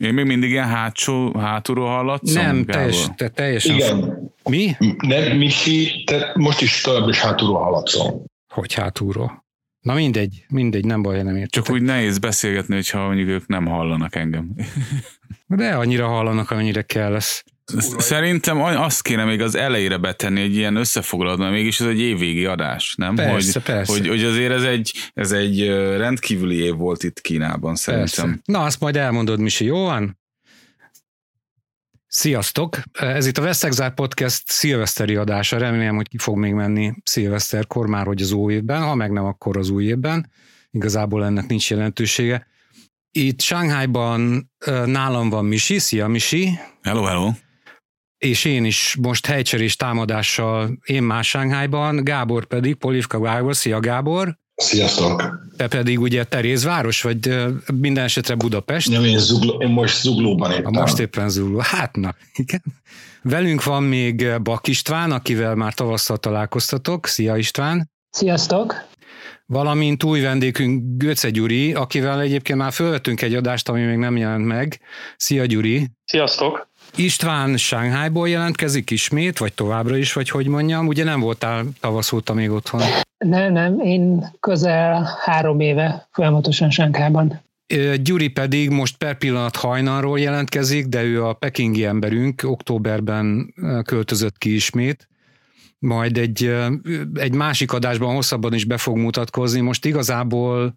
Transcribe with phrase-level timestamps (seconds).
[0.00, 2.42] Én még mindig ilyen hátsó, hátulról hallatszom?
[2.42, 3.74] Nem, teljes, te, teljesen.
[3.74, 4.32] Igen.
[4.48, 4.76] Mi?
[4.98, 8.24] Nem, Misi, te most is tovább is hátulról hallatszol.
[8.48, 9.44] Hogy hátulról?
[9.80, 11.50] Na mindegy, mindegy, nem baj, nem ért.
[11.50, 14.54] Csak úgy nehéz beszélgetni, hogyha mondjuk ők nem hallanak engem.
[15.46, 17.44] De annyira hallanak, amennyire kell lesz.
[17.98, 22.44] Szerintem azt kéne még az elejére betenni egy ilyen összefoglalót, mert mégis ez egy évvégi
[22.44, 23.14] adás, nem?
[23.14, 23.92] Persze, hogy, persze.
[23.92, 25.66] Hogy, hogy azért ez egy, ez egy
[25.96, 28.26] rendkívüli év volt itt Kínában, szerintem.
[28.26, 28.40] Persze.
[28.44, 30.18] Na, azt majd elmondod, Misi, jó van?
[32.06, 32.78] Sziasztok!
[32.92, 35.58] Ez itt a Vesztegzár Podcast szilveszteri adása.
[35.58, 39.24] Remélem, hogy ki fog még menni szilveszterkor már, hogy az új évben, ha meg nem,
[39.24, 40.30] akkor az új évben.
[40.70, 42.46] Igazából ennek nincs jelentősége.
[43.10, 45.78] Itt Shanghaiban ö, nálam van Misi.
[45.78, 46.58] Szia, Misi!
[46.82, 47.30] Hello, hello!
[48.20, 54.38] És én is most helycserés támadással, én más Sánghájban, Gábor pedig, Polivka Gábor, szia Gábor,
[54.54, 55.38] Sziasztok!
[55.56, 57.36] te pedig ugye Terézváros, vagy
[57.74, 58.90] minden esetre Budapest.
[58.90, 60.72] Nem, én, zugló, én most zuglóban A éppen.
[60.72, 61.58] most éppen Zugló.
[61.58, 62.62] Hát na, igen.
[63.22, 67.06] Velünk van még Bak István, akivel már tavasszal találkoztatok.
[67.06, 67.90] Szia István!
[68.10, 68.74] Sziasztok!
[69.46, 74.46] Valamint új vendégünk Göce Gyuri, akivel egyébként már fölvettünk egy adást, ami még nem jelent
[74.46, 74.80] meg.
[75.16, 75.90] Szia Gyuri!
[76.04, 76.69] Sziasztok!
[76.96, 82.34] István Shanghaiból jelentkezik ismét, vagy továbbra is, vagy hogy mondjam, ugye nem voltál tavasz óta
[82.34, 82.82] még otthon.
[83.18, 87.40] Nem, nem, én közel három éve folyamatosan Sánkában.
[87.66, 94.38] Ö, Gyuri pedig most per pillanat hajnalról jelentkezik, de ő a pekingi emberünk, októberben költözött
[94.38, 95.08] ki ismét,
[95.78, 96.54] majd egy,
[97.14, 99.60] egy másik adásban hosszabban is be fog mutatkozni.
[99.60, 100.74] Most igazából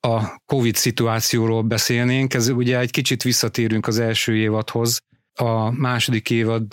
[0.00, 5.00] a Covid szituációról beszélnénk, ez ugye egy kicsit visszatérünk az első évadhoz.
[5.40, 6.66] A második évad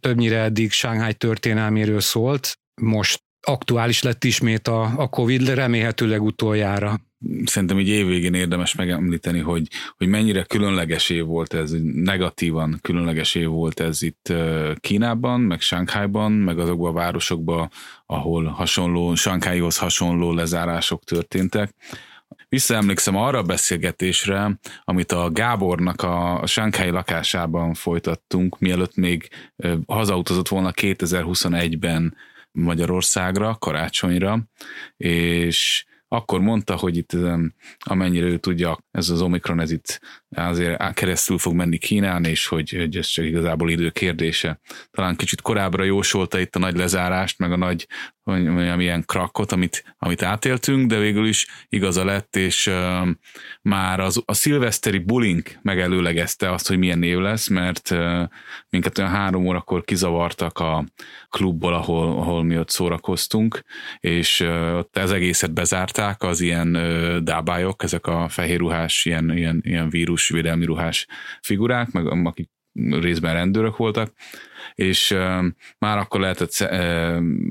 [0.00, 7.00] többnyire eddig Shanghai történelméről szólt, most aktuális lett ismét a, a Covid, remélhetőleg utoljára.
[7.44, 13.46] Szerintem így évvégén érdemes megemlíteni, hogy, hogy mennyire különleges év volt ez, negatívan különleges év
[13.48, 14.32] volt ez itt
[14.80, 17.70] Kínában, meg Shanghaiban, meg azokban a városokban,
[18.06, 21.74] ahol hasonló, Shanghaihoz hasonló lezárások történtek.
[22.48, 29.28] Visszaemlékszem arra a beszélgetésre, amit a Gábornak a Shanghai lakásában folytattunk, mielőtt még
[29.86, 32.16] hazautazott volna 2021-ben
[32.52, 34.38] Magyarországra, karácsonyra,
[34.96, 37.16] és akkor mondta, hogy itt
[37.78, 40.00] amennyire ő tudja, ez az Omikron, ez itt
[40.34, 44.60] azért keresztül fog menni Kínán, és hogy, hogy ez csak igazából idő kérdése.
[44.90, 47.86] Talán kicsit korábbra jósolta itt a nagy lezárást, meg a nagy
[48.24, 53.08] mondjam, ilyen krakkot, amit, amit átéltünk, de végül is igaza lett, és uh,
[53.62, 58.22] már az, a szilveszteri bullying megelőlegezte azt, hogy milyen név lesz, mert uh,
[58.70, 60.84] minket olyan három órakor kizavartak a
[61.28, 63.62] klubból, ahol, ahol mi ott szórakoztunk,
[64.00, 69.36] és uh, ott az egészet bezárták, az ilyen uh, dábályok, ezek a fehér ruhás, ilyen,
[69.36, 69.60] ilyen,
[70.28, 71.06] vírusvédelmi ruhás
[71.40, 72.50] figurák, meg akik
[72.90, 74.12] részben rendőrök voltak,
[74.74, 75.14] és
[75.78, 76.68] már akkor lehetett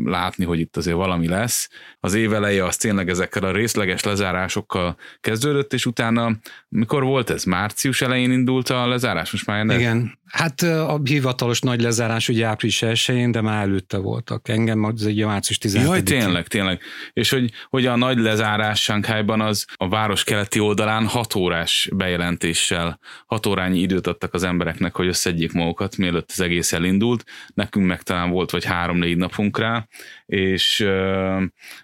[0.05, 1.69] látni, hogy itt azért valami lesz.
[1.99, 6.31] Az év eleje az tényleg ezekkel a részleges lezárásokkal kezdődött, és utána,
[6.69, 7.43] mikor volt ez?
[7.43, 9.31] Március elején indult a lezárás?
[9.31, 9.79] Most már ennek?
[9.79, 14.49] Igen, hát a hivatalos nagy lezárás ugye április 1 de már előtte voltak.
[14.49, 16.81] Engem az egy március 17 Jaj, tényleg, tényleg.
[17.13, 22.99] És hogy, hogy a nagy lezárás Shanghaiban az a város keleti oldalán hat órás bejelentéssel,
[23.25, 27.23] hat órányi időt adtak az embereknek, hogy összedjék magukat, mielőtt az egész elindult.
[27.53, 29.87] Nekünk meg talán volt vagy három-négy napunk rá,
[30.25, 30.77] és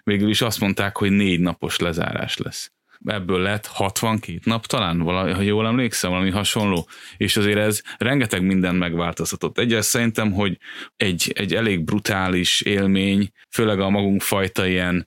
[0.04, 2.72] végül is azt mondták, hogy négy napos lezárás lesz
[3.04, 8.42] ebből lett 62 nap talán, valami, ha jól emlékszem, valami hasonló, és azért ez rengeteg
[8.42, 9.58] minden megváltoztatott.
[9.58, 10.58] Egyes szerintem, hogy
[10.96, 15.06] egy, egy elég brutális élmény, főleg a magunk fajta ilyen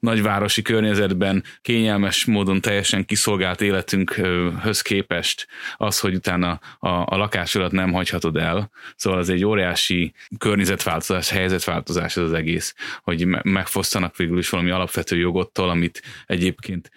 [0.00, 5.46] nagyvárosi környezetben kényelmes módon teljesen kiszolgált életünkhöz képest
[5.76, 8.70] az, hogy utána a, a lakásodat nem hagyhatod el.
[8.96, 14.70] Szóval az egy óriási környezetváltozás, helyzetváltozás ez az egész, hogy me- megfosztanak végül is valami
[14.70, 16.90] alapvető jogottól, amit egyébként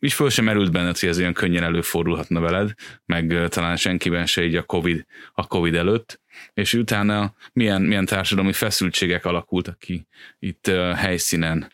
[0.00, 2.72] is föl sem merült benned, hogy ez olyan könnyen előfordulhatna veled,
[3.06, 6.20] meg talán senkiben se így a COVID, a COVID előtt,
[6.54, 10.06] és utána milyen, milyen társadalmi feszültségek alakultak ki
[10.38, 11.72] itt helyszínen,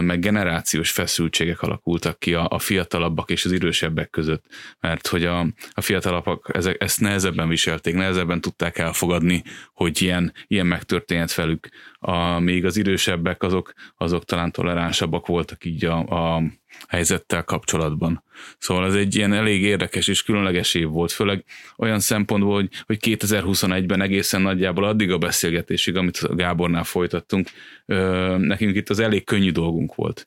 [0.00, 4.44] meg generációs feszültségek alakultak ki a, a fiatalabbak és az idősebbek között,
[4.80, 10.66] mert hogy a, a fiatalabbak ezek, ezt nehezebben viselték, nehezebben tudták elfogadni, hogy ilyen, ilyen
[10.66, 11.68] megtörténhet velük,
[11.98, 16.42] a, még az idősebbek azok, azok talán toleránsabbak voltak így a, a
[16.88, 18.24] helyzettel kapcsolatban.
[18.58, 21.44] Szóval ez egy ilyen elég érdekes és különleges év volt, főleg
[21.76, 27.48] olyan szempontból, hogy, hogy 2021-ben egészen nagyjából addig a beszélgetésig, amit Gábornál folytattunk,
[27.86, 30.26] ö, nekünk itt az elég könnyű dolgunk volt.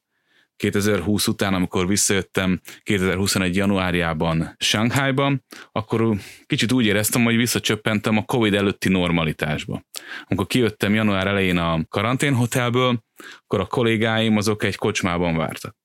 [0.55, 8.53] 2020 után, amikor visszajöttem 2021 januárjában Shanghaiban, akkor kicsit úgy éreztem, hogy visszacsöppentem a Covid
[8.53, 9.81] előtti normalitásba.
[10.25, 13.03] Amikor kijöttem január elején a karanténhotelből,
[13.37, 15.75] akkor a kollégáim azok egy kocsmában vártak.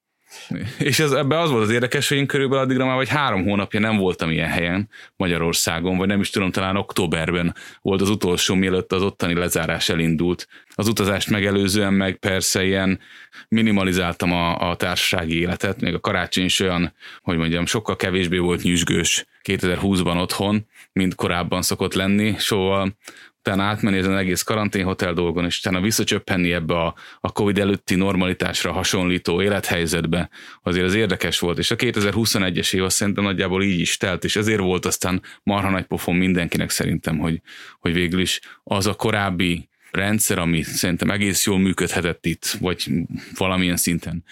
[0.79, 3.81] És ez, ebbe az volt az érdekes, hogy én körülbelül addigra már vagy három hónapja
[3.81, 8.93] nem voltam ilyen helyen Magyarországon, vagy nem is tudom, talán októberben volt az utolsó, mielőtt
[8.93, 10.49] az ottani lezárás elindult.
[10.75, 13.01] Az utazást megelőzően meg persze ilyen
[13.49, 16.93] minimalizáltam a, a társasági életet, még a karácsony is olyan,
[17.23, 22.97] hogy mondjam, sokkal kevésbé volt nyüzsgős 2020-ban otthon, mint korábban szokott lenni, szóval
[23.41, 28.73] utána átmenni ezen egész karanténhotel dolgon, és utána visszacsöppenni ebbe a, a Covid előtti normalitásra
[28.73, 30.31] hasonlító élethelyzetbe,
[30.63, 34.37] azért az érdekes volt, és a 2021-es év azt szerintem nagyjából így is telt, és
[34.37, 37.41] ezért volt aztán marha nagy pofon mindenkinek szerintem, hogy,
[37.79, 42.91] hogy végül is az a korábbi rendszer, ami szerintem egész jól működhetett itt, vagy
[43.35, 44.25] valamilyen szinten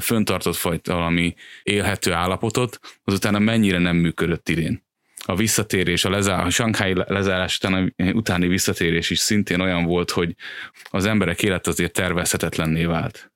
[0.00, 4.86] föntartott fajta valami élhető állapotot, azután mennyire nem működött idén
[5.28, 10.34] a visszatérés, a, lezár, a Shanghai lezárás után, utáni visszatérés is szintén olyan volt, hogy
[10.90, 13.32] az emberek élet azért tervezhetetlenné vált.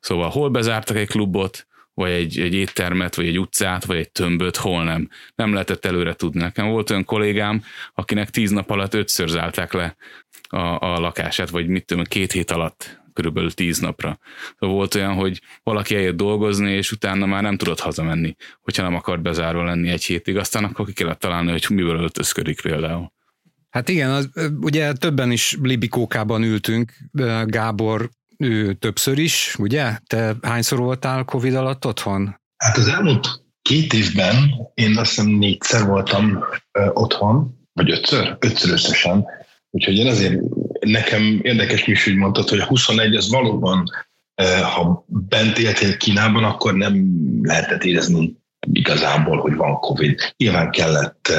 [0.00, 4.56] Szóval hol bezártak egy klubot, vagy egy, egy éttermet, vagy egy utcát, vagy egy tömböt,
[4.56, 5.08] hol nem.
[5.34, 6.40] Nem lehetett előre tudni.
[6.42, 7.62] Nekem volt olyan kollégám,
[7.94, 9.96] akinek tíz nap alatt ötször zárták le
[10.48, 14.18] a, a lakását, vagy mit tudom, két hét alatt körülbelül tíz napra.
[14.58, 18.94] Szóval volt olyan, hogy valaki eljött dolgozni, és utána már nem tudott hazamenni, hogyha nem
[18.94, 23.12] akart bezárva lenni egy hétig, aztán akkor ki kellett találni, hogy miből öltözködik például.
[23.70, 24.30] Hát igen, az,
[24.60, 26.92] ugye többen is Libikókában ültünk,
[27.44, 29.98] Gábor ő többször is, ugye?
[30.06, 32.40] Te hányszor voltál Covid alatt otthon?
[32.56, 34.34] Hát az elmúlt két évben
[34.74, 39.24] én azt hiszem négyszer voltam ö, otthon, vagy ötször, ötször összesen,
[39.70, 40.40] úgyhogy én azért
[40.86, 43.84] nekem érdekes is, hogy mondtad, hogy a 21 az valóban,
[44.74, 47.06] ha bent éltél Kínában, akkor nem
[47.42, 48.36] lehetett érezni
[48.72, 50.34] igazából, hogy van Covid.
[50.36, 51.32] Nyilván kellett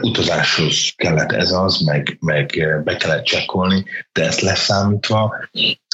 [0.00, 5.34] utazáshoz kellett ez az, meg, meg be kellett csekkolni, de ezt leszámítva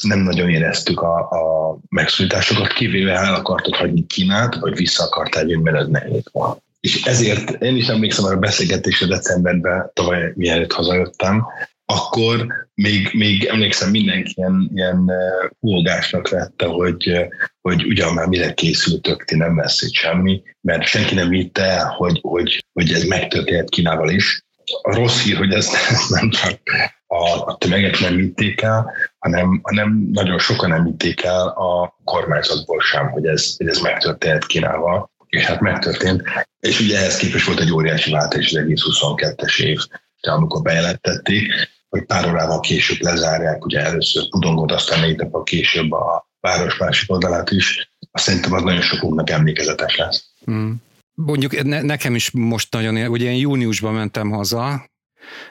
[0.03, 5.63] nem nagyon éreztük a, a megszólításokat, kivéve el akartad hagyni Kínát, vagy vissza akartál jönni,
[5.63, 6.63] mert ez nehéz volt.
[6.81, 11.47] És ezért én is emlékszem arra a beszélgetésre decemberben, tavaly mielőtt hazajöttem,
[11.87, 15.11] akkor még, még emlékszem mindenki ilyen, ilyen
[15.61, 17.29] húgásnak vette, hogy,
[17.61, 21.87] hogy ugyan már mire készültök, ti nem lesz itt semmi, mert senki nem vitte el,
[21.87, 24.45] hogy, hogy, hogy ez megtörténhet Kínával is.
[24.83, 25.77] A rossz hír, hogy ezt
[26.09, 26.61] nem csak
[27.07, 32.81] a, a tömegek nem vitték el, hanem, hanem nagyon sokan nem vitték el a kormányzatból
[32.81, 36.23] sem, hogy ez, hogy ez megtörténhet Kínával és hát megtörtént.
[36.61, 39.79] És ugye ehhez képest volt egy óriási váltás az egész 22-es év,
[40.21, 41.53] amikor bejelentették,
[41.97, 47.13] hogy pár órával később lezárják, ugye először Pudongot, aztán négy nappal később a város másik
[47.13, 47.91] oldalát is.
[48.11, 50.25] Azt szerintem az nagyon sokunknak emlékezetes lesz.
[50.45, 50.83] Hmm.
[51.15, 54.87] Mondjuk ne, nekem is most nagyon, ugye én júniusban mentem haza,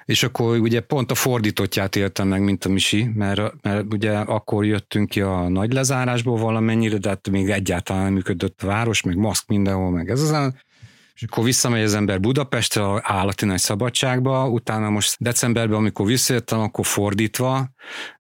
[0.06, 4.66] és akkor ugye pont a fordítottját éltem meg, mint a Misi, mert, mert ugye akkor
[4.66, 9.16] jöttünk ki a nagy lezárásból valamennyire, de hát még egyáltalán nem működött a város, meg
[9.16, 10.32] maszk mindenhol, meg ez az
[11.16, 16.60] és akkor visszamegy az ember Budapestre, a állati nagy szabadságba, utána most decemberben, amikor visszajöttem,
[16.60, 17.70] akkor fordítva.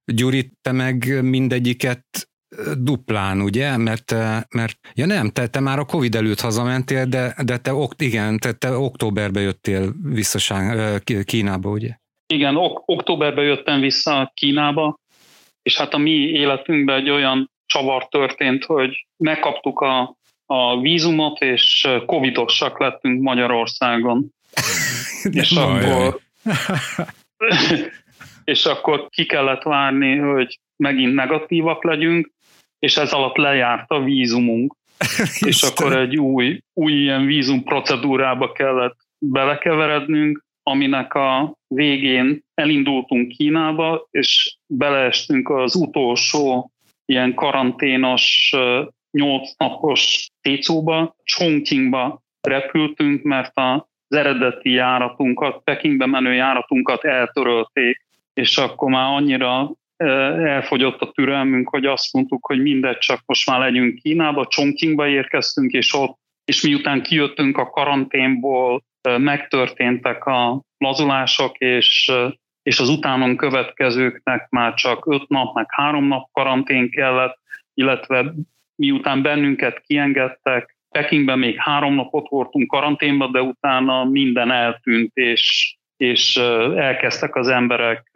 [0.05, 2.29] Gyuri, te meg mindegyiket
[2.77, 3.77] duplán, ugye?
[3.77, 4.11] Mert,
[4.49, 8.51] mert ja nem, te, te már a Covid előtt hazamentél, de, de te, igen, te,
[8.51, 10.39] te októberben jöttél vissza
[11.23, 11.97] Kínába, ugye?
[12.27, 14.99] Igen, ok- októberben jöttem vissza Kínába,
[15.61, 21.87] és hát a mi életünkben egy olyan csavar történt, hogy megkaptuk a a vízumot, és
[22.05, 24.33] covidosak lettünk Magyarországon.
[25.31, 26.19] és akkor,
[28.43, 32.31] és akkor ki kellett várni, hogy megint negatívak legyünk,
[32.79, 34.75] és ez alatt lejárt a vízumunk.
[35.49, 44.07] és akkor egy új, új ilyen vízum procedúrába kellett belekeverednünk, aminek a végén elindultunk Kínába,
[44.11, 46.71] és beleestünk az utolsó
[47.05, 48.55] ilyen karanténos
[49.15, 58.89] 8 napos Técóba, Chongqingba repültünk, mert az eredeti járatunkat, Pekingbe menő járatunkat eltörölték, és akkor
[58.89, 64.45] már annyira elfogyott a türelmünk, hogy azt mondtuk, hogy mindegy, csak most már legyünk Kínába,
[64.45, 68.83] Chongqingba érkeztünk, és ott, és miután kijöttünk a karanténból,
[69.17, 72.11] megtörténtek a lazulások, és,
[72.63, 77.39] és az utánon következőknek már csak öt nap, meg három nap karantén kellett,
[77.73, 78.33] illetve
[78.75, 86.35] miután bennünket kiengedtek, Pekingben még három napot voltunk karanténban, de utána minden eltűnt, és, és
[86.75, 88.11] elkezdtek az emberek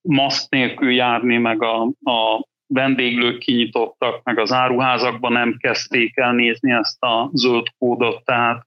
[0.00, 6.72] maszk nélkül járni, meg a, a vendéglők kinyitottak, meg az áruházakban nem kezdték el nézni
[6.72, 8.66] ezt a zöld kódot, tehát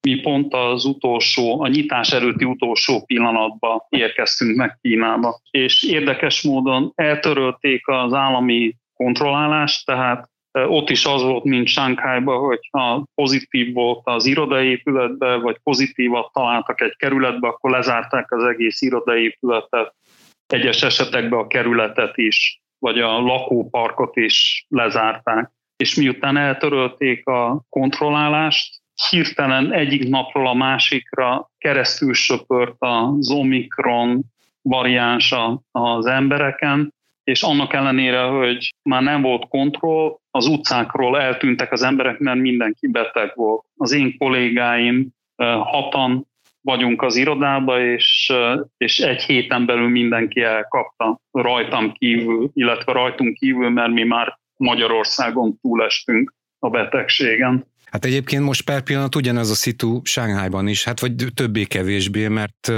[0.00, 5.40] mi pont az utolsó, a nyitás előtti utolsó pillanatban érkeztünk meg Kínába.
[5.50, 12.68] És érdekes módon eltörölték az állami kontrollálást, tehát ott is az volt, mint Sánkhájban, hogy
[12.70, 19.94] ha pozitív volt az irodaépületbe, vagy pozitívat találtak egy kerületbe, akkor lezárták az egész irodaépületet,
[20.46, 25.50] egyes esetekben a kerületet is, vagy a lakóparkot is lezárták.
[25.76, 34.24] És miután eltörölték a kontrollálást, hirtelen egyik napról a másikra keresztül söpört az Omikron
[34.62, 36.94] variánsa az embereken,
[37.28, 42.86] és annak ellenére, hogy már nem volt kontroll, az utcákról eltűntek az emberek, mert mindenki
[42.86, 43.64] beteg volt.
[43.76, 45.08] Az én kollégáim
[45.62, 46.26] hatan
[46.60, 48.32] vagyunk az irodába, és,
[48.76, 55.58] és egy héten belül mindenki elkapta rajtam kívül, illetve rajtunk kívül, mert mi már Magyarországon
[55.60, 57.64] túlestünk a betegségen.
[57.90, 62.72] Hát egyébként most per pillanat ugyanez a szitu Sánghányban is, hát vagy többé-kevésbé, mert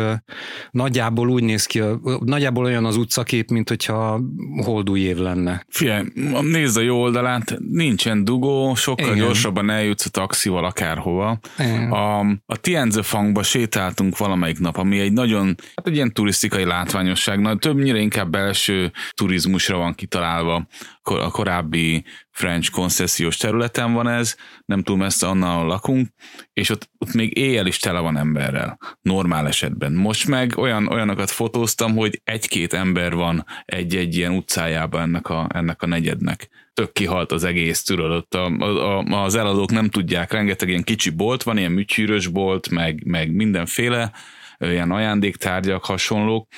[0.70, 1.82] nagyjából úgy néz ki,
[2.24, 4.20] nagyjából olyan az utcakép, mint hogyha
[4.64, 5.64] holdúj év lenne.
[5.68, 6.04] Figyelj,
[6.40, 9.18] nézd a jó oldalát, nincsen dugó, sokkal Igen.
[9.18, 11.38] gyorsabban eljutsz a taxival akárhova.
[11.58, 11.92] Igen.
[11.92, 17.56] A, a Tianzefangba sétáltunk valamelyik nap, ami egy nagyon, hát egy ilyen turisztikai látványosság, na,
[17.56, 20.66] többnyire inkább belső turizmusra van kitalálva
[21.10, 26.08] a korábbi French koncesziós területen van ez, nem túl messze annál lakunk,
[26.52, 29.92] és ott, ott még éjjel is tele van emberrel, normál esetben.
[29.92, 35.82] Most meg olyan, olyanokat fotóztam, hogy egy-két ember van egy-egy ilyen utcájában ennek a, ennek
[35.82, 36.48] a negyednek.
[36.74, 41.10] Tök kihalt az egész, tudod, ott a, a, az eladók nem tudják, rengeteg ilyen kicsi
[41.10, 44.12] bolt van, ilyen műtyűrös bolt, meg, meg mindenféle,
[44.58, 46.48] ilyen ajándéktárgyak, hasonlók,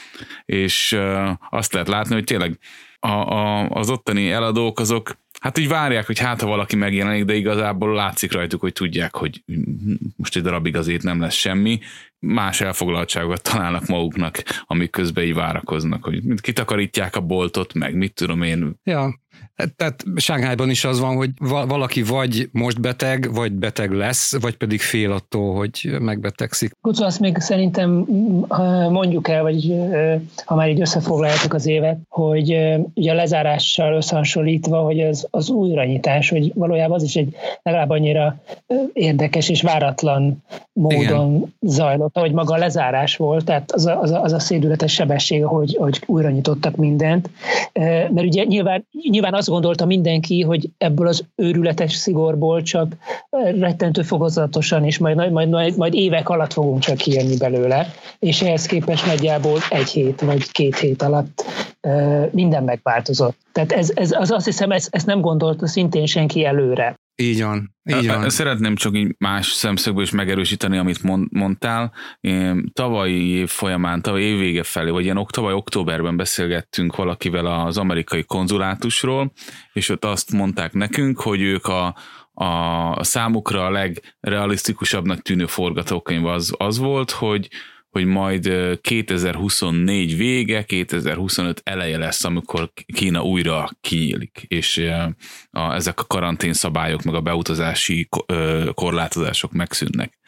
[0.44, 0.98] és
[1.50, 2.58] azt lehet látni, hogy tényleg
[3.04, 7.34] a, a, az ottani eladók azok hát úgy várják, hogy hát ha valaki megjelenik, de
[7.34, 9.42] igazából látszik rajtuk, hogy tudják, hogy
[10.16, 11.80] most egy darabig azért nem lesz semmi.
[12.18, 18.42] Más elfoglaltságokat találnak maguknak, amik közben így várakoznak, hogy kitakarítják a boltot, meg mit tudom
[18.42, 18.74] én.
[18.84, 19.20] Ja,
[19.76, 21.30] tehát Sánghájban is az van, hogy
[21.66, 26.76] valaki vagy most beteg, vagy beteg lesz, vagy pedig fél attól, hogy megbetegszik.
[26.80, 27.90] Kucu, azt még szerintem
[28.90, 29.74] mondjuk el, vagy
[30.44, 32.58] ha már így összefoglaljátok az évet, hogy
[32.94, 38.36] ugye a lezárással összehasonlítva, hogy az, az újranyitás, hogy valójában az is egy legalább annyira
[38.92, 41.54] érdekes és váratlan módon Igen.
[41.60, 45.44] zajlott, hogy maga a lezárás volt, tehát az a, az a, az a szédületes sebesség,
[45.44, 47.30] hogy, hogy újra nyitottak mindent.
[47.72, 52.96] Mert ugye nyilván, nyilván azt gondolta mindenki, hogy ebből az őrületes szigorból csak
[53.58, 57.86] rettentő fokozatosan, és majd, majd, majd, majd évek alatt fogunk csak kijönni belőle,
[58.18, 61.44] és ehhez képest nagyjából egy hét vagy két hét alatt
[62.30, 63.36] minden megváltozott.
[63.52, 67.00] Tehát ez, ez az azt hiszem, ezt, ezt nem gondolta szintén senki előre.
[67.16, 67.76] Így van.
[67.84, 68.30] Így van.
[68.30, 71.92] Szeretném csak így más szemszögből is megerősíteni, amit mondtál.
[72.20, 77.78] Én tavalyi év folyamán, tavaly év vége felé, vagy ilyen tavaly októberben beszélgettünk valakivel az
[77.78, 79.32] amerikai konzulátusról,
[79.72, 81.96] és ott azt mondták nekünk, hogy ők a,
[82.32, 87.48] a számukra a legrealisztikusabbnak tűnő forgatókönyv az, az volt, hogy
[87.92, 94.90] hogy majd 2024 vége, 2025 eleje lesz, amikor Kína újra kinyílik, és
[95.50, 98.08] a, ezek a karantén szabályok, meg a beutazási
[98.74, 100.18] korlátozások megszűnnek.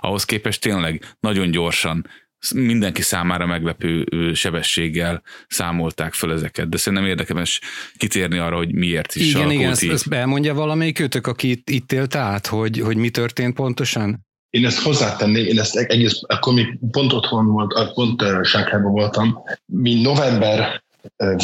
[0.00, 2.06] Ahhoz képest tényleg nagyon gyorsan
[2.54, 4.04] mindenki számára meglepő
[4.34, 7.60] sebességgel számolták fel ezeket, de szerintem érdemes
[7.96, 11.92] kitérni arra, hogy miért is Igen, igen, ezt, ezt elmondja valamelyik őtök, aki itt, itt
[11.92, 14.26] élt át, hogy, hogy mi történt pontosan?
[14.54, 20.00] Én ezt hozzátenném, én ezt egész, akkor mi pont otthon volt, pont Sákhában voltam, mi
[20.00, 20.82] november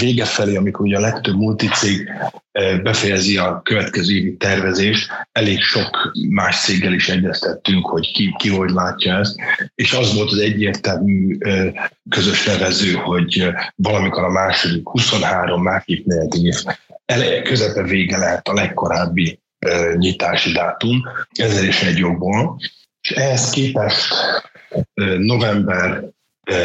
[0.01, 2.11] vége felé, amikor ugye a legtöbb multicég
[2.83, 8.71] befejezi a következő évi tervezést, elég sok más céggel is egyeztettünk, hogy ki, ki hogy
[8.71, 9.35] látja ezt,
[9.75, 11.39] és az volt az egyértelmű
[12.09, 16.63] közös nevező, hogy valamikor a második 23, második negyedik év
[17.05, 19.41] eleje, közepe vége lehet a legkorábbi
[19.97, 21.03] nyitási dátum,
[21.33, 22.59] ezzel is egy jogból,
[23.01, 24.15] és ehhez képest
[25.19, 26.05] november,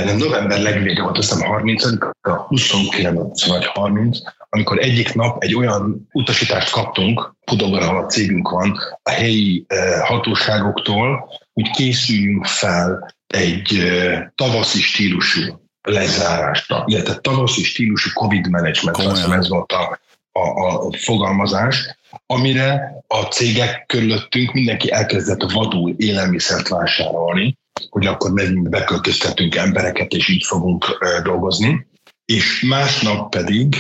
[0.05, 1.83] nem november legvége volt, azt hiszem 30
[2.21, 4.17] a 29 vagy 30,
[4.49, 9.65] amikor egyik nap egy olyan utasítást kaptunk, Pudogar a cégünk van, a helyi
[10.03, 13.91] hatóságoktól, hogy készüljünk fel egy
[14.35, 15.41] tavaszi stílusú
[15.81, 19.99] lezárásra, illetve tavaszi stílusú COVID management, azt ez volt a,
[20.39, 27.57] a, a fogalmazás, amire a cégek körülöttünk mindenki elkezdett vadul élelmiszert vásárolni,
[27.89, 30.85] hogy akkor megyünk, beköltöztetünk embereket, és így fogunk
[31.23, 31.87] dolgozni.
[32.25, 33.75] és másnap pedig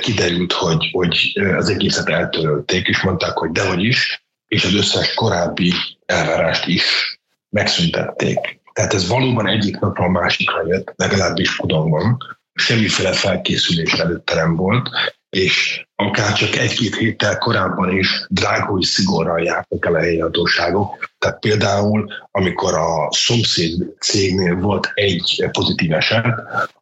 [0.00, 5.72] kiderült, hogy, hogy az egészet eltörölték, és mondták, hogy dehogy is, és az összes korábbi
[6.06, 7.18] elvárást is
[7.48, 8.60] megszüntették.
[8.72, 12.16] Tehát ez valóban egyik napról a másikra jött, legalábbis Kudongban.
[12.52, 14.88] Semmiféle felkészülés előtte nem volt,
[15.30, 21.10] és akár csak egy-két héttel korábban is drágói szigorral jártak el a helyi hatóságok.
[21.18, 26.26] Tehát például, amikor a szomszéd cégnél volt egy pozitív eset,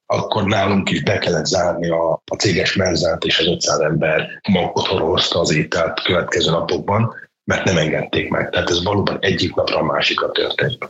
[0.06, 4.40] akkor nálunk is be kellett zárni a, a céges merzát, és az 500 ember
[4.72, 7.14] otthonról hozta az ételt következő napokban,
[7.44, 8.50] mert nem engedték meg.
[8.50, 10.88] Tehát ez valóban egyik napra a másikra történt.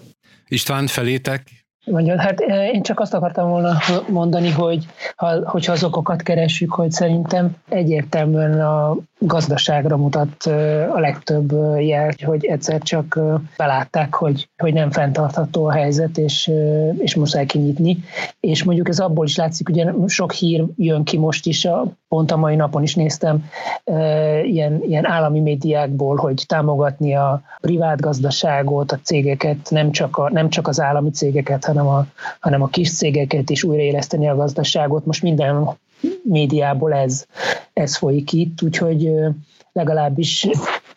[0.49, 1.43] István, felétek
[1.85, 3.77] Mondja, hát eh, én csak azt akartam volna
[4.09, 11.01] mondani, hogy ha, hogyha az okokat keressük, hogy szerintem egyértelműen a gazdaságra mutat eh, a
[11.01, 13.21] legtöbb eh, jel, hogy egyszer csak
[13.57, 16.51] belátták, hogy, hogy nem fenntartható a helyzet, és,
[16.99, 17.99] és muszáj kinyitni.
[18.41, 22.31] És mondjuk ez abból is látszik, ugye sok hír jön ki most is, a, pont
[22.31, 23.45] a mai napon is néztem
[24.45, 30.49] ilyen, ilyen állami médiákból, hogy támogatni a privát gazdaságot, a cégeket, nem csak, a, nem
[30.49, 32.07] csak az állami cégeket, hanem a,
[32.41, 35.07] hanem a kis cégeket is újraéleszteni a gazdaságot.
[35.07, 35.69] Most minden
[36.23, 37.27] médiából ez,
[37.73, 39.11] ez folyik itt, úgyhogy
[39.73, 40.49] legalábbis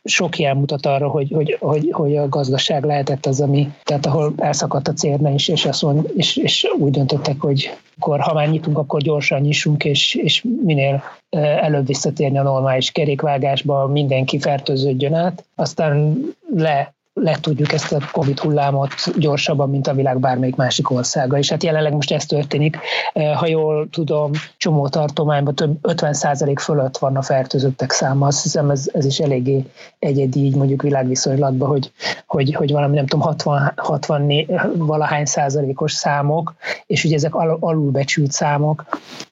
[0.04, 4.34] sok jel mutat arra, hogy, hogy, hogy, hogy a gazdaság lehetett az, ami, tehát ahol
[4.38, 8.50] elszakadt a cérne is, és, azt mond, és, és úgy döntöttek, hogy akkor, ha már
[8.50, 15.46] nyitunk, akkor gyorsan nyissunk, és, és minél előbb visszatérni a normális kerékvágásba, mindenki fertőződjön át.
[15.56, 16.18] Aztán
[16.56, 21.38] le le tudjuk ezt a Covid hullámot gyorsabban, mint a világ bármelyik másik országa.
[21.38, 22.78] És hát jelenleg most ez történik.
[23.14, 28.28] Eh, ha jól tudom, csomó tartományban több 50% fölött van a fertőzöttek száma.
[28.28, 29.66] Azt hiszem ez, ez is eléggé
[30.00, 31.92] egyedi így mondjuk világviszonylatban, hogy,
[32.26, 34.46] hogy, hogy valami nem tudom 60, 60
[34.78, 38.86] valahány százalékos számok, és ugye ezek al, alulbecsült számok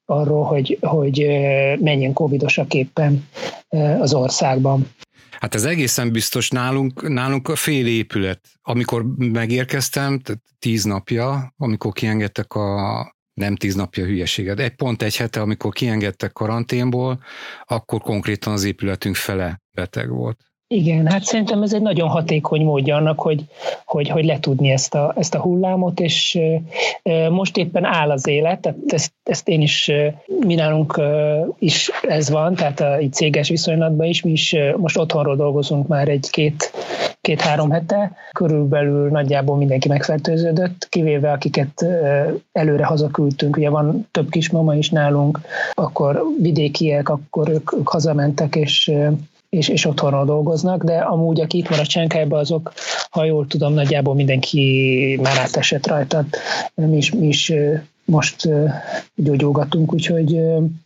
[0.06, 3.28] arról, hogy, hogy eh, menjen covidosak éppen
[3.70, 4.88] eh, az országban.
[5.40, 8.48] Hát ez egészen biztos nálunk, nálunk a fél épület.
[8.62, 15.16] Amikor megérkeztem, tehát tíz napja, amikor kiengedtek a nem tíz napja hülyeséget, egy pont egy
[15.16, 17.24] hete, amikor kiengedtek karanténból,
[17.64, 20.44] akkor konkrétan az épületünk fele beteg volt.
[20.74, 23.46] Igen, hát szerintem ez egy nagyon hatékony módja annak, hogy,
[23.86, 26.40] hogy, hogy letudni ezt a, ezt a hullámot, és
[27.30, 29.92] most éppen áll az élet, tehát ezt, ezt én is,
[30.40, 31.02] mi nálunk
[31.60, 36.08] is ez van, tehát a így céges viszonylatban is, mi is most otthonról dolgozunk már
[36.08, 36.72] egy-két
[37.22, 41.86] két-három hete, körülbelül nagyjából mindenki megfertőződött, kivéve akiket
[42.52, 45.40] előre hazaküldtünk, ugye van több kismama is nálunk,
[45.74, 48.92] akkor vidékiek, akkor ők, ők hazamentek, és
[49.50, 52.74] és, és otthonról dolgoznak, de amúgy, aki itt marad Csenkályban, azok,
[53.10, 56.26] ha jól tudom, nagyjából mindenki már átesett rajta.
[56.74, 57.54] Mi is, mi is
[58.06, 58.50] most
[59.16, 60.42] gyógyulgatunk, úgyhogy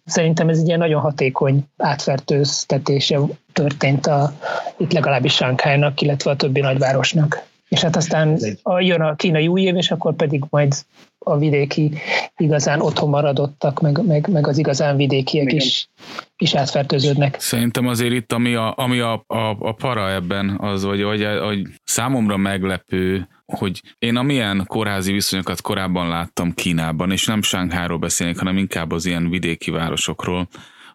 [0.05, 3.19] szerintem ez egy ilyen nagyon hatékony átfertőztetése
[3.53, 4.33] történt a,
[4.77, 7.51] itt legalábbis Sánkhájnak, illetve a többi nagyvárosnak.
[7.73, 10.73] És hát aztán a, jön a kínai új év, és akkor pedig majd
[11.19, 11.91] a vidéki
[12.37, 15.55] igazán otthon maradottak, meg, meg, meg az igazán vidékiek Igen.
[15.55, 15.89] is,
[16.37, 17.39] is átfertőződnek.
[17.39, 21.61] Szerintem azért itt, ami a, ami a, a, a para ebben, az, hogy, hogy, hogy
[21.83, 28.57] számomra meglepő, hogy én amilyen kórházi viszonyokat korábban láttam Kínában, és nem Sánkháról beszélnék, hanem
[28.57, 30.47] inkább az ilyen vidéki városokról,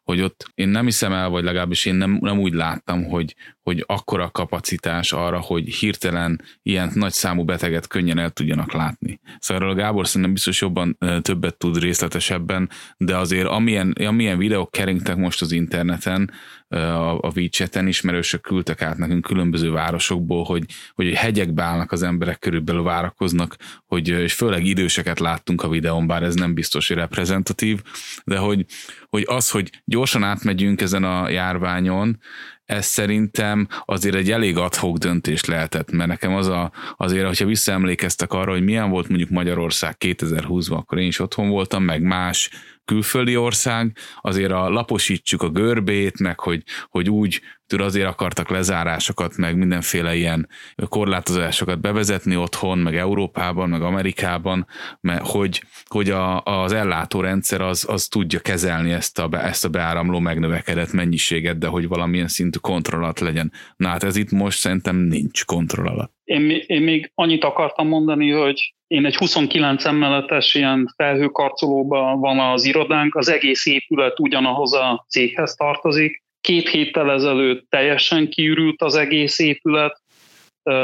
[0.09, 3.85] hogy ott én nem hiszem el, vagy legalábbis én nem, nem úgy láttam, hogy, hogy
[3.87, 9.21] akkora kapacitás arra, hogy hirtelen ilyen nagy számú beteget könnyen el tudjanak látni.
[9.38, 15.16] Szóval erről Gábor szerintem biztos jobban többet tud részletesebben, de azért amilyen, amilyen videók keringtek
[15.16, 16.31] most az interneten,
[16.69, 22.39] a, a WeChat-en ismerősök küldtek át nekünk különböző városokból, hogy, hogy hegyekbe állnak az emberek,
[22.39, 27.83] körülbelül várakoznak, hogy, és főleg időseket láttunk a videón, bár ez nem biztos, hogy reprezentatív,
[28.25, 28.65] de hogy,
[29.09, 32.19] hogy az, hogy gyorsan átmegyünk ezen a járványon,
[32.65, 38.33] ez szerintem azért egy elég adhok döntés lehetett, mert nekem az a, azért, hogyha visszaemlékeztek
[38.33, 42.51] arra, hogy milyen volt mondjuk Magyarország 2020-ban, akkor én is otthon voltam, meg más
[42.88, 49.37] külföldi ország, azért a laposítsuk a görbét, meg hogy, hogy úgy tőle azért akartak lezárásokat,
[49.37, 50.49] meg mindenféle ilyen
[50.89, 54.67] korlátozásokat bevezetni otthon, meg Európában, meg Amerikában,
[55.01, 60.19] mert hogy, hogy a, az ellátórendszer az, az tudja kezelni ezt a, ezt a beáramló
[60.19, 63.53] megnövekedett mennyiséget, de hogy valamilyen szintű kontrollat legyen.
[63.77, 66.11] Na hát ez itt most szerintem nincs kontrollat.
[66.25, 72.65] Én, én még annyit akartam mondani, hogy én egy 29 emeletes ilyen felhőkarcolóban van az
[72.65, 76.23] irodánk, az egész épület ugyanahoz a céghez tartozik.
[76.40, 80.03] Két héttel ezelőtt teljesen kiürült az egész épület,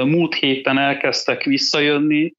[0.04, 2.32] múlt héten elkezdtek visszajönni,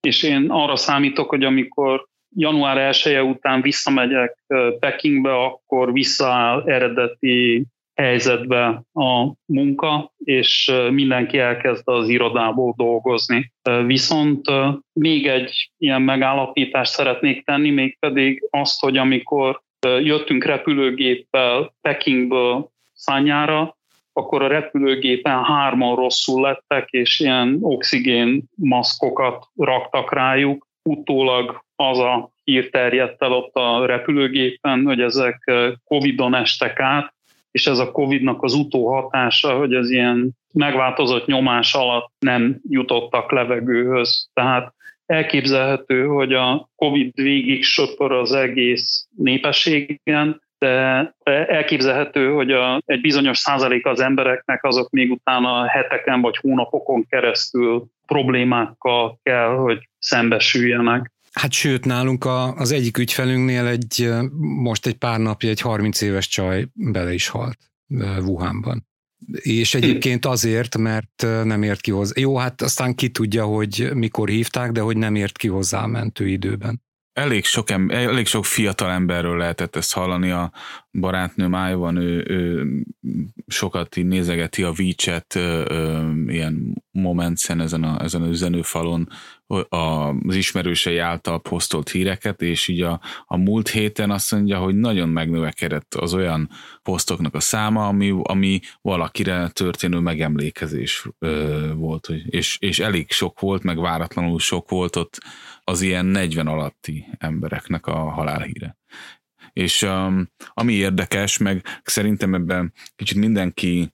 [0.00, 4.44] és én arra számítok, hogy amikor január 1 -e után visszamegyek
[4.78, 13.52] Pekingbe, akkor visszaáll eredeti helyzetbe a munka, és mindenki elkezd az irodából dolgozni.
[13.86, 14.46] Viszont
[14.92, 23.76] még egy ilyen megállapítást szeretnék tenni, mégpedig azt, hogy amikor jöttünk repülőgéppel Pekingből Szányára,
[24.12, 30.66] akkor a repülőgépen hárman rosszul lettek, és ilyen oxigén maszkokat raktak rájuk.
[30.82, 35.52] Utólag az a hír terjedt el ott a repülőgépen, hogy ezek
[35.84, 37.14] Covid-on estek át,
[37.50, 44.30] és ez a Covid-nak az utóhatása, hogy az ilyen megváltozott nyomás alatt nem jutottak levegőhöz.
[44.32, 44.74] Tehát
[45.08, 53.38] elképzelhető, hogy a Covid végig söpör az egész népességen, de elképzelhető, hogy a, egy bizonyos
[53.38, 61.12] százalék az embereknek azok még utána heteken vagy hónapokon keresztül problémákkal kell, hogy szembesüljenek.
[61.32, 64.08] Hát sőt, nálunk a, az egyik ügyfelünknél egy,
[64.62, 67.58] most egy pár napja egy 30 éves csaj bele is halt
[68.18, 68.86] Wuhanban.
[69.32, 72.12] És egyébként azért, mert nem ért ki hozzá.
[72.20, 75.86] Jó, hát aztán ki tudja, hogy mikor hívták, de hogy nem ért ki hozzá a
[75.86, 76.86] mentőidőben
[77.18, 80.52] elég sok, elég sok fiatal emberről lehetett ezt hallani, a
[80.92, 82.66] barátnőm Ájvan, ő, ő
[83.46, 85.34] sokat így nézegeti a WeChat
[86.26, 89.08] ilyen momentszen ezen, a, ezen az üzenőfalon
[89.68, 95.08] az ismerősei által posztolt híreket, és így a, a múlt héten azt mondja, hogy nagyon
[95.08, 96.50] megnövekedett az olyan
[96.82, 103.62] posztoknak a száma, ami, ami valakire történő megemlékezés ö, volt, és, és elég sok volt,
[103.62, 105.18] meg váratlanul sok volt ott
[105.64, 108.76] az ilyen 40 alatti embereknek a halálhíre.
[109.52, 113.92] És um, ami érdekes, meg szerintem ebben kicsit mindenki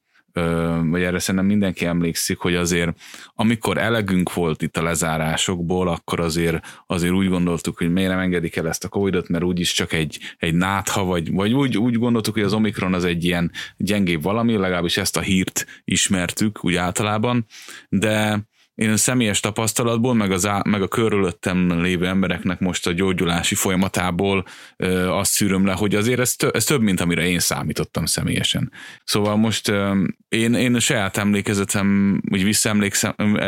[0.90, 3.00] vagy erre szerintem mindenki emlékszik, hogy azért
[3.34, 8.56] amikor elegünk volt itt a lezárásokból, akkor azért, azért úgy gondoltuk, hogy miért nem engedik
[8.56, 12.34] el ezt a Covid-ot, mert úgyis csak egy, egy nátha, vagy, vagy úgy, úgy gondoltuk,
[12.34, 17.46] hogy az Omikron az egy ilyen gyengébb valami, legalábbis ezt a hírt ismertük úgy általában,
[17.88, 18.44] de
[18.74, 23.54] én a személyes tapasztalatból, meg, az á, meg a körülöttem lévő embereknek most a gyógyulási
[23.54, 24.44] folyamatából
[24.76, 28.72] ö, azt szűröm le, hogy azért ez, tö, ez több, mint amire én számítottam személyesen.
[29.04, 32.44] Szóval most ö, én, én a saját emlékezetem, úgy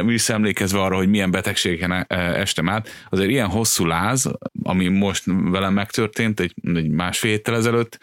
[0.04, 4.30] visszaemlékezve arra, hogy milyen betegségeken e, estem át, azért ilyen hosszú láz,
[4.62, 7.98] ami most velem megtörtént egy, egy másfél héttel ezelőtt,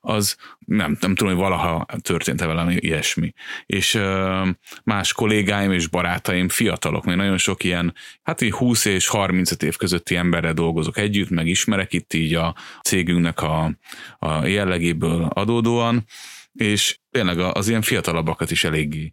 [0.00, 0.36] az
[0.68, 3.32] nem, nem tudom, hogy valaha történt-e velem ilyesmi.
[3.66, 4.48] És ö,
[4.84, 9.76] más kollégáim és barátaim, fiatalok, még nagyon sok ilyen, hát így 20 és 35 év
[9.76, 13.72] közötti emberrel dolgozok együtt, meg ismerek itt így a cégünknek a,
[14.18, 16.04] a jellegéből adódóan,
[16.52, 19.12] és tényleg az ilyen fiatalabbakat is eléggé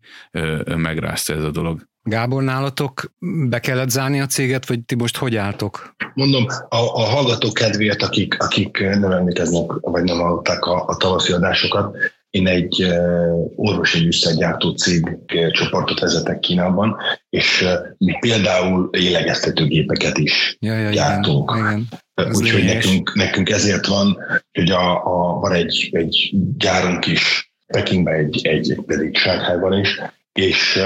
[0.66, 1.88] megrázta ez a dolog.
[2.08, 3.14] Gábor, nálatok
[3.50, 5.96] be kellett zárni a céget, vagy ti most hogy álltok?
[6.14, 11.32] Mondom, a, a hallgatók kedvéért, akik, akik nem emlékeznek, vagy nem hallották a, a tavaszi
[11.32, 11.98] adásokat,
[12.30, 15.18] én egy uh, orvosi műszergyártó cég
[15.52, 16.98] csoportot vezetek Kínában,
[17.30, 21.52] és uh, mi például lélegeztetőgépeket is ja, ja, gyártunk.
[21.56, 22.36] Igen, igen.
[22.36, 24.18] Úgyhogy nekünk, nekünk ezért van,
[24.52, 30.00] hogy a, a, van egy, egy gyárunk is Pekingben, egy, egy pedig Sághelyban is,
[30.40, 30.80] és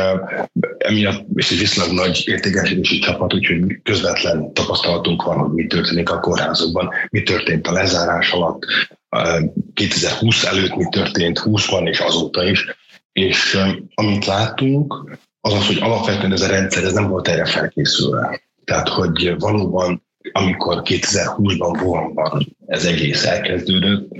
[0.77, 6.19] emiatt és egy viszonylag nagy értékesítési csapat, úgyhogy közvetlen tapasztalatunk van, hogy mi történik a
[6.19, 8.65] kórházokban, mi történt a lezárás alatt,
[9.09, 12.65] uh, 2020 előtt mi történt 20-ban és azóta is,
[13.11, 13.57] és
[13.93, 18.41] amit látunk, az az, hogy alapvetően ez a rendszer ez nem volt erre felkészülve.
[18.63, 24.11] Tehát, hogy valóban amikor 2020-ban Wuhanban ez egész elkezdődött,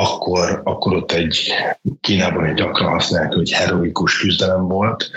[0.00, 1.52] akkor, akkor ott egy
[2.00, 5.10] Kínában egy gyakran használják, hogy heroikus küzdelem volt,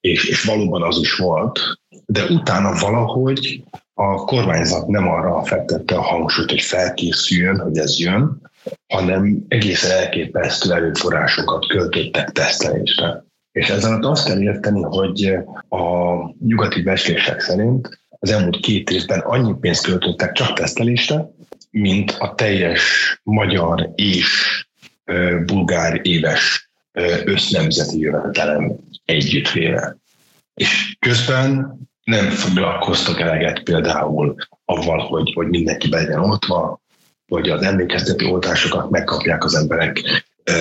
[0.00, 1.60] és, és valóban az is volt,
[2.06, 3.62] de utána valahogy
[3.94, 8.50] a kormányzat nem arra fektette a hangsúlyt, hogy felkészüljön, hogy ez jön,
[8.86, 13.24] hanem egészen elképesztő erőforrásokat költöttek tesztelésre.
[13.52, 15.34] És ezzel azt kell érteni, hogy
[15.68, 15.82] a
[16.46, 21.30] nyugati beszélések szerint az elmúlt két évben annyi pénzt költöttek csak tesztelésre,
[21.70, 22.80] mint a teljes
[23.22, 24.28] magyar és
[25.44, 26.70] bulgár éves
[27.24, 29.96] össznemzeti jövedelem együttvéve.
[30.54, 36.80] És közben nem foglalkoztak eleget például avval, hogy, hogy mindenki legyen oltva,
[37.26, 40.00] vagy az emlékeztető oltásokat megkapják az emberek,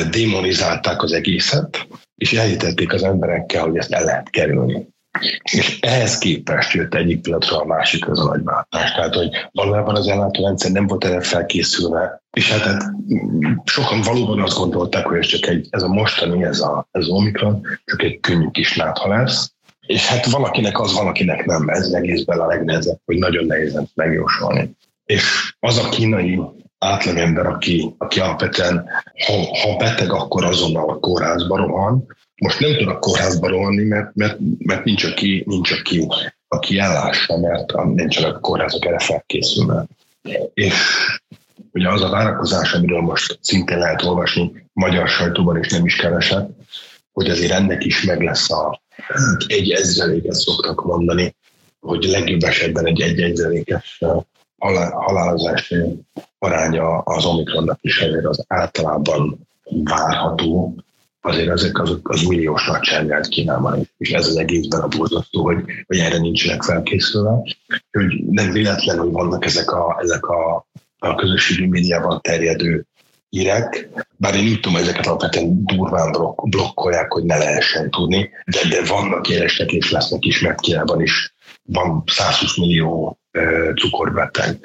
[0.09, 4.87] démonizálták az egészet, és elhitették az emberekkel, hogy ezt el lehet kerülni.
[5.41, 8.93] És ehhez képest jött egyik pillanatra a másikhoz a nagyváltás.
[8.93, 12.83] Tehát, hogy valójában az ellátórendszer nem volt erre felkészülve, és hát, hát
[13.63, 17.11] sokan valóban azt gondolták, hogy ez csak egy, ez a mostani, ez a, ez a
[17.11, 19.51] Omikron, csak egy könnyű kis nátha lesz,
[19.87, 24.75] és hát valakinek az, valakinek nem, ez egészben a legnehezebb, hogy nagyon nehéz megjósolni.
[25.05, 26.41] és az a kínai
[26.79, 28.89] átlagember, aki, aki alapvetően,
[29.25, 32.05] ha, ha beteg, akkor azonnal a kórházba rohan.
[32.41, 36.07] Most nem tud a kórházba rohanni, mert, mert, mert nincs, aki, nincs aki,
[36.47, 39.85] aki ellássa, mert nincsenek a kórházak erre felkészülve.
[40.53, 40.75] És
[41.71, 46.49] ugye az a várakozás, amiről most szintén lehet olvasni magyar sajtóban, és nem is keveset,
[47.11, 48.81] hogy azért ennek is meg lesz a
[49.47, 51.35] egy ezreléket szoktak mondani,
[51.79, 54.01] hogy legjobb esetben egy egy ezrelékes
[54.91, 55.75] halálozási
[56.39, 59.47] aránya az Omikronnak is ezért az általában
[59.83, 60.75] várható,
[61.27, 65.97] azért ezek az, az milliós nagyságrend Kínában, és ez az egészben a borzasztó, hogy, hogy
[65.97, 67.41] erre nincsenek felkészülve.
[67.91, 70.67] Hogy nem véletlen, hogy vannak ezek a, ezek a,
[70.99, 72.85] a közösségi médiában terjedő
[73.29, 78.85] hírek, bár én úgy tudom, ezeket alapvetően durván blokkolják, hogy ne lehessen tudni, de, de
[78.85, 83.19] vannak élesek és lesznek is, mert Kínában is van 120 millió
[83.75, 84.59] cukorbeteg,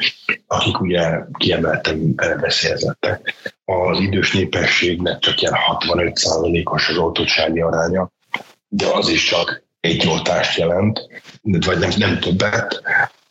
[0.47, 3.35] akik ugye kiemelten veszélyezettek.
[3.65, 8.11] Az idős népességnek csak ilyen 65%-os az oltottsági aránya,
[8.69, 11.01] de az is csak egy oltást jelent,
[11.43, 12.83] vagy nem, nem többet,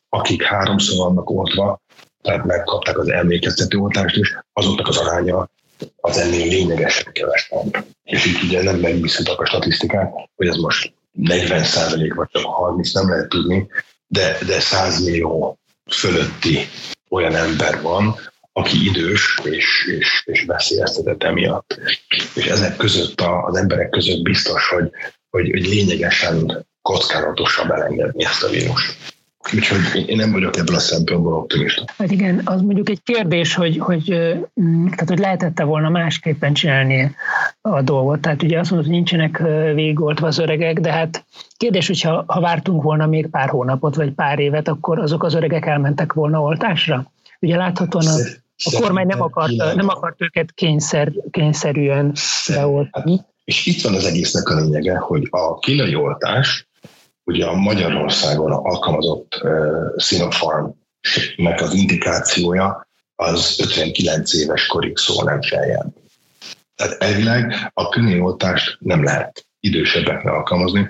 [0.09, 1.81] akik háromszor vannak oltva,
[2.21, 5.49] tehát megkapták az emlékeztető oltást is, azoknak az aránya
[5.95, 7.85] az ennél lényegesen kevesebb.
[8.03, 12.93] És így ugye nem megbízhatok a statisztikák, hogy ez most 40 százalék vagy csak 30,
[12.93, 13.67] nem lehet tudni,
[14.07, 15.59] de, de 100 millió
[15.91, 16.67] fölötti
[17.09, 18.15] olyan ember van,
[18.53, 21.79] aki idős és, és, és veszélyeztetett emiatt.
[22.35, 24.91] És ezek között, a, az emberek között biztos, hogy,
[25.29, 28.95] hogy, hogy lényegesen kockázatosabb elengedni ezt a vírust.
[29.53, 31.83] Úgyhogy én nem vagyok ebből a szempontból optimista.
[31.97, 34.03] Hát igen, az mondjuk egy kérdés, hogy, hogy,
[34.89, 37.15] tehát, hogy lehetette volna másképpen csinálni
[37.61, 38.19] a dolgot.
[38.19, 39.37] Tehát ugye azt mondod, hogy nincsenek
[39.73, 41.25] végigoltva az öregek, de hát
[41.57, 45.65] kérdés, hogyha ha vártunk volna még pár hónapot vagy pár évet, akkor azok az öregek
[45.65, 47.11] elmentek volna oltásra?
[47.41, 48.17] Ugye láthatóan a,
[48.63, 52.13] a kormány nem akart, nem akart őket kényszer, kényszerűen
[52.47, 53.21] beoltani.
[53.43, 56.67] És itt van az egésznek a lényege, hogy a kínai oltás
[57.23, 65.93] ugye a Magyarországon alkalmazott uh, Sinopharm-nek az indikációja az 59 éves korig szól nem feljebb.
[66.75, 70.87] Tehát elvileg a könnyoltást nem lehet idősebbeknek alkalmazni.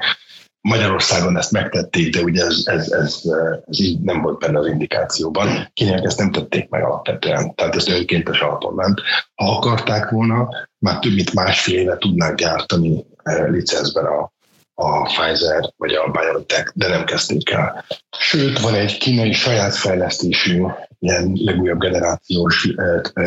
[0.61, 3.21] Magyarországon ezt megtették, de ugye ez, ez, ez,
[3.69, 5.69] ez így nem volt benne az indikációban.
[5.73, 9.01] Kinek ezt nem tették meg alapvetően, tehát ez önkéntes alapon ment.
[9.35, 13.05] Ha akarták volna, már több mint másfél éve tudnák gyártani
[13.47, 14.31] licencben a,
[14.73, 17.85] a Pfizer vagy a BioNTech, de nem kezdték el.
[18.17, 20.63] Sőt, van egy kínai saját fejlesztésű,
[20.99, 22.67] ilyen legújabb generációs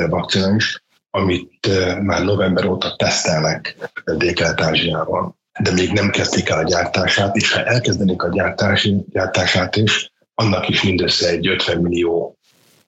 [0.08, 1.68] vakcina is, amit
[2.02, 8.22] már november óta tesztelnek Dél-Kelet-Ázsiában, de még nem kezdték el a gyártását, és ha elkezdenék
[8.22, 12.38] a gyártási, gyártását is, annak is mindössze egy 50 millió,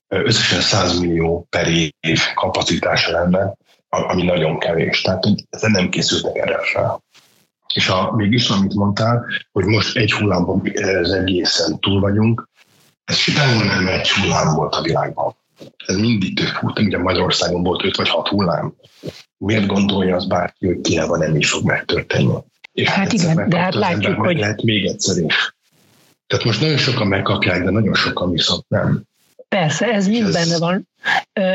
[0.08, 1.68] összesen 100 millió per
[2.00, 3.54] év kapacitása lenne,
[3.88, 5.00] ami nagyon kevés.
[5.00, 7.04] Tehát ezen nem készültek erre fel.
[7.74, 12.48] És a, mégis, amit mondtál, hogy most egy hullámban az egészen túl vagyunk,
[13.04, 15.36] ez sehol nem egy hullám volt a világban.
[15.86, 18.74] Ez mindig több hullám, ugye Magyarországon volt öt vagy hat hullám.
[19.38, 22.34] Miért gondolja az bárki, hogy Kínában nem is fog megtörténni?
[22.76, 24.38] És hát igen, de hát látjuk, hogy...
[24.38, 25.54] Lehet még egyszer is.
[26.26, 29.02] Tehát most nagyon sokan megkapják, de nagyon sokan viszont nem.
[29.48, 30.32] Persze, ez mind ez...
[30.32, 30.88] benne van.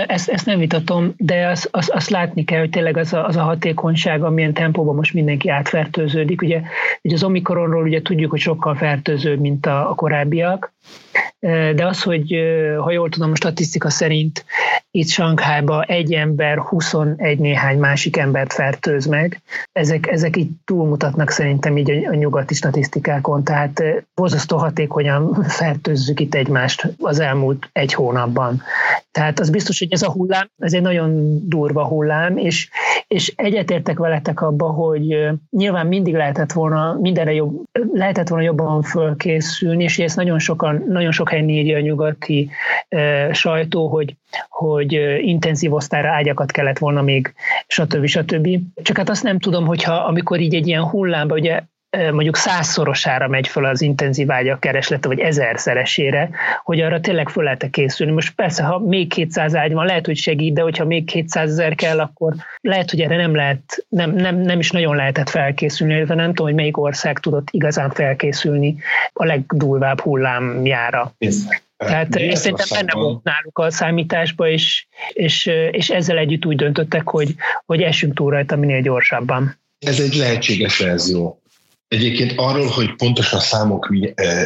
[0.08, 3.36] Ezt, ezt nem vitatom, de azt az, az látni kell, hogy tényleg az a, az
[3.36, 6.42] a hatékonyság, amilyen tempóban most mindenki átfertőződik.
[6.42, 6.62] Ugye,
[7.02, 10.74] ugye az omikronról ugye tudjuk, hogy sokkal fertőzőbb, mint a, a korábbiak,
[11.76, 12.36] de az, hogy
[12.78, 14.46] ha jól tudom, a statisztika szerint
[14.92, 21.78] itt Sankhájban egy ember 21 néhány másik embert fertőz meg, ezek, ezek így túlmutatnak szerintem
[21.78, 23.84] így a, a nyugati statisztikákon, tehát
[24.16, 28.62] borzasztó hatékonyan fertőzzük itt egymást az elmúlt egy hónapban.
[29.12, 32.69] Tehát az biztos, hogy ez a hullám, ez egy nagyon durva hullám, és,
[33.08, 37.62] és egyetértek veletek abba, hogy nyilván mindig lehetett volna, mindenre jobb,
[37.93, 42.50] lehetett volna jobban fölkészülni, és ezt nagyon sokan, nagyon sok helyen írja a nyugati
[42.89, 44.15] e, sajtó, hogy,
[44.50, 47.34] hogy intenzív osztályra ágyakat kellett volna még,
[47.67, 48.06] stb.
[48.06, 48.60] stb.
[48.82, 51.62] Csak hát azt nem tudom, hogyha amikor így egy ilyen hullámba, ugye
[51.97, 56.30] mondjuk százszorosára megy föl az intenzív ágyak kereslete, vagy ezerszeresére,
[56.63, 58.12] hogy arra tényleg föl lehet készülni.
[58.12, 61.75] Most persze, ha még 200 ágy van, lehet, hogy segít, de hogyha még 200 ezer
[61.75, 66.15] kell, akkor lehet, hogy erre nem lehet, nem, nem, nem is nagyon lehetett felkészülni, illetve
[66.15, 68.75] nem tudom, hogy melyik ország tudott igazán felkészülni
[69.13, 71.15] a legdulvább hullámjára.
[71.77, 77.10] Tehát én szerintem benne volt náluk a számításba, és, és, és ezzel együtt úgy döntöttek,
[77.10, 79.60] hogy, hogy essünk túl rajta minél gyorsabban.
[79.80, 81.40] Ez egy lehetséges verzió.
[81.91, 83.89] Egyébként arról, hogy pontosan a számok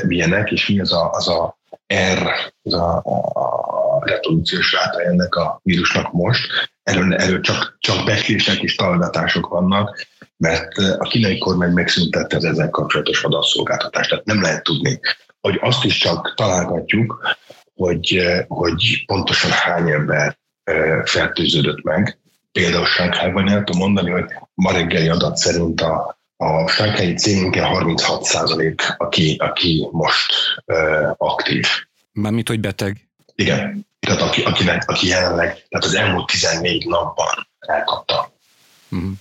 [0.07, 1.57] milyenek, és mi az a, az a
[1.93, 6.47] R, az a, a reprodukciós ráta ennek a vírusnak most.
[6.83, 12.69] Erről, erről csak, csak becslések és találgatások vannak, mert a kínai kormány megszüntette az ezzel
[12.69, 14.09] kapcsolatos adatszolgáltatást.
[14.09, 14.99] Tehát nem lehet tudni,
[15.41, 17.35] hogy azt is csak találgatjuk,
[17.75, 20.37] hogy, hogy pontosan hány ember
[21.03, 22.19] fertőződött meg.
[22.51, 28.23] Például Sánkhájban el tudom mondani, hogy ma reggeli adat szerint a, a sánkhelyi cégünkkel 36
[28.23, 30.33] százalék, aki, aki most
[30.65, 31.67] uh, aktív.
[32.11, 33.07] Mármint, hogy beteg?
[33.35, 33.87] Igen.
[33.99, 38.33] Tehát aki, akinek, aki jelenleg, tehát az elmúlt 14 napban elkapta.
[38.89, 39.11] Uh-huh.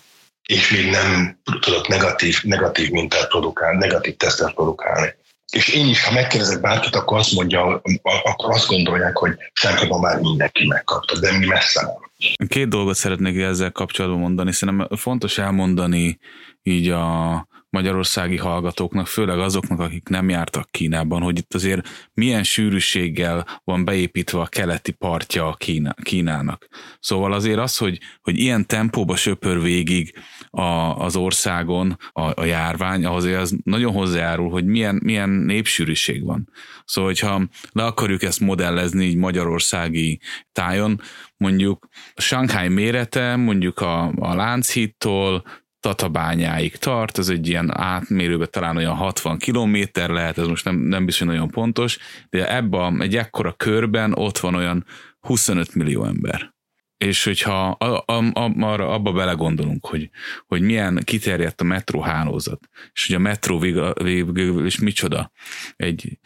[0.47, 5.15] És még nem tudott negatív, negatív mintát produkálni, negatív tesztet produkálni.
[5.53, 10.21] És én is, ha megkérdezek bárkit, akkor azt mondja, akkor azt gondolják, hogy Sánkában már
[10.21, 12.49] mindenki megkapta, de mi messze nem.
[12.49, 14.53] Két dolgot szeretnék ezzel kapcsolatban mondani.
[14.53, 16.19] Szerintem fontos elmondani
[16.67, 23.61] így a magyarországi hallgatóknak, főleg azoknak, akik nem jártak Kínában, hogy itt azért milyen sűrűséggel
[23.65, 26.67] van beépítve a keleti partja a Kína, Kínának.
[27.01, 30.15] Szóval azért az, hogy, hogy ilyen tempóba söpör végig
[30.51, 30.63] a,
[31.05, 36.51] az országon a, a járvány, ahhoz az nagyon hozzájárul, hogy milyen, milyen népsűrűség van.
[36.85, 40.21] Szóval, hogyha le akarjuk ezt modellezni így magyarországi
[40.53, 41.01] tájon,
[41.37, 45.45] mondjuk Shanghai mérete, mondjuk a, a Lánchídtól
[45.85, 51.05] Tatabányáig tart, ez egy ilyen átmérőben talán olyan 60 kilométer lehet, ez most nem, nem
[51.05, 51.99] biztos nagyon pontos,
[52.31, 54.87] de ebben egy ekkora körben ott van olyan
[55.21, 56.55] 25 millió ember.
[56.97, 60.11] És hogyha a, a, a, arra, abba belegondolunk, hogy,
[60.47, 65.33] hogy milyen kiterjedt a metró hálózat, és hogy a metró végül és micsoda,
[65.77, 66.19] egy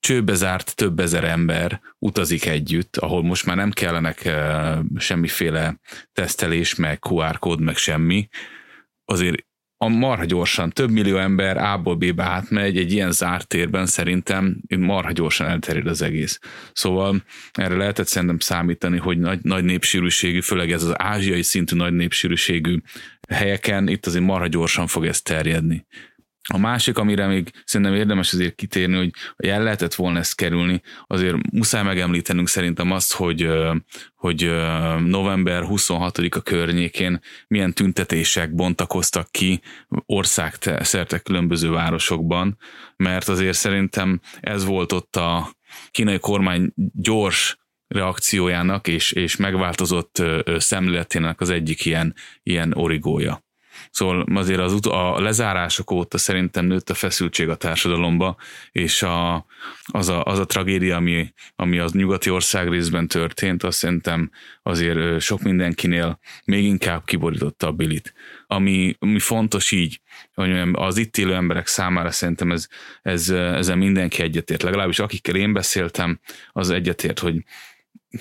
[0.00, 5.80] csőbe zárt több ezer ember utazik együtt, ahol most már nem kellenek uh, semmiféle
[6.12, 8.28] tesztelés, meg QR kód, meg semmi,
[9.10, 9.48] azért
[9.82, 15.12] a marha gyorsan, több millió ember A-ból B-be átmegy, egy ilyen zárt térben szerintem marha
[15.12, 16.38] gyorsan elterjed az egész.
[16.72, 21.92] Szóval erre lehetett szerintem számítani, hogy nagy, nagy népsűrűségű, főleg ez az ázsiai szintű nagy
[21.92, 22.76] népsűrűségű
[23.28, 25.86] helyeken itt azért marha gyorsan fog ez terjedni.
[26.48, 31.36] A másik, amire még szerintem érdemes azért kitérni, hogy el lehetett volna ezt kerülni, azért
[31.52, 33.48] muszáj megemlítenünk szerintem azt, hogy,
[34.14, 34.50] hogy
[34.98, 39.60] november 26-a környékén milyen tüntetések bontakoztak ki
[40.06, 42.58] ország szerte különböző városokban,
[42.96, 45.50] mert azért szerintem ez volt ott a
[45.90, 50.22] kínai kormány gyors reakciójának és, és megváltozott
[50.56, 53.42] szemléletének az egyik ilyen, ilyen origója.
[53.90, 58.36] Szóval azért az, a lezárások óta szerintem nőtt a feszültség a társadalomba,
[58.72, 59.46] és a,
[59.84, 64.30] az, a, az a tragédia, ami, ami az nyugati ország részben történt, azt szerintem
[64.62, 68.14] azért sok mindenkinél még inkább kiborította a bilit.
[68.46, 70.00] Ami, ami fontos így,
[70.34, 72.66] hogy az itt élő emberek számára szerintem ez,
[73.02, 74.62] ez, ezzel mindenki egyetért.
[74.62, 76.20] Legalábbis akikkel én beszéltem,
[76.52, 77.44] az egyetért, hogy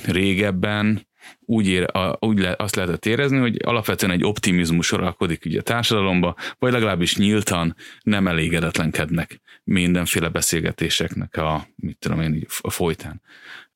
[0.05, 1.07] régebben
[1.39, 5.63] úgy, ér, a, úgy le, azt lehetett érezni, hogy alapvetően egy optimizmus uralkodik ugye a
[5.63, 13.21] társadalomba, vagy legalábbis nyíltan nem elégedetlenkednek mindenféle beszélgetéseknek a, mit tudom én, a folytán.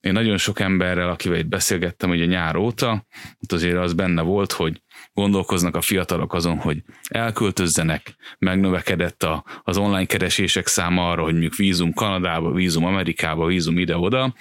[0.04, 3.06] Én nagyon sok emberrel, akivel itt beszélgettem ugye nyár óta,
[3.42, 4.82] ott azért az benne volt, hogy
[5.14, 11.56] gondolkoznak a fiatalok azon, hogy elköltözzenek, megnövekedett a, az online keresések száma arra, hogy mondjuk
[11.56, 14.34] vízum Kanadába, vízum Amerikába, vízum ide-oda,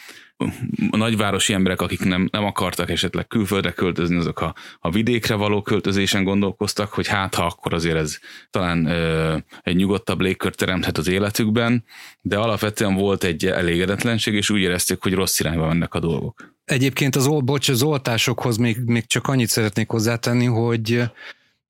[0.90, 5.62] a nagyvárosi emberek, akik nem, nem akartak esetleg külföldre költözni, azok a, a vidékre való
[5.62, 8.18] költözésen gondolkoztak, hogy hát ha akkor azért ez
[8.50, 11.85] talán ö, egy nyugodtabb légkört teremthet az életükben,
[12.20, 16.55] de alapvetően volt egy elégedetlenség, és úgy érezték, hogy rossz irányba mennek a dolgok.
[16.64, 21.02] Egyébként az, bocs, az oltásokhoz még, még csak annyit szeretnék hozzátenni, hogy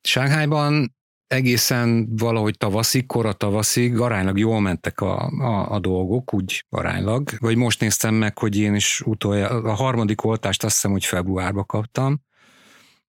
[0.03, 0.95] Sánghányban
[1.33, 7.31] egészen valahogy tavaszig, kora tavaszig aránylag jól mentek a, a, a dolgok, úgy aránylag.
[7.39, 11.65] Vagy most néztem meg, hogy én is utolja, a harmadik oltást azt hiszem, hogy februárba
[11.65, 12.21] kaptam,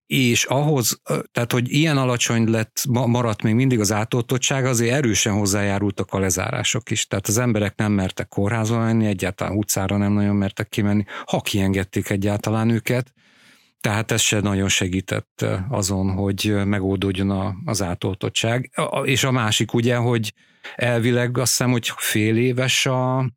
[0.05, 6.11] és ahhoz, tehát hogy ilyen alacsony lett, maradt még mindig az átoltottság, azért erősen hozzájárultak
[6.11, 7.07] a lezárások is.
[7.07, 12.09] Tehát az emberek nem mertek kórházba menni, egyáltalán utcára nem nagyon mertek kimenni, ha kiengedték
[12.09, 13.13] egyáltalán őket.
[13.83, 18.71] Tehát ez se nagyon segített azon, hogy megoldódjon az átoltottság.
[19.03, 20.33] És a másik ugye, hogy
[20.75, 23.31] elvileg azt hiszem, hogy fél éves a,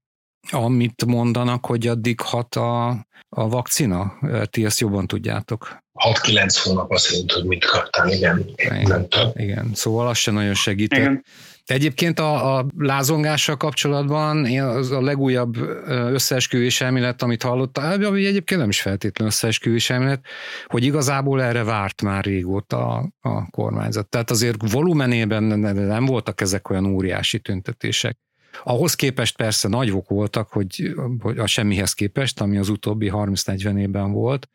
[0.51, 2.89] amit mondanak, hogy addig hat a,
[3.29, 4.19] a vakcina?
[4.51, 5.79] Ti ezt jobban tudjátok.
[5.95, 8.51] 6-9 hónap azt jelenti, hogy mit kaptál, igen.
[8.57, 9.71] Igen, nem igen.
[9.75, 10.99] szóval az se nagyon segített.
[10.99, 11.25] Igen.
[11.67, 15.57] Egyébként a, a lázongással kapcsolatban én az a legújabb
[15.89, 20.27] összeesküvés elmélet, amit hallottam, ami egyébként nem is feltétlenül összeesküvés elmélet,
[20.67, 24.09] hogy igazából erre várt már régóta a, a kormányzat.
[24.09, 25.43] Tehát azért volumenében
[25.75, 28.19] nem voltak ezek olyan óriási tüntetések.
[28.65, 34.13] Ahhoz képest persze nagyok voltak, hogy, hogy a semmihez képest, ami az utóbbi 30-40 évben
[34.13, 34.49] volt,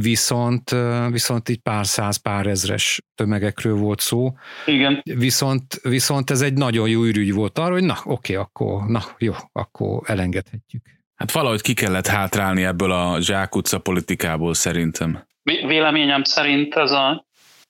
[0.00, 0.74] viszont,
[1.10, 4.32] viszont így pár száz, pár ezres tömegekről volt szó.
[4.66, 5.02] Igen.
[5.04, 9.32] Viszont, viszont ez egy nagyon jó ürügy volt arra, hogy na oké, akkor, na jó,
[9.52, 10.82] akkor elengedhetjük.
[11.14, 15.24] Hát valahogy ki kellett hátrálni ebből a zsákutca politikából szerintem.
[15.42, 17.26] Véleményem szerint ez a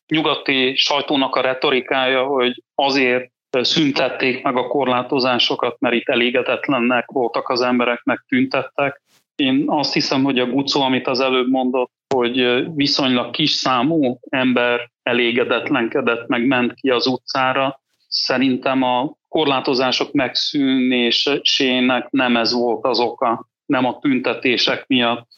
[0.08, 7.60] nyugati sajtónak a retorikája, hogy azért szüntették meg a korlátozásokat, mert itt elégedetlennek voltak az
[7.60, 9.02] emberek, meg tüntettek.
[9.34, 14.90] Én azt hiszem, hogy a Gucó, amit az előbb mondott, hogy viszonylag kis számú ember
[15.02, 17.80] elégedetlenkedett, meg ment ki az utcára.
[18.08, 25.28] Szerintem a korlátozások megszűnésének nem ez volt az oka, nem a tüntetések miatt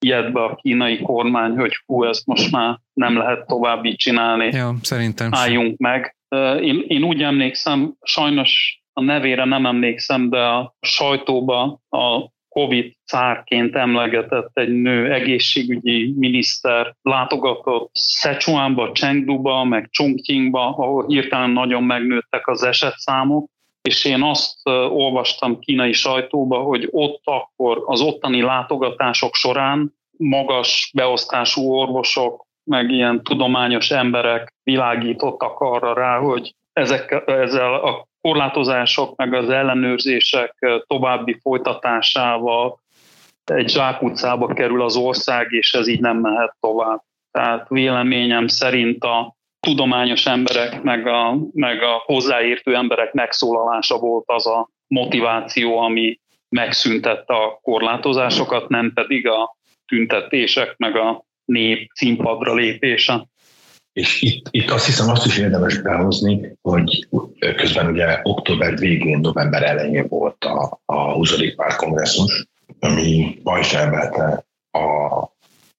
[0.00, 4.44] ilyet be a kínai kormány, hogy hú, ezt most már nem lehet tovább így csinálni.
[4.52, 6.16] Ja, szerintem Álljunk meg.
[6.60, 13.76] Én, én úgy emlékszem, sajnos a nevére nem emlékszem, de a sajtóba a Covid cárként
[13.76, 22.62] emlegetett egy nő egészségügyi miniszter látogatott Szecsuánba, Chengduba, meg Chongqingba, ahol hirtelen nagyon megnőttek az
[22.62, 23.50] esetszámok,
[23.82, 24.58] és én azt
[24.90, 33.22] olvastam kínai sajtóba, hogy ott akkor az ottani látogatások során magas beosztású orvosok, meg ilyen
[33.22, 42.80] tudományos emberek világítottak arra rá, hogy ezek, ezzel a korlátozások, meg az ellenőrzések további folytatásával
[43.44, 47.02] egy zsákutcába kerül az ország, és ez így nem mehet tovább.
[47.30, 54.46] Tehát véleményem szerint a tudományos emberek, meg a, meg a hozzáértő emberek megszólalása volt az
[54.46, 59.56] a motiváció, ami megszüntette a korlátozásokat, nem pedig a
[59.86, 63.26] tüntetések, meg a nép színpadra lépése.
[63.98, 67.08] És itt, itt azt hiszem azt is érdemes behozni, hogy
[67.56, 71.54] közben ugye október végén, november elején volt a, a 20.
[71.56, 72.46] párt kongresszus,
[72.78, 74.78] ami Bajs emelte a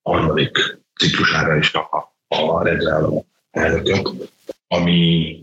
[0.01, 4.31] harmadik ciklusára is a, a regráló elnököt,
[4.67, 5.39] ami,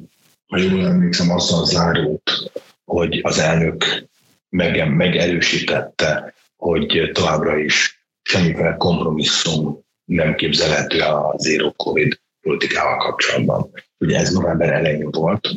[0.46, 2.52] ha jól emlékszem, azzal zárult,
[2.84, 4.08] hogy az elnök
[4.48, 13.70] meg, megerősítette, hogy továbbra is semmiféle kompromisszum nem képzelhető a zero covid politikával kapcsolatban.
[13.98, 15.48] Ugye ez november elején volt,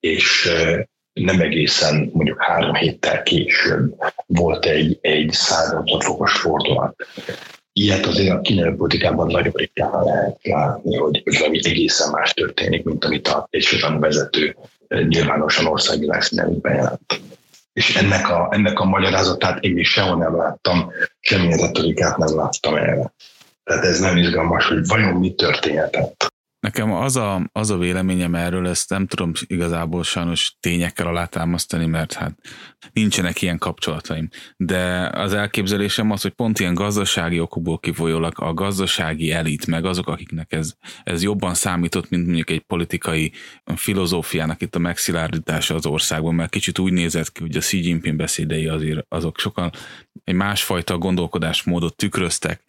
[0.00, 0.50] és
[1.12, 3.94] nem egészen mondjuk három héttel később
[4.26, 6.94] volt egy, egy 180 fokos fordulat.
[7.72, 13.04] Ilyet azért a kínai politikában nagyon ritkán lehet látni, hogy valami egészen más történik, mint
[13.04, 14.56] amit a Egyesült vezető
[14.88, 17.20] nyilvánosan országvilág színelőben bejelent.
[17.72, 22.74] És ennek a, ennek a magyarázatát én is sehol nem láttam, semmilyen retorikát nem láttam
[22.74, 23.12] erre.
[23.64, 26.15] Tehát ez nem izgalmas, hogy vajon mi történhetett.
[26.66, 32.12] Nekem az a, az a véleményem erről, ezt nem tudom igazából sajnos tényekkel alátámasztani, mert
[32.12, 32.38] hát
[32.92, 34.28] nincsenek ilyen kapcsolataim.
[34.56, 40.08] De az elképzelésem az, hogy pont ilyen gazdasági okokból kifolyólag a gazdasági elit, meg azok,
[40.08, 40.72] akiknek ez,
[41.04, 43.32] ez jobban számított, mint mondjuk egy politikai
[43.74, 48.16] filozófiának itt a megszilárdítása az országban, mert kicsit úgy nézett ki, hogy a Xi Jinping
[48.16, 49.72] beszédei azért azok sokan
[50.24, 52.62] egy másfajta gondolkodásmódot tükröztek,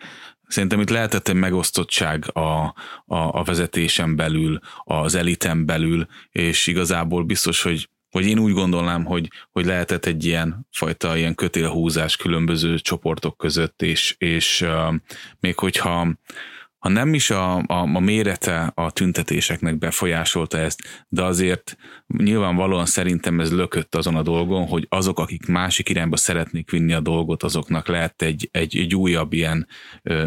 [0.48, 2.74] Szerintem itt lehetett egy megosztottság a, a,
[3.06, 9.32] a vezetésen belül, az eliten belül, és igazából biztos, hogy hogy én úgy gondolnám, hogy,
[9.52, 14.94] hogy lehetett egy ilyen fajta ilyen kötélhúzás különböző csoportok között, és, és uh,
[15.40, 16.08] még hogyha
[16.78, 21.78] ha nem is a, a, a mérete a tüntetéseknek befolyásolta ezt, de azért
[22.08, 27.00] nyilvánvalóan szerintem ez lökött azon a dolgon, hogy azok, akik másik irányba szeretnék vinni a
[27.00, 29.68] dolgot, azoknak lehet egy, egy, egy újabb ilyen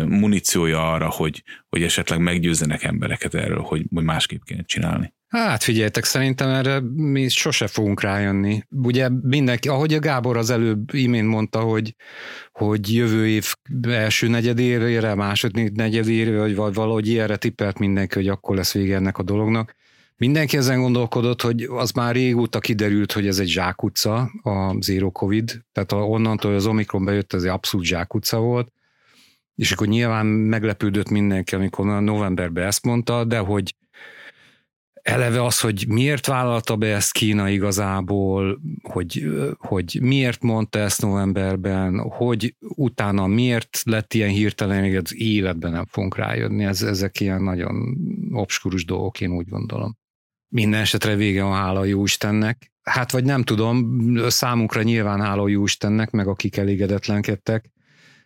[0.06, 5.12] muníciója arra, hogy, hogy esetleg meggyőzzenek embereket erről, hogy, hogy másképp kéne csinálni.
[5.30, 8.62] Hát figyeljetek, szerintem erre mi sose fogunk rájönni.
[8.70, 11.94] Ugye mindenki, ahogy a Gábor az előbb imént mondta, hogy,
[12.52, 13.54] hogy jövő év
[13.88, 19.22] első negyedére, második negyedére, vagy valahogy ilyenre tippelt mindenki, hogy akkor lesz vége ennek a
[19.22, 19.76] dolognak.
[20.20, 25.64] Mindenki ezen gondolkodott, hogy az már régóta kiderült, hogy ez egy zsákutca, a Zero Covid,
[25.72, 28.72] tehát onnantól, hogy az Omikron bejött, ez egy abszolút zsákutca volt,
[29.54, 33.74] és akkor nyilván meglepődött mindenki, amikor novemberben ezt mondta, de hogy
[35.02, 39.24] eleve az, hogy miért vállalta be ezt Kína igazából, hogy,
[39.58, 45.86] hogy miért mondta ezt novemberben, hogy utána miért lett ilyen hirtelen, hogy az életben nem
[45.86, 46.64] fogunk rájönni.
[46.64, 47.96] Ez, ezek ilyen nagyon
[48.32, 49.98] obskurus dolgok, én úgy gondolom.
[50.50, 52.72] Minden esetre vége a hála jó Istennek.
[52.82, 57.70] Hát vagy nem tudom, számunkra nyilván hála jó Istennek, meg akik elégedetlenkedtek.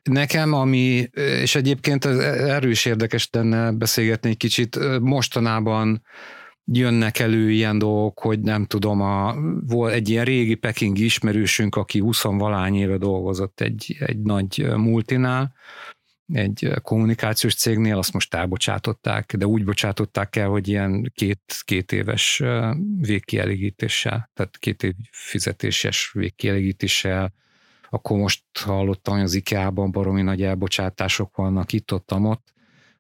[0.03, 6.03] Nekem, ami, és egyébként erős érdekes lenne beszélgetni egy kicsit, mostanában
[6.65, 9.35] jönnek elő ilyen dolgok, hogy nem tudom, a,
[9.67, 15.55] volt egy ilyen régi pekingi ismerősünk, aki 20 valány éve dolgozott egy, egy nagy multinál,
[16.33, 22.43] egy kommunikációs cégnél, azt most elbocsátották, de úgy bocsátották el, hogy ilyen két, két éves
[23.01, 27.33] végkielégítéssel, tehát két év fizetéses végkielégítéssel,
[27.91, 32.53] akkor most hallottam, hogy az IKEA-ban baromi nagy elbocsátások vannak itt-ott, ott,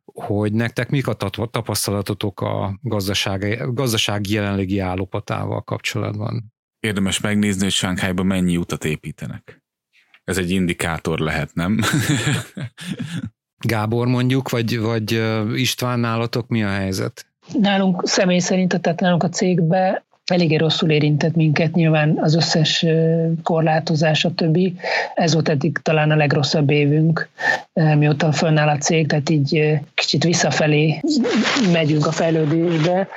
[0.05, 1.15] hogy nektek mik a
[1.51, 6.53] tapasztalatotok a gazdasági, gazdasági jelenlegi állapotával kapcsolatban?
[6.81, 9.64] Érdemes megnézni, hogy Sánkhájban mennyi utat építenek.
[10.25, 11.79] Ez egy indikátor lehet, nem?
[13.67, 15.23] Gábor mondjuk, vagy, vagy
[15.55, 17.27] István nálatok mi a helyzet?
[17.53, 22.87] Nálunk személy szerint, tehát nálunk a cégbe eléggé rosszul érintett minket, nyilván az összes
[23.43, 24.75] korlátozás, a többi.
[25.15, 27.29] Ez volt eddig talán a legrosszabb évünk,
[27.73, 31.01] mióta fönnáll a cég, tehát így kicsit visszafelé
[31.73, 33.09] megyünk a fejlődésbe.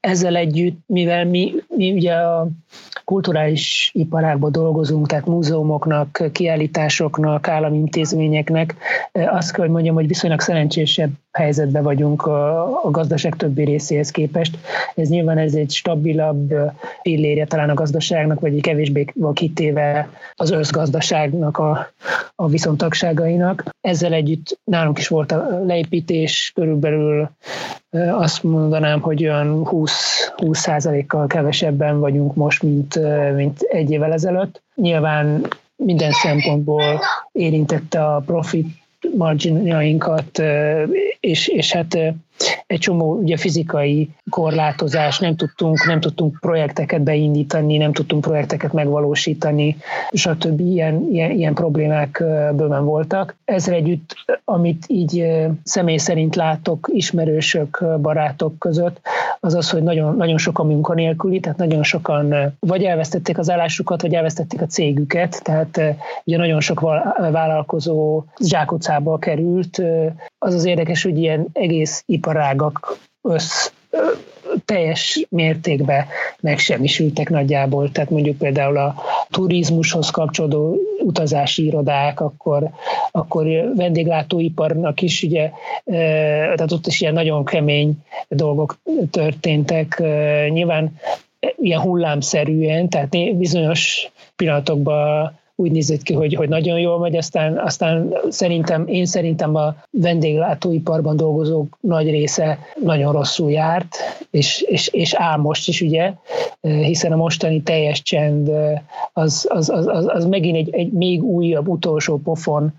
[0.00, 2.48] Ezzel együtt, mivel mi, mi ugye a
[3.04, 8.74] kulturális iparágban dolgozunk, tehát múzeumoknak, kiállításoknak, állami intézményeknek,
[9.12, 14.58] azt kell, hogy mondjam, hogy viszonylag szerencsésebb helyzetben vagyunk a gazdaság többi részéhez képest.
[14.94, 16.54] Ez nyilván ez egy stabilabb
[17.02, 21.86] pillérje talán a gazdaságnak, vagy egy kevésbé van kitéve az összgazdaságnak a,
[22.34, 23.64] a viszontagságainak.
[23.86, 27.30] Ezzel együtt nálunk is volt a leépítés, körülbelül
[28.10, 30.68] azt mondanám, hogy olyan 20, 20
[31.06, 32.98] kal kevesebben vagyunk most, mint,
[33.34, 34.62] mint egy évvel ezelőtt.
[34.74, 37.00] Nyilván minden szempontból
[37.32, 38.66] érintette a profit
[39.16, 40.42] marginjainkat,
[41.20, 41.98] és, és hát
[42.66, 49.76] egy csomó ugye fizikai korlátozás, nem tudtunk, nem tudtunk projekteket beindítani, nem tudtunk projekteket megvalósítani,
[50.12, 50.60] stb.
[50.60, 52.22] Ilyen, ilyen, ilyen problémák
[52.54, 53.36] bőven voltak.
[53.44, 54.14] Ezzel együtt,
[54.44, 55.26] amit így
[55.62, 59.00] személy szerint látok ismerősök, barátok között,
[59.40, 64.02] az az, hogy nagyon, nagyon sok a munkanélküli, tehát nagyon sokan vagy elvesztették az állásukat,
[64.02, 65.80] vagy elvesztették a cégüket, tehát
[66.24, 66.80] ugye nagyon sok
[67.16, 69.82] vállalkozó zsákutcába került.
[70.38, 72.02] Az az érdekes, hogy ilyen egész
[72.56, 73.70] iparágak össz,
[74.64, 76.06] teljes mértékben
[76.40, 77.90] megsemmisültek nagyjából.
[77.90, 78.94] Tehát mondjuk például a
[79.30, 82.70] turizmushoz kapcsolódó utazási irodák, akkor,
[83.10, 85.50] akkor vendéglátóiparnak is ugye,
[85.84, 87.92] tehát ott is ilyen nagyon kemény
[88.28, 88.78] dolgok
[89.10, 90.02] történtek.
[90.48, 90.96] Nyilván
[91.56, 98.14] ilyen hullámszerűen, tehát bizonyos pillanatokban úgy nézett ki, hogy, hogy nagyon jól megy, aztán, aztán
[98.28, 103.96] szerintem, én szerintem a vendéglátóiparban dolgozók nagy része nagyon rosszul járt,
[104.30, 106.12] és, és, és áll most is, ugye,
[106.60, 108.50] hiszen a mostani teljes csend
[109.12, 112.72] az, az, az, az, az megint egy, egy még újabb, utolsó pofon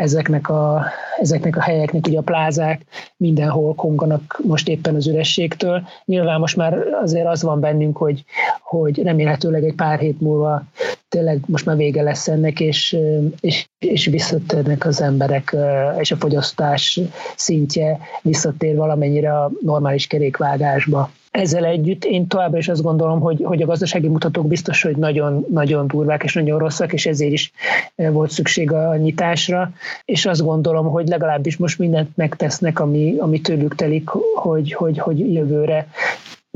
[0.00, 0.84] ezeknek a,
[1.20, 2.84] ezeknek a helyeknek, ugye a plázák
[3.16, 5.82] mindenhol konganak most éppen az ürességtől.
[6.04, 8.24] Nyilván most már azért az van bennünk, hogy,
[8.62, 10.62] hogy remélhetőleg egy pár hét múlva
[11.08, 12.96] tényleg most már vége lesz ennek, és,
[13.40, 15.56] és, és visszatérnek az emberek,
[15.98, 17.00] és a fogyasztás
[17.36, 21.10] szintje visszatér valamennyire a normális kerékvágásba.
[21.30, 25.46] Ezzel együtt én továbbra is azt gondolom, hogy, hogy a gazdasági mutatók biztos, hogy nagyon,
[25.50, 27.52] nagyon durvák és nagyon rosszak, és ezért is
[27.94, 29.72] volt szükség a nyitásra,
[30.04, 35.32] és azt gondolom, hogy legalábbis most mindent megtesznek, ami, ami tőlük telik, hogy, hogy, hogy
[35.32, 35.86] jövőre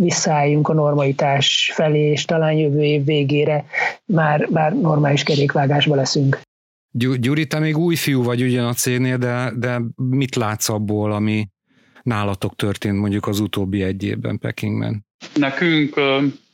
[0.03, 3.64] visszaálljunk a normalitás felé, és talán jövő év végére
[4.05, 6.40] már, már normális kerékvágásba leszünk.
[6.94, 11.48] Gyuri, te még új fiú vagy ugyan a cégnél, de, de mit látsz abból, ami
[12.03, 15.07] nálatok történt mondjuk az utóbbi egy évben Pekingben?
[15.34, 16.00] Nekünk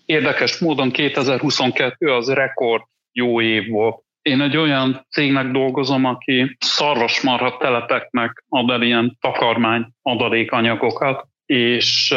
[0.05, 2.83] érdekes módon 2022 az rekord
[3.13, 4.03] jó év volt.
[4.23, 12.15] Én egy olyan cégnek dolgozom, aki szarvasmarha telepeknek ad el ilyen takarmány adalékanyagokat, és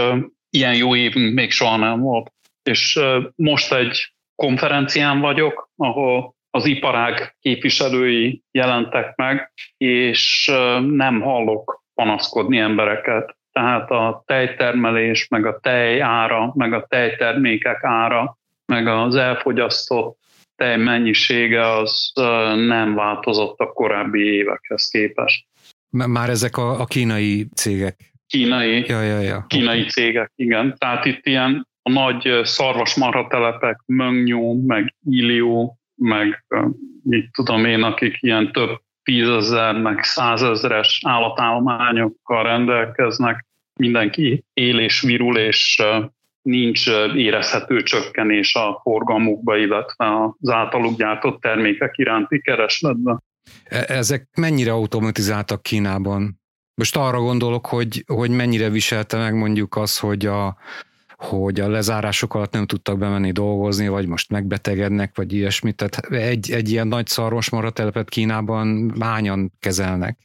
[0.51, 2.31] ilyen jó évünk még soha nem volt.
[2.63, 2.99] És
[3.35, 10.51] most egy konferencián vagyok, ahol az iparág képviselői jelentek meg, és
[10.87, 13.35] nem hallok panaszkodni embereket.
[13.51, 20.19] Tehát a tejtermelés, meg a tej ára, meg a tejtermékek ára, meg az elfogyasztott
[20.61, 22.11] tej mennyisége az
[22.55, 25.45] nem változott a korábbi évekhez képest.
[25.89, 29.45] Már ezek a, a kínai cégek kínai, ja, ja, ja.
[29.47, 30.75] kínai cégek, igen.
[30.77, 36.45] Tehát itt ilyen a nagy szarvasmarha telepek, Möngnyó, meg Ilió, meg
[37.03, 43.45] mit tudom én, akik ilyen több tízezer, meg százezres állatállományokkal rendelkeznek,
[43.79, 45.83] mindenki él és virul, és
[46.41, 50.05] nincs érezhető csökkenés a forgalmukba, illetve
[50.39, 53.23] az általuk gyártott termékek iránti keresletben.
[53.63, 56.40] E-, ezek mennyire automatizáltak Kínában?
[56.81, 60.55] Most arra gondolok, hogy, hogy mennyire viselte meg mondjuk az, hogy a,
[61.15, 65.75] hogy a lezárások alatt nem tudtak bemenni dolgozni, vagy most megbetegednek, vagy ilyesmit.
[65.75, 70.17] Tehát egy, egy ilyen nagy szarvasmaratelepet Kínában hányan kezelnek?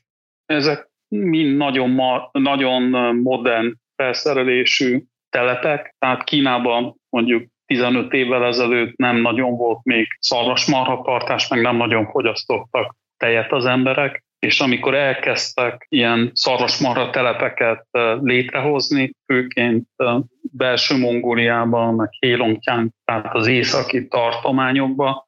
[0.47, 2.83] Ezek mind nagyon, ma, nagyon
[3.17, 11.61] modern felszerelésű telepek, tehát Kínában mondjuk 15 évvel ezelőtt nem nagyon volt még szarvasmarhatartás, meg
[11.61, 17.87] nem nagyon fogyasztottak tejet az emberek, és amikor elkezdtek ilyen szarvasmarha telepeket
[18.21, 19.89] létrehozni, főként
[20.43, 25.25] belső Mongóliában, meg Hélonkján, tehát az északi tartományokban,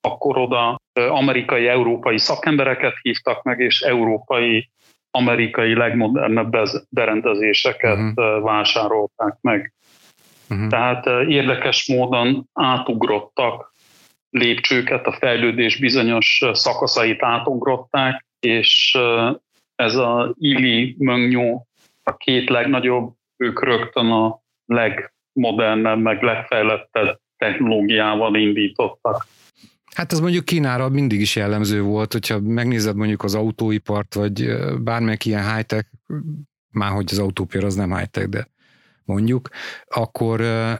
[0.00, 4.70] akkor oda amerikai, európai szakembereket hívtak meg, és európai,
[5.10, 6.56] amerikai legmodernebb
[6.88, 8.42] berendezéseket uh-huh.
[8.42, 9.72] vásárolták meg.
[10.50, 10.68] Uh-huh.
[10.68, 13.74] Tehát érdekes módon átugrottak
[14.30, 18.98] lépcsőket, a fejlődés bizonyos szakaszait átugrották, és
[19.74, 21.66] ez a Ili Möngnyó,
[22.02, 29.26] a két legnagyobb, ők rögtön a legmodernebb, meg legfejlettebb technológiával indítottak.
[29.94, 35.24] Hát ez mondjuk Kínára mindig is jellemző volt, hogyha megnézed mondjuk az autóipart, vagy bármelyik
[35.24, 35.88] ilyen high-tech,
[36.70, 38.48] már hogy az autópér az nem high-tech, de
[39.04, 39.48] mondjuk,
[39.88, 40.72] akkor uh,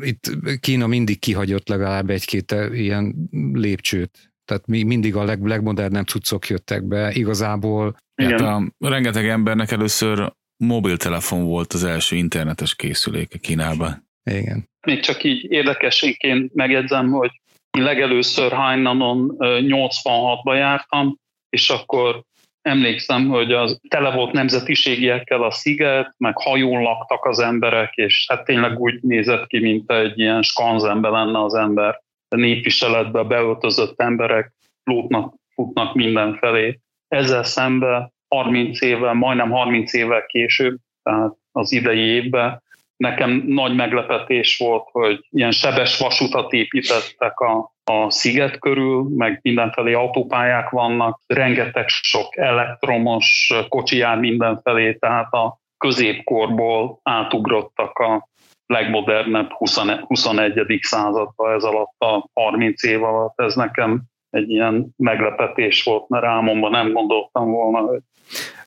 [0.00, 4.29] itt Kína mindig kihagyott legalább egy-két ilyen lépcsőt.
[4.50, 7.12] Tehát mi, mindig a leg, legmodernebb cuccok jöttek be.
[7.12, 7.96] Igazából...
[8.22, 8.44] Igen.
[8.44, 14.08] Hát a rengeteg embernek először mobiltelefon volt az első internetes készüléke Kínában.
[14.30, 14.68] Igen.
[14.86, 17.30] Még csak így érdekességként megjegyzem, hogy
[17.78, 21.16] legelőször Hainanon 86-ba jártam,
[21.48, 22.22] és akkor
[22.62, 28.44] emlékszem, hogy az tele volt nemzetiségiekkel a sziget, meg hajón laktak az emberek, és hát
[28.44, 32.00] tényleg úgy nézett ki, mint egy ilyen skanzenbe lenne az ember.
[32.36, 34.52] Népviseletbe beöltözött emberek
[34.84, 36.78] lótnak, futnak mindenfelé.
[37.08, 42.62] Ezzel szemben 30 évvel, majdnem 30 évvel később, tehát az idei évben
[43.00, 49.92] nekem nagy meglepetés volt, hogy ilyen sebes vasutat építettek a, a sziget körül, meg mindenfelé
[49.92, 58.28] autópályák vannak, rengeteg sok elektromos kocsi jár mindenfelé, tehát a középkorból átugrottak a
[58.70, 60.78] legmodernebb 21.
[60.80, 63.40] századba ez alatt a 30 év alatt.
[63.40, 68.00] Ez nekem egy ilyen meglepetés volt, mert álmomban nem gondoltam volna, hogy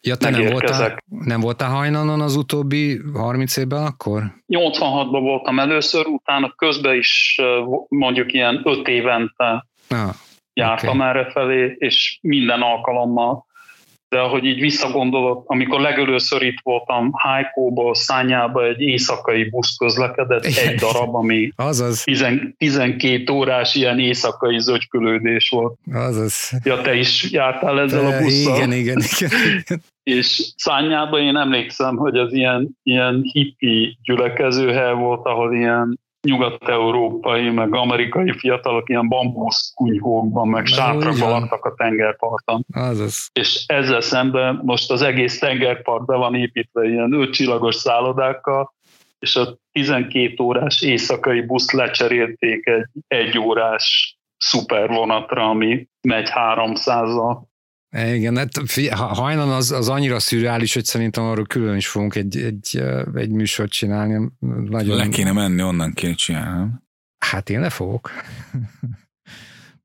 [0.02, 4.24] Ja, te nem voltál, nem voltál hajnanon az utóbbi 30 évben akkor?
[4.48, 7.42] 86-ban voltam először, utána közben is
[7.88, 10.10] mondjuk ilyen 5 évente ah,
[10.54, 11.10] jártam okay.
[11.10, 13.46] erre felé, és minden alkalommal
[14.14, 20.76] de ahogy így visszagondolok, amikor legelőször itt voltam Hájkóból, Szányába egy éjszakai busz közlekedett, egy
[20.76, 22.04] darab, ami Azaz.
[22.04, 22.26] 10,
[22.58, 25.78] 12 órás ilyen éjszakai zögykülődés volt.
[25.94, 26.52] Azaz.
[26.64, 28.56] Ja, te is jártál ezzel a busszal?
[28.56, 29.30] Igen, igen, igen.
[30.04, 37.76] És Szányában én emlékszem, hogy az ilyen, ilyen hippi gyülekezőhely volt, ahol ilyen nyugat-európai, meg
[37.76, 42.66] amerikai fiatalok ilyen bambusz kunyhókban, meg sátrakban laktak a tengerparton.
[42.74, 43.30] Azaz.
[43.34, 48.74] És ezzel szemben most az egész tengerpart be van építve ilyen ötcsillagos szállodákkal,
[49.20, 57.38] és a 12 órás éjszakai busz lecserélték egy egy órás szupervonatra, ami megy 300-al.
[57.94, 58.52] Igen, hát
[58.92, 62.84] hajnan az, az annyira szürreális, hogy szerintem arról külön is fogunk egy, egy,
[63.16, 64.32] egy műsort csinálni.
[64.70, 64.98] Nagyon...
[64.98, 66.72] Le kéne menni, onnan kéne csinálni.
[67.18, 68.12] Hát én le fogok.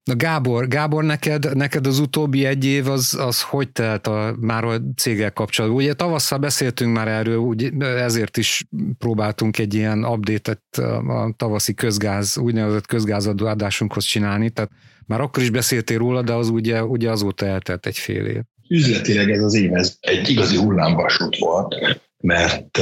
[0.08, 4.64] Na Gábor, Gábor neked, neked az utóbbi egy év az, az hogy telt a, már
[4.64, 5.80] a céggel kapcsolatban?
[5.80, 8.66] Ugye tavasszal beszéltünk már erről, ugye, ezért is
[8.98, 10.78] próbáltunk egy ilyen update-et
[11.08, 14.70] a tavaszi közgáz, úgynevezett közgázadó adásunkhoz csinálni, tehát
[15.08, 18.40] már akkor is beszéltél róla, de az ugye, ugye azóta eltelt egy fél év.
[18.68, 22.80] Üzletileg ez az év ez egy igazi hullámvasút volt, mert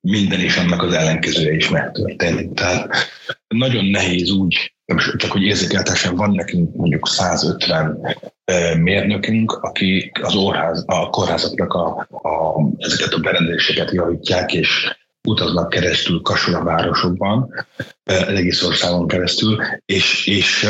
[0.00, 2.54] minden is annak az ellenkezője is megtörtént.
[2.54, 2.94] Tehát
[3.48, 4.74] nagyon nehéz úgy,
[5.16, 8.16] csak hogy érzékeltesen van nekünk mondjuk 150
[8.78, 14.96] mérnökünk, akik az orház, a kórházaknak a, a, ezeket a berendezéseket javítják, és
[15.28, 17.66] utaznak keresztül Kasula városokban,
[18.04, 20.68] egész országon keresztül, és, és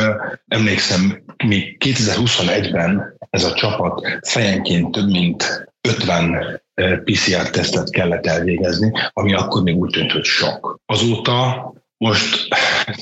[0.48, 6.60] emlékszem, még 2021-ben ez a csapat fejenként több mint 50
[7.04, 10.78] PCR-tesztet kellett elvégezni, ami akkor még úgy tűnt, hogy sok.
[10.86, 12.48] Azóta most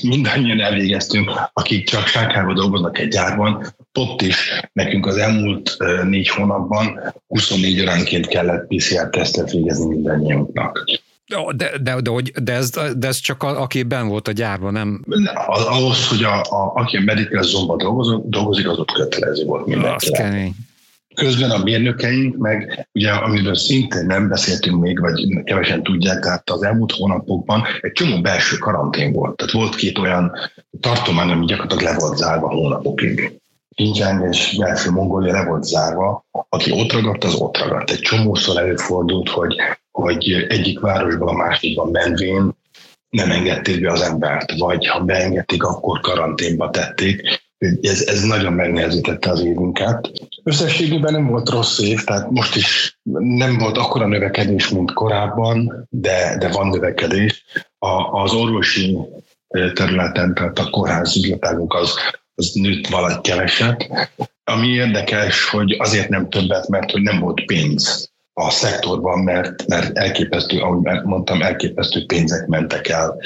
[0.01, 7.13] mindannyian elvégeztünk, akik csak Sákában dolgoznak egy gyárban, ott is nekünk az elmúlt négy hónapban
[7.27, 10.83] 24 óránként kellett PCR-tesztet végezni mindannyiunknak.
[11.27, 12.11] De, de, de,
[12.43, 15.03] de, ez, de ez csak a, aki ben volt a gyárban, nem?
[15.45, 20.09] Ahhoz, hogy a, a, aki a medical zone dolgozik, dolgozik, az ott kötelező volt mindenki.
[20.09, 20.55] Az kemény.
[21.15, 26.63] Közben a mérnökeink, meg ugye amiről szintén nem beszéltünk még, vagy kevesen tudják, tehát az
[26.63, 29.35] elmúlt hónapokban egy csomó belső karantén volt.
[29.35, 30.31] Tehát volt két olyan
[30.79, 33.39] tartomány, ami gyakorlatilag le volt zárva hónapokig.
[33.75, 37.91] Xinjiang és belső Mongólia le volt zárva, aki ott ragadt, az ott ragadt.
[37.91, 39.55] Egy csomószor előfordult, hogy,
[40.01, 42.55] hogy egyik városban a másikban menvén
[43.09, 47.45] nem engedték be az embert, vagy ha beengedték, akkor karanténba tették.
[47.81, 50.11] Ez, ez nagyon megnehezítette az évünket.
[50.43, 56.37] Összességében nem volt rossz év, tehát most is nem volt akkora növekedés, mint korábban, de,
[56.39, 57.43] de van növekedés.
[57.79, 58.97] A, az orvosi
[59.73, 61.93] területen, tehát a kórház üzletágunk az,
[62.35, 63.89] az nőtt valahogy keveset.
[64.43, 69.97] Ami érdekes, hogy azért nem többet, mert hogy nem volt pénz a szektorban, mert, mert
[69.97, 73.17] elképesztő, ahogy mondtam, elképesztő pénzek mentek el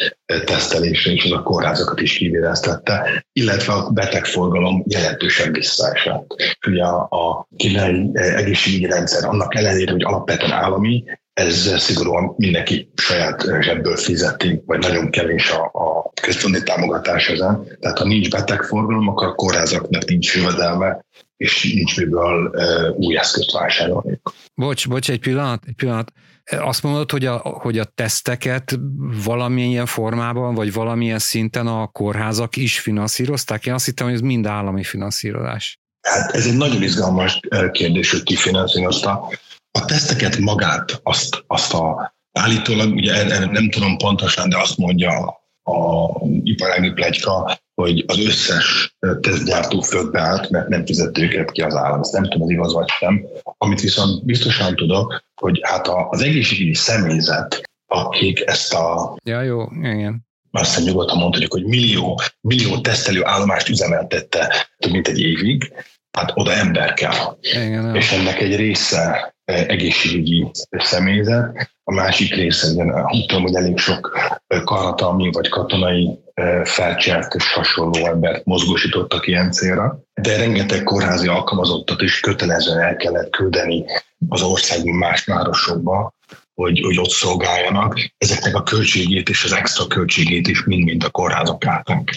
[0.45, 6.35] tesztelésre, és az a kórházakat is kivéreztette, illetve a betegforgalom jelentősen visszaesett.
[6.67, 11.03] Ugye a, a kínai egészségügyi rendszer annak ellenére, hogy alapvetően állami,
[11.33, 17.77] ez szigorúan mindenki saját zsebből fizeti, vagy nagyon kevés a, a központi támogatás ezen.
[17.79, 21.05] Tehát ha nincs betegforgalom, akkor a kórházaknak nincs jövedelme,
[21.41, 22.55] és nincs miből
[22.97, 24.21] új eszközt vásárolni.
[24.55, 26.11] Bocs, bocs, egy pillanat, egy pillanat.
[26.45, 28.79] Azt mondod, hogy a, hogy a teszteket
[29.23, 33.65] valamilyen formában, vagy valamilyen szinten a kórházak is finanszírozták?
[33.65, 35.79] Én azt hittem, hogy ez mind állami finanszírozás.
[36.01, 37.39] Hát ez egy nagyon izgalmas
[37.71, 39.27] kérdés, hogy ki finanszírozta.
[39.71, 46.09] A teszteket magát, azt, azt a állítólag, ugye nem tudom pontosan, de azt mondja a
[46.43, 51.99] iparági plegyka, hogy az összes tesztgyártó földbeállt, mert nem fizett őket ki az állam.
[51.99, 53.25] Ezt nem tudom, az igaz vagy sem.
[53.57, 59.17] Amit viszont biztosan tudok, hogy hát az egészségügyi személyzet, akik ezt a...
[59.23, 60.29] Ja, jó, igen.
[60.51, 65.73] Azt hiszem nyugodtan mondhatjuk, hogy millió, millió tesztelő állomást üzemeltette több mint egy évig,
[66.17, 67.37] hát oda ember kell.
[67.41, 72.67] Igen, és ennek egy része egészségügyi személyzet, a másik része,
[73.11, 74.19] úgy tudom, hogy elég sok
[74.63, 76.19] karatalmi vagy katonai
[76.63, 83.29] felcsert és hasonló embert mozgósítottak ilyen célra, de rengeteg kórházi alkalmazottat is kötelezően el kellett
[83.29, 83.85] küldeni
[84.29, 86.13] az ország más városokba,
[86.53, 88.11] hogy, hogy ott szolgáljanak.
[88.17, 92.09] Ezeknek a költségét és az extra költségét is mind-mind a kórházak álltak.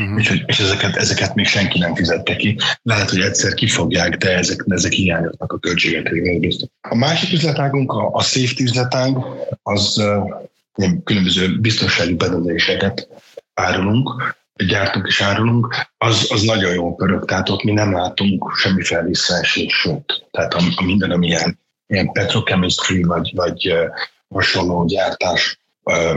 [0.00, 0.20] Uh-huh.
[0.20, 2.58] És, és ezeket, ezeket még senki nem fizette ki.
[2.82, 6.68] Lehet, hogy egyszer kifogják, de ezek, ezek hiányoznak a költségek biztos.
[6.80, 9.16] A másik üzletágunk, a, a safety üzletág,
[9.62, 10.02] az
[11.04, 13.08] különböző biztonsági berendezéseket
[13.54, 14.34] árulunk,
[14.66, 19.74] gyártunk és árulunk, az, az nagyon jó pörög, tehát ott mi nem látunk semmiféle visszaesés,
[19.74, 23.88] sőt, tehát a, a minden, ami ilyen, ilyen petrochemistry, vagy, vagy uh,
[24.28, 25.58] hasonló gyártás,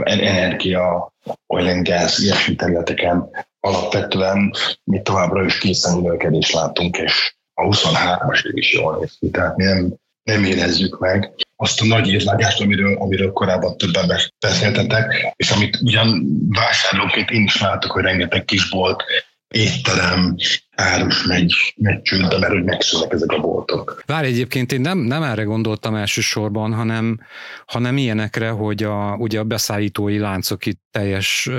[0.04, 1.12] energia,
[1.46, 3.30] oil and gas, ilyesmi területeken
[3.60, 4.52] alapvetően
[4.84, 9.64] mi továbbra is készen növekedést látunk, és a 23-as is jól néz ki, tehát mi
[9.64, 15.78] nem, nem érezzük meg azt a nagy érvágást, amiről, amiről korábban többen beszéltetek, és amit
[15.82, 19.04] ugyan vásárlóként én is látok, hogy rengeteg kisbolt,
[19.48, 20.34] étterem,
[20.74, 24.02] árus megy, megy csődbe, mert hogy megszűnnek ezek a boltok.
[24.06, 27.20] Várj, egyébként én nem, nem erre gondoltam elsősorban, hanem,
[27.66, 31.50] hanem ilyenekre, hogy a, ugye a beszállítói láncok itt teljes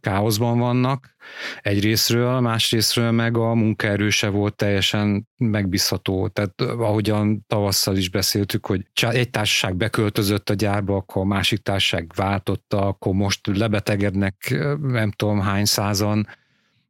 [0.00, 1.14] káoszban vannak
[1.60, 6.28] egyrésztről, másrésztről meg a munkaerő se volt teljesen megbízható.
[6.28, 12.12] Tehát ahogyan tavasszal is beszéltük, hogy egy társaság beköltözött a gyárba, akkor a másik társaság
[12.14, 16.26] váltotta, akkor most lebetegednek nem tudom hány százan,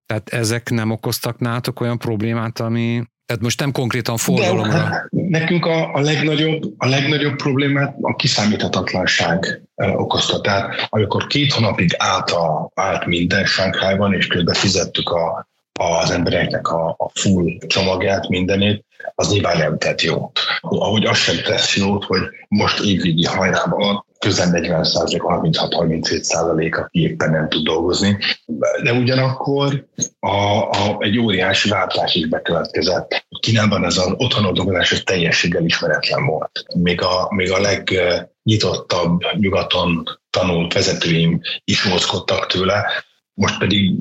[0.07, 4.73] tehát ezek nem okoztak nálatok olyan problémát, ami, tehát most nem konkrétan forgalomra.
[4.73, 10.41] De, hát nekünk a, a, legnagyobb, a legnagyobb problémát a kiszámíthatatlanság okozta.
[10.41, 16.69] Tehát amikor két hónapig állt, a, állt minden Sánkhájban, és közben fizettük a, az embereknek
[16.69, 20.41] a, a full csomagját, mindenét, az nyilván nem tett jót.
[20.61, 27.03] Ahogy az sem tesz jót, hogy most évvégi hajrában közel 40 százalék, 36-37 százalék, aki
[27.03, 28.19] éppen nem tud dolgozni.
[28.83, 29.87] De ugyanakkor
[30.19, 30.37] a,
[30.71, 33.27] a, egy óriási váltás is bekövetkezett.
[33.41, 36.65] Kínában ez az otthon dolgozás ez teljességgel ismeretlen volt.
[36.75, 42.87] Még a, még a legnyitottabb nyugaton tanult vezetőim is mozkodtak tőle,
[43.37, 43.95] most pedig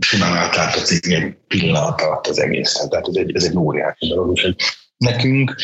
[0.00, 2.88] simán átláthatszik egy pillanat alatt az egészen.
[2.88, 4.56] Tehát ez egy, ez egy óriási dolog, úgyhogy
[4.96, 5.54] nekünk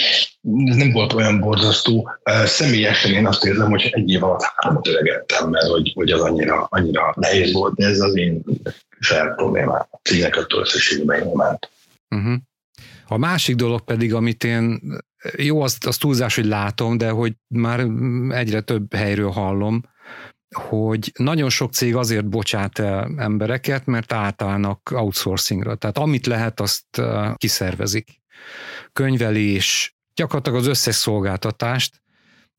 [0.65, 2.11] ez nem volt olyan borzasztó.
[2.45, 6.67] Személyesen én azt érzem, hogy egy év alatt hármat öregettem, mert hogy, hogy az annyira,
[6.71, 8.43] annyira nehéz volt, de ez az én
[8.99, 9.87] saját problémám.
[9.91, 11.71] A cégnek a összességében ment.
[12.11, 12.35] Uh-huh.
[13.07, 14.81] A másik dolog pedig, amit én,
[15.37, 17.87] jó, azt, azt túlzás, hogy látom, de hogy már
[18.29, 19.83] egyre több helyről hallom,
[20.53, 25.74] hogy nagyon sok cég azért bocsát el embereket, mert átállnak outsourcingra.
[25.74, 27.03] Tehát amit lehet, azt
[27.36, 28.20] kiszervezik.
[28.92, 32.03] könyvelés, gyakorlatilag az összes szolgáltatást.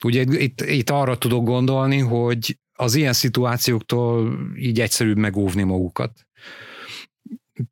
[0.04, 6.12] Ugye itt, itt arra tudok gondolni, hogy az ilyen szituációktól így egyszerűbb megóvni magukat.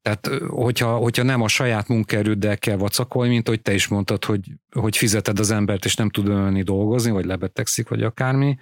[0.01, 4.51] Tehát, hogyha, hogyha nem a saját munkaerőddel kell vacakolni, mint hogy te is mondtad, hogy,
[4.71, 8.57] hogy fizeted az embert, és nem tud önni dolgozni, vagy lebetegszik, vagy akármi,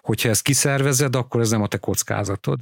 [0.00, 2.60] hogyha ezt kiszervezed, akkor ez nem a te kockázatod.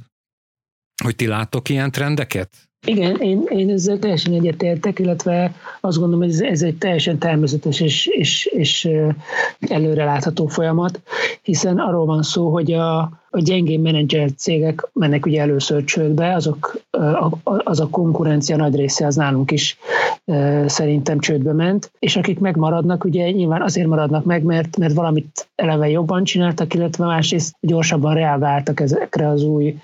[1.03, 2.49] Hogy ti láttok ilyen trendeket?
[2.85, 7.79] Igen, én, én ezzel teljesen egyetértek, illetve azt gondolom, hogy ez, ez egy teljesen természetes
[7.79, 8.89] és, és, és
[9.59, 11.01] előrelátható folyamat,
[11.41, 16.77] hiszen arról van szó, hogy a, a gyengén menedzser cégek mennek ugye először csődbe, azok,
[17.43, 19.77] az a konkurencia nagy része az nálunk is
[20.65, 25.89] szerintem csődbe ment, és akik megmaradnak, ugye nyilván azért maradnak meg, mert, mert valamit eleve
[25.89, 29.75] jobban csináltak, illetve másrészt gyorsabban reagáltak ezekre az új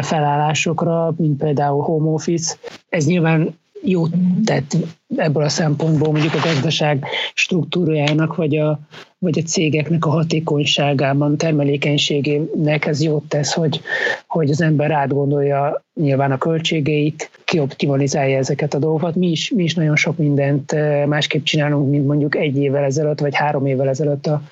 [0.00, 2.56] felállásokra, mint például home office.
[2.88, 4.10] Ez nyilván jót
[4.44, 4.76] tett
[5.16, 8.78] ebből a szempontból mondjuk a gazdaság struktúrájának, vagy a,
[9.18, 13.80] vagy a cégeknek a hatékonyságában, termelékenységének ez jót tesz, hogy,
[14.26, 19.14] hogy az ember átgondolja nyilván a költségeit, kioptimalizálja ezeket a dolgokat.
[19.14, 23.20] Mi is, mi is nagyon sok mindent eh, másképp csinálunk, mint mondjuk egy évvel ezelőtt,
[23.20, 24.42] vagy három évvel ezelőtt a,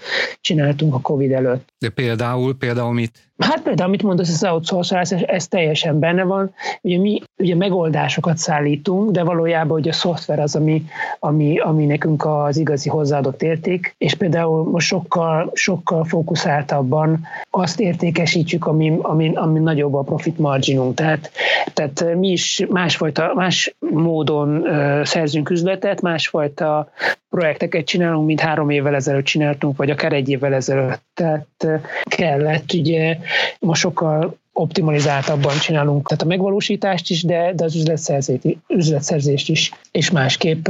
[0.41, 1.69] csináltunk a Covid előtt.
[1.79, 3.27] De például, például mit?
[3.39, 6.55] Hát például, amit mondasz, az outsourcing, ez, ez teljesen benne van.
[6.81, 10.85] Ugye mi ugye megoldásokat szállítunk, de valójában ugye a szoftver az, ami,
[11.19, 18.67] ami, ami nekünk az igazi hozzáadott érték, és például most sokkal, sokkal fókuszáltabban azt értékesítjük,
[18.67, 20.95] ami, ami, ami nagyobb a profit marginunk.
[20.95, 21.31] Tehát,
[21.73, 24.67] tehát mi is másfajta, más módon
[25.05, 26.91] szerzünk üzletet, másfajta
[27.31, 31.03] projekteket csinálunk, mint három évvel ezelőtt csináltunk, vagy akár egy évvel ezelőtt.
[31.15, 33.19] Tehát kellett ugye
[33.59, 40.11] most sokkal optimalizáltabban csinálunk, tehát a megvalósítást is, de, de az üzletszerzést, üzletszerzést is, és
[40.11, 40.69] másképp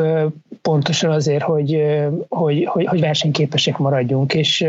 [0.63, 1.83] pontosan azért, hogy,
[2.29, 4.67] hogy, hogy, hogy versenyképesek maradjunk, és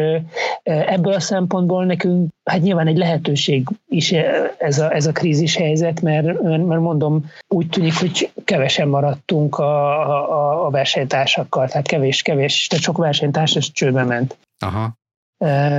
[0.64, 4.12] ebből a szempontból nekünk hát nyilván egy lehetőség is
[4.58, 10.00] ez a, ez a krízis helyzet, mert, mert mondom, úgy tűnik, hogy kevesen maradtunk a,
[10.10, 14.38] a, a versenytársakkal, tehát kevés, kevés, tehát sok versenytárs csődbe ment.
[14.60, 14.98] Aha.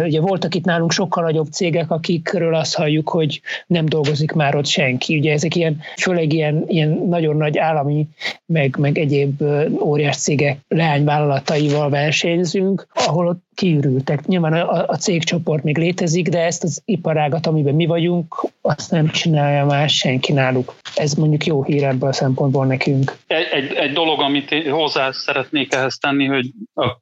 [0.03, 4.67] Ugye voltak itt nálunk sokkal nagyobb cégek, akikről azt halljuk, hogy nem dolgozik már ott
[4.67, 5.19] senki.
[5.19, 8.09] Ugye ezek ilyen, főleg ilyen, ilyen nagyon nagy állami,
[8.47, 9.43] meg, meg egyéb
[9.81, 14.27] óriás cégek leányvállalataival versenyzünk, ahol ott kiürültek.
[14.27, 19.09] Nyilván a, a cégcsoport még létezik, de ezt az iparágat, amiben mi vagyunk, azt nem
[19.09, 20.75] csinálja más senki náluk.
[20.95, 23.17] Ez mondjuk jó hír ebből a szempontból nekünk.
[23.27, 26.51] Egy, egy, egy dolog, amit hozzá szeretnék ehhez tenni, hogy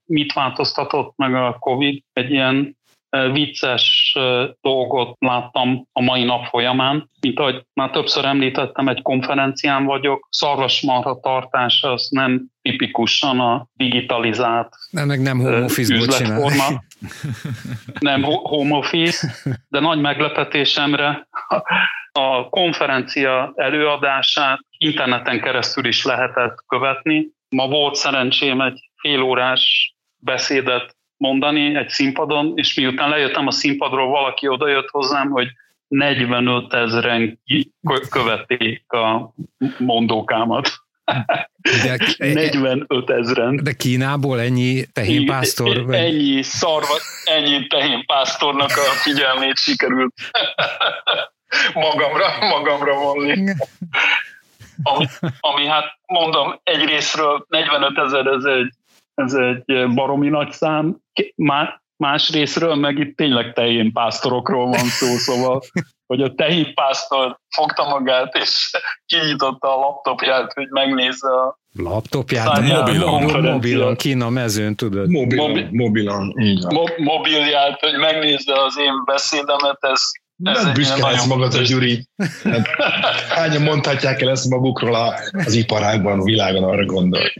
[0.07, 2.46] mit változtatott meg a COVID, egy ilyen
[3.33, 4.17] vicces
[4.61, 7.11] dolgot láttam a mai nap folyamán.
[7.21, 14.77] Mint ahogy már többször említettem, egy konferencián vagyok, szarvasmarha tartás az nem tipikusan a digitalizált
[14.91, 15.95] nem, meg nem home office
[17.99, 19.35] Nem home office,
[19.69, 21.29] de nagy meglepetésemre
[22.13, 27.27] a konferencia előadását interneten keresztül is lehetett követni.
[27.49, 34.49] Ma volt szerencsém egy félórás beszédet mondani egy színpadon, és miután lejöttem a színpadról, valaki
[34.49, 35.49] odajött hozzám, hogy
[35.89, 37.41] 45 ezeren
[38.11, 39.35] követték a
[39.79, 40.69] mondókámat.
[41.83, 41.97] De,
[42.35, 43.61] 45 ezeren.
[43.63, 45.85] De Kínából ennyi tehénpásztor?
[45.85, 45.95] Vagy?
[45.95, 50.15] Ennyi szarva, ennyi tehénpásztornak a figyelmét sikerült
[51.75, 53.35] magamra, magamra vonni.
[54.83, 55.07] Ami,
[55.41, 58.73] ami hát mondom, egyrésztről 45 ezer ez egy
[59.17, 60.97] ez egy baromi nagy szám.
[61.97, 65.63] Más részről meg itt tényleg tehén pásztorokról van szó, szóval
[66.07, 68.71] hogy a tehén pásztor fogta magát és
[69.07, 75.11] kinyitotta a laptopját, hogy megnézze a Laptopját, a mobilon, mobilon, Kína mezőn, tudod.
[75.11, 76.89] Mobilon, Mobil, mobilon, így van.
[76.97, 80.03] mobilját, hogy megnézze az én beszédemet, ez
[80.37, 82.07] nem büszke lesz magad, a Gyuri.
[82.43, 82.67] Hát,
[83.29, 84.95] hányan mondhatják el ezt magukról
[85.33, 87.33] az iparágban, a világon, arra gondolj.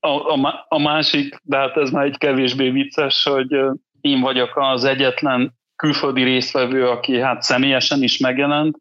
[0.00, 3.56] A, a, a másik, de hát ez már egy kevésbé vicces, hogy
[4.00, 8.76] én vagyok az egyetlen külföldi résztvevő, aki hát személyesen is megjelent,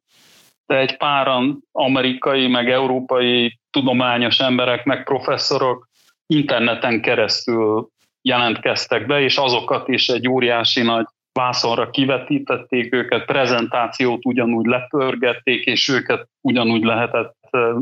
[0.65, 5.87] de egy páran amerikai, meg európai tudományos emberek, meg professzorok
[6.27, 7.89] interneten keresztül
[8.21, 11.05] jelentkeztek be, és azokat is egy óriási nagy
[11.39, 17.37] vászonra kivetítették őket, prezentációt ugyanúgy lepörgették, és őket ugyanúgy lehetett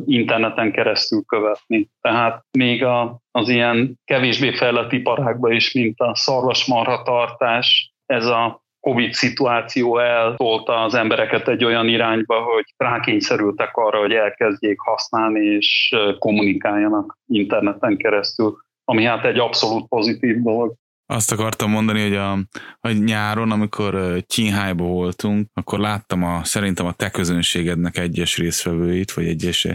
[0.05, 1.89] interneten keresztül követni.
[2.01, 8.61] Tehát még a, az ilyen kevésbé fejlett iparákban is, mint a szarvasmarha tartás, ez a
[8.79, 15.95] Covid szituáció eltolta az embereket egy olyan irányba, hogy rákényszerültek arra, hogy elkezdjék használni és
[16.19, 20.73] kommunikáljanak interneten keresztül, ami hát egy abszolút pozitív dolog.
[21.09, 22.39] Azt akartam mondani, hogy, a,
[22.79, 29.27] hogy nyáron, amikor Kínhájba voltunk, akkor láttam a, szerintem a te közönségednek egyes részvevőit, vagy
[29.27, 29.67] egyes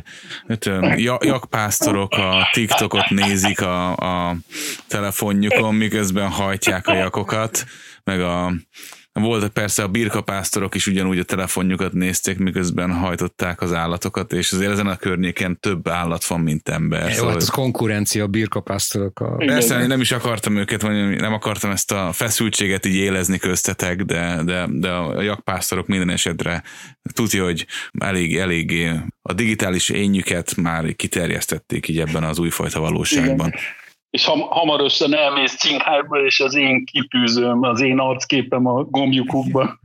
[0.49, 0.65] hát,
[1.25, 4.37] jakpásztorok a TikTokot nézik a, a
[4.89, 7.65] telefonjukon, miközben hajtják a jakokat,
[8.05, 8.53] meg a,
[9.13, 14.71] volt persze a birkapásztorok is ugyanúgy a telefonjukat nézték, miközben hajtották az állatokat, és azért
[14.71, 17.09] ezen a környéken több állat van, mint ember.
[17.09, 17.33] Jó, szóval...
[17.33, 19.21] hát ez konkurencia a birkapásztorok.
[19.21, 19.37] A...
[19.37, 24.03] Persze, én nem is akartam őket, vagy nem akartam ezt a feszültséget így élezni köztetek,
[24.03, 26.63] de, de, de a jakpásztorok minden esetre
[27.13, 27.67] tudja, hogy
[27.99, 28.91] elég, eléggé
[29.23, 33.49] a digitális ényüket már kiterjesztették így ebben az újfajta valóságban.
[33.49, 33.61] Igen
[34.13, 39.79] és ham, hamarosan elmész Csinghárba, és az én kitűzőm, az én arcképem a gombjukukba.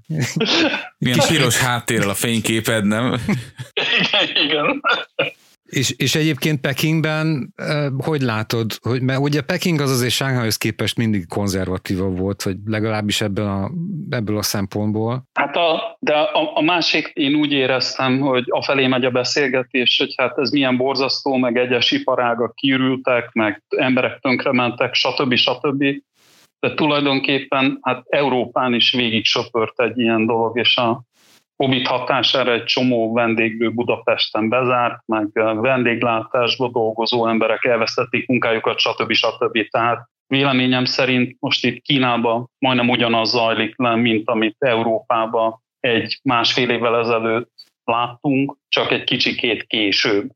[0.98, 3.16] Milyen piros háttérrel a fényképed, nem?
[4.00, 4.82] igen, igen.
[5.66, 7.54] És, és egyébként Pekingben
[7.98, 13.22] hogy látod, hogy, mert ugye Peking az azért Shanghaihoz képest mindig konzervatívabb volt, vagy legalábbis
[13.22, 13.72] ebből a,
[14.10, 15.24] ebből a szempontból.
[15.34, 19.98] Hát a, de a, a másik, én úgy éreztem, hogy a felé megy a beszélgetés,
[19.98, 25.36] hogy hát ez milyen borzasztó, meg egyes iparágak kiürültek, meg emberek tönkrementek, stb.
[25.36, 25.84] stb.
[26.60, 31.02] De tulajdonképpen hát Európán is végig söpört egy ilyen dolog, és a,
[31.58, 35.28] Covid hatására egy csomó vendéglő Budapesten bezárt, meg
[35.62, 39.12] vendéglátásba dolgozó emberek elvesztették munkájukat, stb.
[39.12, 39.70] stb.
[39.70, 46.70] Tehát véleményem szerint most itt Kínában majdnem ugyanaz zajlik le, mint amit Európában egy másfél
[46.70, 47.52] évvel ezelőtt
[47.84, 50.30] láttunk, csak egy kicsikét később.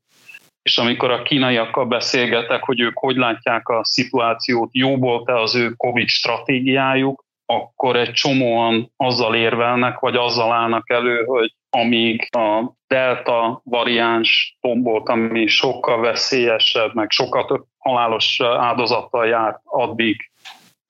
[0.62, 5.70] És amikor a kínaiakkal beszélgetek, hogy ők hogy látják a szituációt, jó volt-e az ő
[5.76, 13.60] COVID stratégiájuk, akkor egy csomóan azzal érvelnek, vagy azzal állnak elő, hogy amíg a delta
[13.64, 20.31] variáns tombolt, ami sokkal veszélyesebb, meg sokkal több halálos áldozattal járt, addig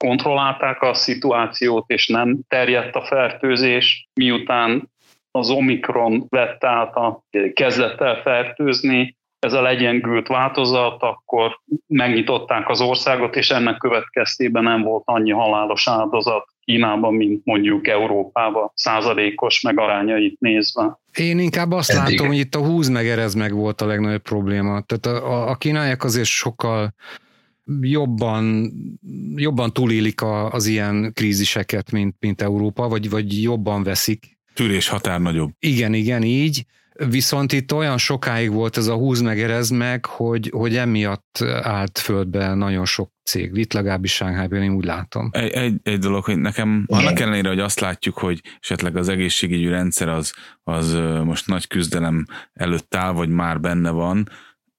[0.06, 4.90] kontrollálták a szituációt, és nem terjedt a fertőzés, miután
[5.30, 12.80] az Omikron vett át a kezdett el fertőzni, ez a legyengült változat, akkor megnyitották az
[12.80, 19.78] országot, és ennek következtében nem volt annyi halálos áldozat Kínában, mint mondjuk Európában, százalékos meg
[19.78, 20.98] arányait nézve.
[21.18, 22.10] Én inkább azt Eddig.
[22.10, 24.80] látom, hogy itt a húz meg erez meg volt a legnagyobb probléma.
[24.80, 26.94] Tehát a, a kínaiak azért sokkal
[27.80, 28.72] jobban,
[29.34, 34.38] jobban túlélik a, az ilyen kríziseket, mint, mint Európa, vagy, vagy jobban veszik.
[34.54, 35.50] Tűrés határ nagyobb.
[35.58, 36.64] Igen, igen, így.
[37.08, 41.98] Viszont itt olyan sokáig volt ez a húz meg, erez meg, hogy, hogy emiatt állt
[41.98, 43.50] földbe nagyon sok cég.
[43.54, 45.28] Itt legalábbis Sánkhájban én úgy látom.
[45.32, 49.68] Egy, egy, egy dolog, hogy nekem annak ellenére, hogy azt látjuk, hogy esetleg az egészségügyi
[49.68, 50.32] rendszer az,
[50.62, 50.92] az
[51.24, 54.28] most nagy küzdelem előtt áll, vagy már benne van,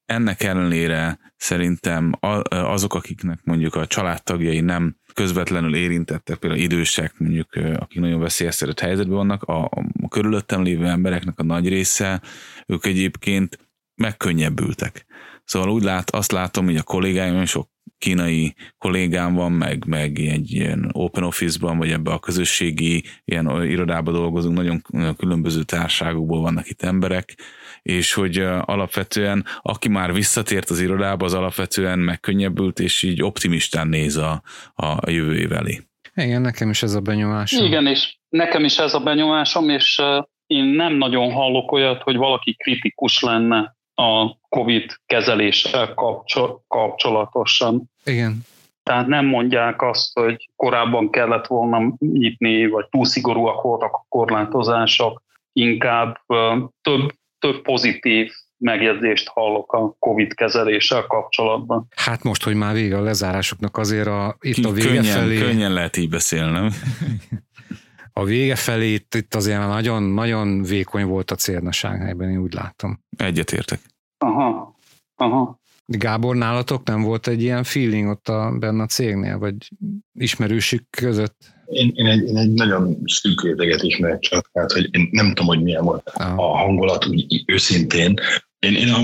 [0.06, 2.12] ennek ellenére szerintem
[2.50, 9.16] azok, akiknek mondjuk a családtagjai nem közvetlenül érintettek, például idősek, mondjuk, akik nagyon veszélyeztetett helyzetben
[9.16, 9.64] vannak, a,
[10.02, 12.22] a körülöttem lévő embereknek a nagy része,
[12.68, 13.58] ők egyébként
[13.96, 15.06] megkönnyebbültek.
[15.44, 17.70] Szóval úgy lát, azt látom, hogy a kollégáim, sok
[18.04, 24.12] kínai kollégám van, meg, meg egy ilyen open office-ban, vagy ebbe a közösségi ilyen irodába
[24.12, 24.82] dolgozunk, nagyon
[25.18, 27.38] különböző társágokból vannak itt emberek,
[27.82, 34.18] és hogy alapvetően aki már visszatért az irodába, az alapvetően megkönnyebbült, és így optimistán néz
[34.18, 34.42] a,
[34.74, 35.82] a jövő év elé.
[36.16, 37.66] Igen, nekem is ez a benyomásom.
[37.66, 40.02] Igen, és nekem is ez a benyomásom, és
[40.48, 45.94] én nem nagyon hallok olyat, hogy valaki kritikus lenne a COVID kezeléssel
[46.68, 47.92] kapcsolatosan.
[48.06, 48.46] Igen.
[48.84, 55.22] Tehát nem mondják azt, hogy korábban kellett volna nyitni, vagy túl szigorúak voltak a korlátozások,
[55.54, 56.20] inkább
[56.82, 61.88] több, több pozitív megjegyzést hallok a COVID kezeléssel kapcsolatban.
[61.96, 65.38] Hát most, hogy már vége a lezárásoknak, azért a, itt a vége könnyen, felé...
[65.38, 66.70] Könnyen lehet így beszélni, nem?
[68.14, 72.54] a vége felé itt, itt azért nagyon, nagyon vékony volt a célna Sánghelyben, én úgy
[72.54, 73.00] látom.
[73.18, 73.80] Egyetértek.
[74.18, 74.78] Aha,
[75.16, 75.62] aha.
[75.86, 79.56] Gábor, nálatok nem volt egy ilyen feeling ott a, benne a cégnél, vagy
[80.14, 81.38] ismerősük között?
[81.66, 85.46] Én, én, egy, én egy nagyon szűk réteget ismerek csak, tehát hogy én nem tudom,
[85.46, 86.40] hogy milyen volt ah.
[86.40, 88.14] a hangulat úgy őszintén.
[88.64, 89.02] Én, én a,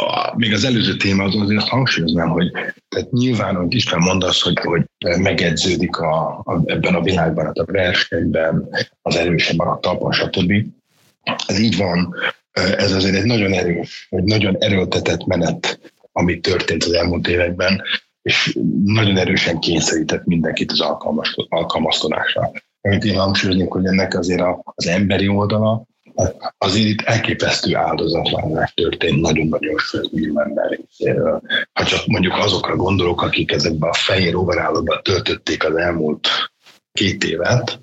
[0.00, 2.50] a, még az előző téma az azért hangsúlyoznám, hogy
[2.88, 4.84] tehát nyilván, hogy István mondasz, hogy, hogy
[5.18, 8.68] megedződik a, a, ebben a világban, a versenyben,
[9.02, 10.52] az erősen maradt talpan, stb.
[11.46, 12.14] Ez így van,
[12.52, 17.82] ez azért egy nagyon erős, egy nagyon erőltetett menet, ami történt az elmúlt években,
[18.22, 20.80] és nagyon erősen kényszerített mindenkit az
[21.48, 22.50] alkalmazkodásra.
[22.80, 24.42] amit én hangsúlyoznék, hogy ennek azért
[24.74, 25.86] az emberi oldala,
[26.58, 31.42] azért itt elképesztő áldozatlánás történt nagyon-nagyon sok millió ember részéről.
[31.72, 36.28] Ha csak mondjuk azokra gondolok, akik ezekben a fehér overállóban töltötték az elmúlt
[36.92, 37.80] két évet,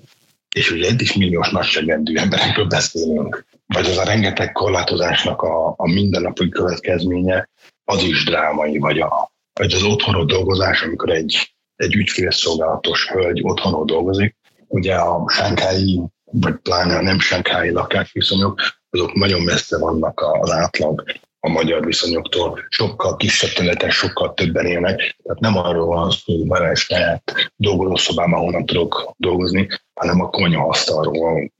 [0.54, 5.92] és ugye egy is milliós nagyságrendű emberekről beszélünk, vagy az a rengeteg korlátozásnak a, a
[5.92, 7.48] mindennapi következménye,
[7.84, 13.84] az is drámai, vagy, a, vagy az otthonról dolgozás, amikor egy, egy ügyfélszolgálatos hölgy otthonról
[13.84, 16.00] dolgozik, ugye a sánkái,
[16.30, 18.60] vagy pláne a nem sánkái lakásviszonyok,
[18.90, 21.04] azok nagyon messze vannak az átlag
[21.40, 22.58] a magyar viszonyoktól.
[22.68, 25.16] Sokkal kisebb területen, sokkal többen élnek.
[25.22, 30.30] Tehát nem arról van szó, hogy van egy saját dolgozószobában, ahonnan tudok dolgozni, hanem a
[30.30, 31.52] konyhaasztalról,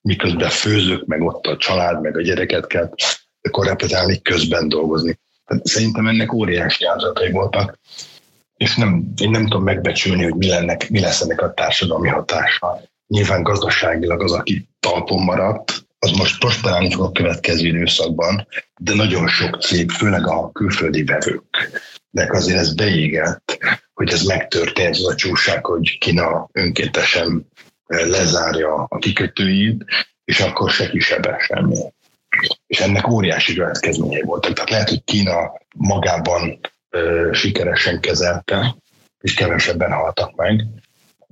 [0.00, 2.90] miközben főzök, meg ott a család, meg a gyereket kell
[3.50, 5.18] korrepetálni, közben dolgozni.
[5.44, 7.78] Tehát szerintem ennek óriási áldozatai voltak,
[8.56, 12.80] és nem, én nem tudom megbecsülni, hogy mi, lennek, mi lesz ennek a társadalmi hatása.
[13.10, 18.46] Nyilván gazdaságilag az, aki talpon maradt, az most prosperálni fog a következő időszakban,
[18.80, 21.44] de nagyon sok cég, főleg a külföldi vevők,
[22.10, 23.58] de azért ez beégett,
[23.94, 27.46] hogy ez megtörtént, az a csúság, hogy Kína önkéntesen
[27.86, 29.84] eh, lezárja a kikötőit,
[30.24, 31.78] és akkor se kisebben semmi.
[32.66, 34.52] És ennek óriási következményei voltak.
[34.52, 38.76] Tehát lehet, hogy Kína magában ö, eh, sikeresen kezelte,
[39.20, 40.64] és kevesebben haltak meg,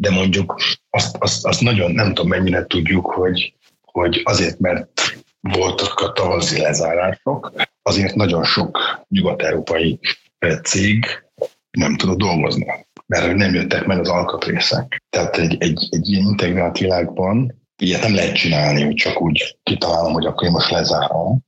[0.01, 3.55] de mondjuk azt, azt, azt nagyon nem tudom mennyire tudjuk, hogy
[3.93, 4.91] hogy azért, mert
[5.41, 8.79] voltak a tavaszi lezárások, azért nagyon sok
[9.09, 9.99] nyugat-európai
[10.39, 11.07] eh, cég
[11.71, 12.67] nem tudott dolgozni,
[13.07, 15.03] mert nem jöttek meg az alkatrészek.
[15.11, 20.13] Tehát egy, egy, egy ilyen integrált világban ilyet nem lehet csinálni, hogy csak úgy kitalálom,
[20.13, 21.41] hogy akkor én most lezárom.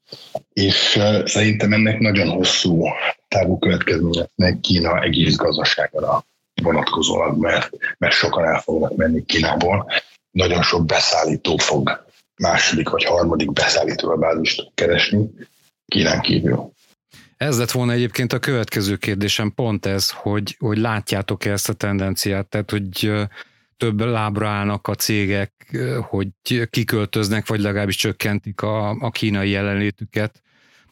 [0.52, 2.84] És uh, szerintem ennek nagyon hosszú
[3.28, 6.24] távú következményeknek Kína egész gazdaságára
[6.62, 9.90] vonatkozólag, mert, mert sokan el fognak menni Kínából.
[10.30, 12.04] Nagyon sok beszállító fog
[12.36, 15.30] második vagy harmadik beszállító bázist keresni
[15.86, 16.72] Kínán kívül.
[17.36, 22.46] Ez lett volna egyébként a következő kérdésem, pont ez, hogy, hogy látjátok-e ezt a tendenciát,
[22.46, 23.12] tehát hogy
[23.76, 25.52] több lábra állnak a cégek,
[26.08, 26.28] hogy
[26.70, 30.42] kiköltöznek, vagy legalábbis csökkentik a, a kínai jelenlétüket,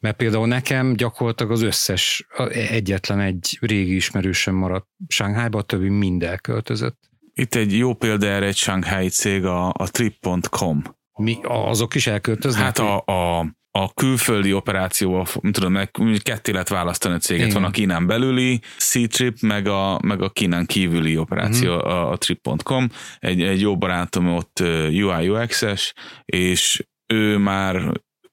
[0.01, 6.23] mert például nekem gyakorlatilag az összes, egyetlen egy régi ismerősöm maradt Sánghájba, a többi mind
[6.23, 6.99] elköltözött.
[7.35, 10.83] Itt egy jó példa erre egy Shanghai cég, a, a trip.com
[11.19, 12.63] mi, azok is elköltöznek?
[12.63, 13.39] Hát a, a,
[13.71, 15.91] a külföldi operáció, tudom, meg
[16.23, 17.47] ketté lehet választani a céget.
[17.47, 17.61] Igen.
[17.61, 21.91] Van a Kínán belüli C-Trip, meg a, meg a Kínán kívüli operáció, uh-huh.
[21.91, 22.89] a, a trip.com.
[23.19, 25.95] Egy, egy jó barátom ott UI UX-es,
[26.25, 27.93] és ő már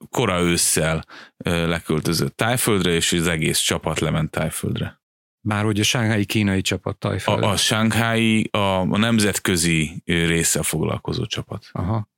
[0.09, 1.05] kora ősszel
[1.43, 5.03] leköltözött Tájföldre, és az egész csapat lement Tájföldre.
[5.41, 7.47] Már hogy a sánghái kínai csapat Tájföldre.
[7.47, 11.69] A, a sánghái a, a nemzetközi része foglalkozó csapat.
[11.71, 12.13] Aha.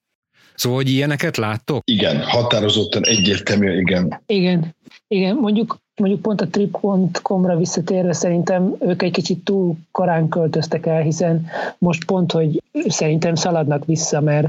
[0.57, 1.81] Szóval, hogy ilyeneket láttok?
[1.85, 4.21] Igen, határozottan egyértelműen igen.
[4.25, 4.75] Igen,
[5.07, 11.01] igen, mondjuk mondjuk pont a trip.com-ra visszatérve szerintem ők egy kicsit túl korán költöztek el,
[11.01, 11.45] hiszen
[11.77, 14.47] most pont, hogy szerintem szaladnak vissza, mert,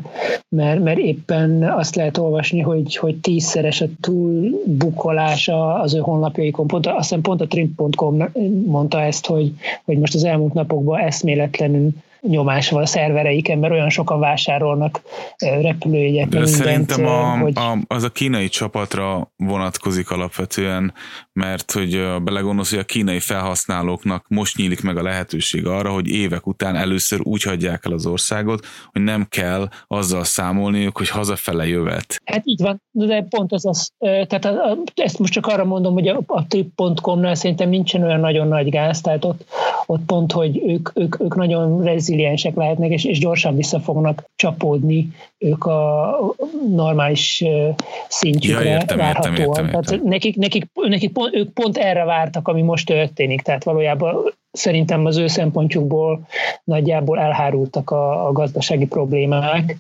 [0.49, 6.67] mert, mert éppen azt lehet olvasni, hogy, hogy tízszeres a túlbukolása az ő honlapjaikon.
[6.67, 8.25] Pont, azt hiszem pont a trip.com
[8.67, 9.53] mondta ezt, hogy,
[9.85, 11.91] hogy most az elmúlt napokban eszméletlenül
[12.21, 15.01] nyomás van a szervereiken, mert olyan sokan vásárolnak
[15.39, 16.29] repülőjegyet.
[16.29, 17.53] De szerintem a, hogy...
[17.59, 20.93] a, az a kínai csapatra vonatkozik alapvetően,
[21.33, 26.47] mert hogy belegondolsz, hogy a kínai felhasználóknak most nyílik meg a lehetőség arra, hogy évek
[26.47, 32.21] után először úgy hagyják el az országot, hogy nem kell azzal számolniuk, hogy hazafele jövet.
[32.25, 35.93] Hát így van, de pont az az, tehát a, a, ezt most csak arra mondom,
[35.93, 39.45] hogy a, a trip.com-nál szerintem nincsen olyan nagyon nagy gáz, tehát ott,
[39.87, 45.09] ott pont, hogy ők, ők, ők nagyon reziliensek lehetnek, és, és gyorsan vissza fognak csapódni
[45.39, 46.19] ők a
[46.69, 47.45] normális
[48.09, 49.35] szintjükre ja, értem, várhatóan.
[49.35, 49.83] Értem, értem, értem.
[49.83, 53.41] Tehát nekik, nekik, nekik pont, ők pont erre vártak, ami most történik.
[53.41, 56.27] Tehát valójában szerintem az ő szempontjukból
[56.65, 59.77] nagyjából elhárultak a, a gazdasági problémák,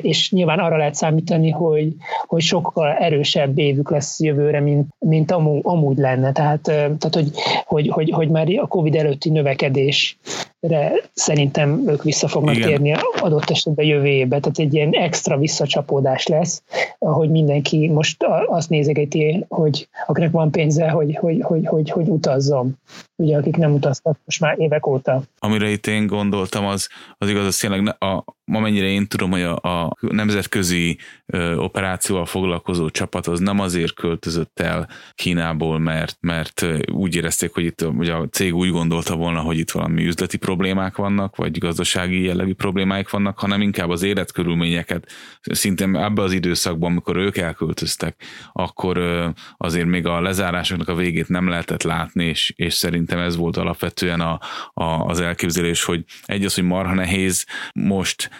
[0.00, 1.92] és nyilván arra lehet számítani, hogy,
[2.26, 6.32] hogy sokkal erősebb évük lesz jövőre, mint, mint amúgy, amúgy lenne.
[6.32, 7.30] Tehát, tehát hogy,
[7.64, 12.68] hogy, hogy, hogy már a Covid előtti növekedésre szerintem ők vissza fognak Igen.
[12.68, 14.37] térni adott esetben jövő évben.
[14.40, 16.62] Tehát egy ilyen extra visszacsapódás lesz,
[16.98, 22.78] ahogy mindenki most azt nézegeti, hogy akinek van pénze, hogy, hogy, hogy, hogy, hogy utazzon.
[23.16, 25.22] Ugye, akik nem utaztak most már évek óta.
[25.38, 26.88] Amire itt én gondoltam, az,
[27.18, 28.24] az igaz, az tényleg a,
[28.56, 34.60] amennyire én tudom, hogy a, a nemzetközi ö, operációval foglalkozó csapat az nem azért költözött
[34.60, 39.58] el Kínából, mert, mert úgy érezték, hogy itt hogy a cég úgy gondolta volna, hogy
[39.58, 45.12] itt valami üzleti problémák vannak, vagy gazdasági jellegű problémáik vannak, hanem inkább az életkörülményeket.
[45.40, 48.22] Szinte ebbe az időszakban, amikor ők elköltöztek,
[48.52, 53.36] akkor ö, azért még a lezárásoknak a végét nem lehetett látni, és, és szerintem ez
[53.36, 54.40] volt alapvetően a,
[54.74, 58.30] a, az elképzelés, hogy egy az, hogy marha nehéz most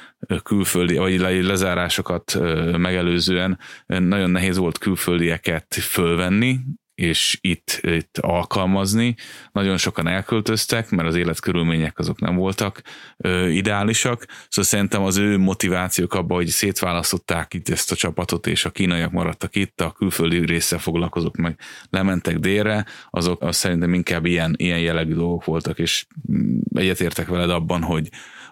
[0.43, 2.39] külföldi, vagy lezárásokat
[2.77, 6.61] megelőzően nagyon nehéz volt külföldieket fölvenni,
[6.99, 9.15] és itt, itt alkalmazni.
[9.53, 12.83] Nagyon sokan elköltöztek, mert az életkörülmények azok nem voltak
[13.16, 18.65] ö, ideálisak, szóval szerintem az ő motivációk abban, hogy szétválasztották itt ezt a csapatot, és
[18.65, 21.59] a kínaiak maradtak itt, a külföldi része foglalkozók meg
[21.91, 27.51] lementek délre, azok az szerintem inkább ilyen, ilyen jellegű dolgok voltak, és mm, egyetértek veled
[27.51, 28.09] abban, hogy,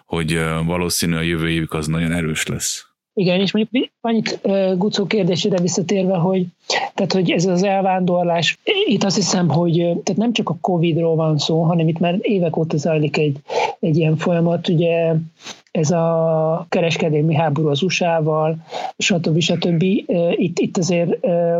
[0.07, 2.87] hogy valószínű a jövő évük az nagyon erős lesz.
[3.13, 4.39] Igen, és mondjuk annyit
[4.77, 6.45] Gucó kérdésére visszatérve, hogy,
[6.93, 11.37] tehát, hogy ez az elvándorlás, itt azt hiszem, hogy tehát nem csak a Covid-ról van
[11.37, 13.37] szó, hanem itt már évek óta zajlik egy,
[13.79, 15.13] egy ilyen folyamat, ugye
[15.71, 18.57] ez a kereskedelmi háború az USA-val,
[18.97, 19.39] stb.
[19.39, 19.83] stb.
[20.31, 21.17] Itt, itt azért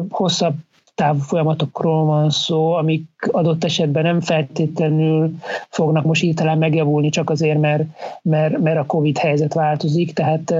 [0.09, 0.55] hosszabb
[0.97, 5.31] távú folyamatokról van szó, amik adott esetben nem feltétlenül
[5.69, 7.83] fognak most hirtelen megjavulni, csak azért, mert,
[8.21, 10.13] mert, mert a COVID helyzet változik.
[10.13, 10.53] Tehát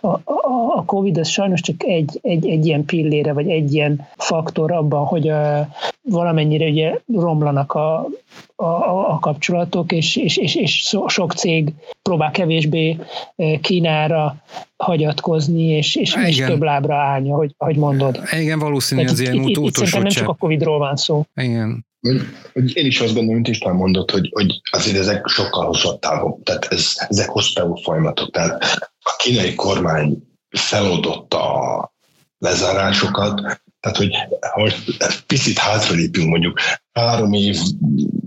[0.00, 4.08] a, a, a COVID az sajnos csak egy, egy, egy ilyen pillére, vagy egy ilyen
[4.16, 5.68] faktor abban, hogy a,
[6.02, 8.08] valamennyire ugye romlanak a,
[8.56, 8.64] a,
[9.10, 11.72] a kapcsolatok, és, és, és, és sok cég
[12.02, 12.98] próbál kevésbé
[13.60, 14.36] Kínára
[14.76, 18.20] hagyatkozni, és, és, és több lábra állni, hogy, ahogy mondod.
[18.40, 21.24] Igen, valószínű az ilyen ut- utolsó nem csak a Covid-ról van szó.
[21.34, 21.86] Igen.
[22.52, 26.42] Hogy én is azt gondolom, mint István mondott, hogy, hogy azért ezek sokkal hosszabb távok,
[26.42, 28.30] tehát ez, ezek hosszú folyamatok.
[28.30, 28.62] Tehát
[29.02, 31.92] a kínai kormány feloldotta a
[32.38, 34.14] lezárásokat, tehát, hogy
[34.52, 34.68] ha
[35.26, 36.58] picit hátralépünk, mondjuk
[36.92, 37.58] három év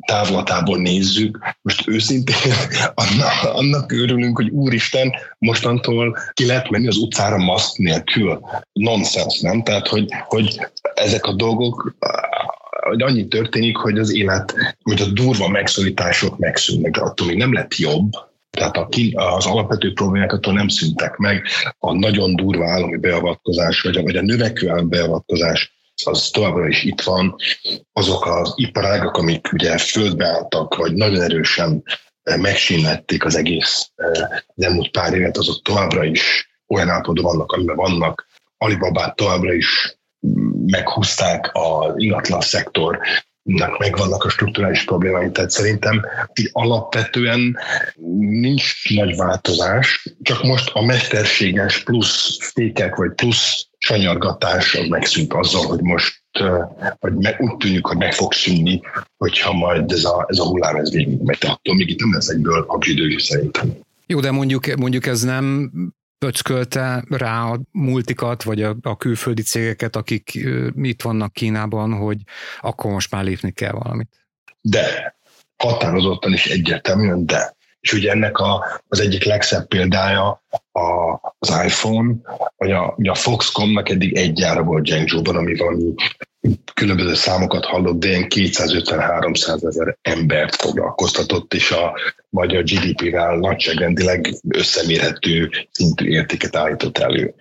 [0.06, 2.36] távlatából nézzük, most őszintén
[3.04, 8.40] annak, annak örülünk, hogy úristen, mostantól ki lehet menni az utcára maszk nélkül.
[8.74, 9.64] Nonsens, nem?
[9.64, 10.60] Tehát, hogy, hogy
[10.94, 11.96] ezek a dolgok
[12.86, 14.54] hogy annyi történik, hogy az élet,
[14.84, 18.12] hogy a durva megszorítások megszűnnek, de attól még nem lett jobb,
[18.56, 18.88] tehát a,
[19.36, 21.48] az alapvető problémák attól nem szüntek meg.
[21.80, 25.74] A nagyon durva állami beavatkozás, vagy a, vagy a növekvő állami beavatkozás
[26.04, 27.36] az továbbra is itt van.
[27.94, 31.84] Azok az iparágak, amik ugye földbe álltak, vagy nagyon erősen
[32.24, 37.52] eh, megsínlették az egész eh, az elmúlt pár évet, azok továbbra is olyan állapotban vannak,
[37.52, 38.28] amiben vannak.
[38.58, 43.00] Alibabát továbbra is mm, meghúzták az ingatlan szektor,
[43.78, 47.58] megvannak a strukturális problémái, tehát szerintem így alapvetően
[48.20, 55.66] nincs nagy változás, csak most a mesterséges plusz fékek, vagy plusz sanyargatás az megszűnt azzal,
[55.66, 56.24] hogy most
[57.00, 58.82] hogy meg, úgy tűnik, hogy meg fog szűnni,
[59.18, 61.38] hogyha majd ez a, ez a hullám ez végig megy.
[61.38, 63.74] Tehát attól még itt nem lesz egyből habzsidős szerintem.
[64.08, 65.72] Jó, de mondjuk, mondjuk ez nem
[66.18, 70.40] pöckölte rá a multikat, vagy a, a külföldi cégeket, akik
[70.76, 72.18] itt vannak Kínában, hogy
[72.62, 74.10] akkor most már lépni kell valamit.
[74.62, 75.16] De,
[75.58, 77.56] határozottan is egyértelműen, de.
[77.80, 82.14] És ugye ennek a, az egyik legszebb példája a, az iPhone,
[82.58, 85.94] vagy a, ugye a Foxcomnak eddig egy gyára volt Zhengzhouban, ami valami
[86.74, 91.98] különböző számokat hallott, de ilyen 250-300 ezer embert foglalkoztatott, és a
[92.30, 97.34] magyar GDP-vel nagyságrendileg összemérhető szintű értéket állított elő.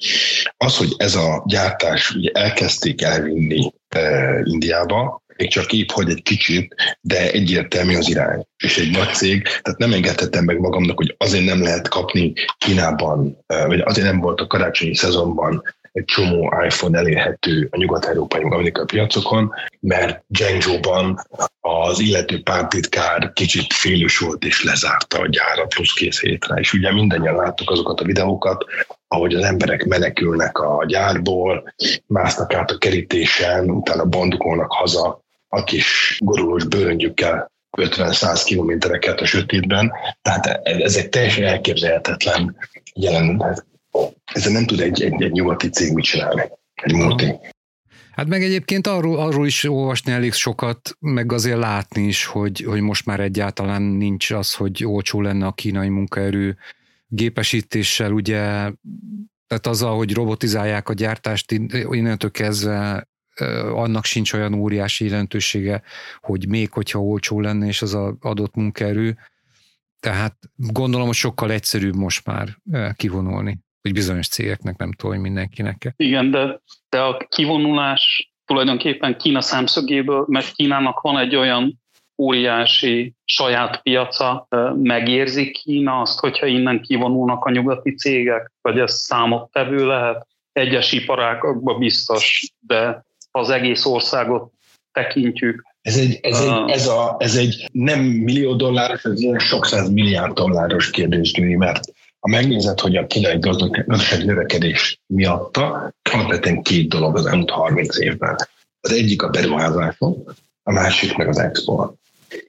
[0.56, 6.22] Az, hogy ez a gyártás ugye elkezdték elvinni e, Indiába, még csak épp, hogy egy
[6.22, 8.46] kicsit, de egyértelmű az irány.
[8.56, 13.38] És egy nagy cég, tehát nem engedhetem meg magamnak, hogy azért nem lehet kapni Kínában,
[13.46, 15.62] e, vagy azért nem volt a karácsonyi szezonban
[15.94, 21.20] egy csomó iPhone elérhető a nyugat-európai, amerikai piacokon, mert Zhengzhou-ban
[21.60, 26.54] az illető pártitkár kicsit félős volt és lezárta a gyárat plusz kész hétre.
[26.54, 28.64] És ugye mindannyian láttuk azokat a videókat,
[29.08, 31.74] ahogy az emberek menekülnek a gyárból,
[32.06, 39.92] másznak át a kerítésen, utána bandukolnak haza a kis gorulós bőröngyükkel 50-100 kilométereket a sötétben.
[40.22, 42.56] Tehát ezek teljesen elképzelhetetlen
[42.94, 43.66] jelenet
[44.32, 46.42] ezzel nem tud egy, egy, egy nyugati cég mit csinálni,
[46.74, 47.34] egy multi.
[48.10, 52.80] Hát meg egyébként arról, arról is olvasni elég sokat, meg azért látni is, hogy, hogy
[52.80, 56.56] most már egyáltalán nincs az, hogy olcsó lenne a kínai munkaerő
[57.06, 58.36] gépesítéssel, ugye,
[59.46, 61.52] tehát azzal, hogy robotizálják a gyártást,
[61.90, 63.08] innentől kezdve
[63.72, 65.82] annak sincs olyan óriási jelentősége,
[66.20, 69.18] hogy még hogyha olcsó lenne, és az a adott munkaerő,
[70.00, 72.58] Tehát gondolom, hogy sokkal egyszerűbb most már
[72.96, 75.94] kivonulni, hogy bizonyos cégeknek, nem tudom, hogy mindenkinek.
[75.96, 81.82] Igen, de, de a kivonulás tulajdonképpen Kína szemszögéből, mert Kínának van egy olyan
[82.18, 89.86] óriási saját piaca, megérzi Kína azt, hogyha innen kivonulnak a nyugati cégek, vagy ez számottevő
[89.86, 90.26] lehet?
[90.52, 94.52] Egyes iparágakban biztos, de az egész országot
[94.92, 95.62] tekintjük.
[95.82, 99.90] Ez egy, ez, egy, ez, a, ez egy nem millió dolláros, ez ilyen sok száz
[99.90, 101.84] milliárd dolláros kérdés, mert
[102.24, 108.36] ha megnézed, hogy a kínai gazdaság növekedés miatta alapvetően két dolog az elmúlt 30 évben.
[108.80, 111.92] Az egyik a beruházások, a másik meg az export.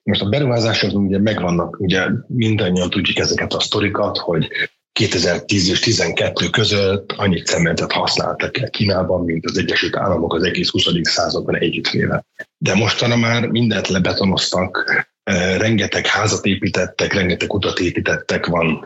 [0.03, 4.47] Most a beruházások ugye megvannak, ugye mindannyian tudjuk ezeket a sztorikat, hogy
[4.91, 10.69] 2010 és 12 között annyit cementet használtak el Kínában, mint az Egyesült Államok az egész
[10.69, 10.83] 20.
[11.01, 12.25] században együttvéve.
[12.57, 18.85] De mostanra már mindent lebetonoztak, eh, rengeteg házat építettek, rengeteg utat építettek, van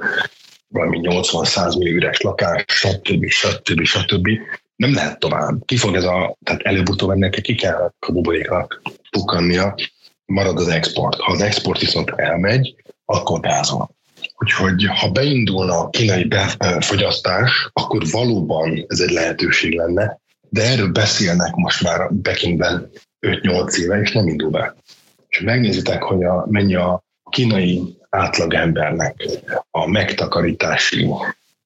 [0.70, 3.26] valami 80-100 millió üres lakás, stb.
[3.28, 3.84] stb.
[3.84, 4.30] stb.
[4.76, 5.66] Nem lehet tovább.
[5.66, 9.76] Ki fog ez a, tehát előbb-utóbb ennek ki kell a buboréknak pukkannia,
[10.26, 11.20] marad az export.
[11.20, 12.76] Ha az export viszont elmegy,
[13.06, 13.90] akkor gázol.
[14.38, 20.20] Úgyhogy ha beindulna a kínai befogyasztás, akkor valóban ez egy lehetőség lenne,
[20.50, 22.90] de erről beszélnek most már Pekingben
[23.28, 24.76] 5-8 éve, és nem indul be.
[25.28, 29.24] És megnézitek, hogy a, mennyi a kínai átlagembernek
[29.72, 31.10] a megtakarítási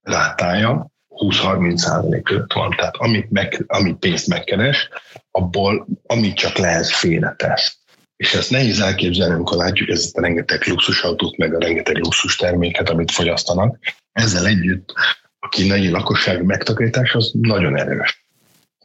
[0.02, 2.76] rátája, 20-30 százalék között van.
[2.77, 4.90] Tehát amit, meg, amit pénzt megkeres,
[5.31, 7.77] abból amit csak lehet félretesz.
[8.15, 12.90] És ezt nehéz elképzelni, amikor látjuk ezt a rengeteg luxusautót, meg a rengeteg luxus terméket,
[12.90, 13.77] amit fogyasztanak.
[14.11, 14.94] Ezzel együtt
[15.40, 18.26] a kínai lakosság megtakarítás az nagyon erős.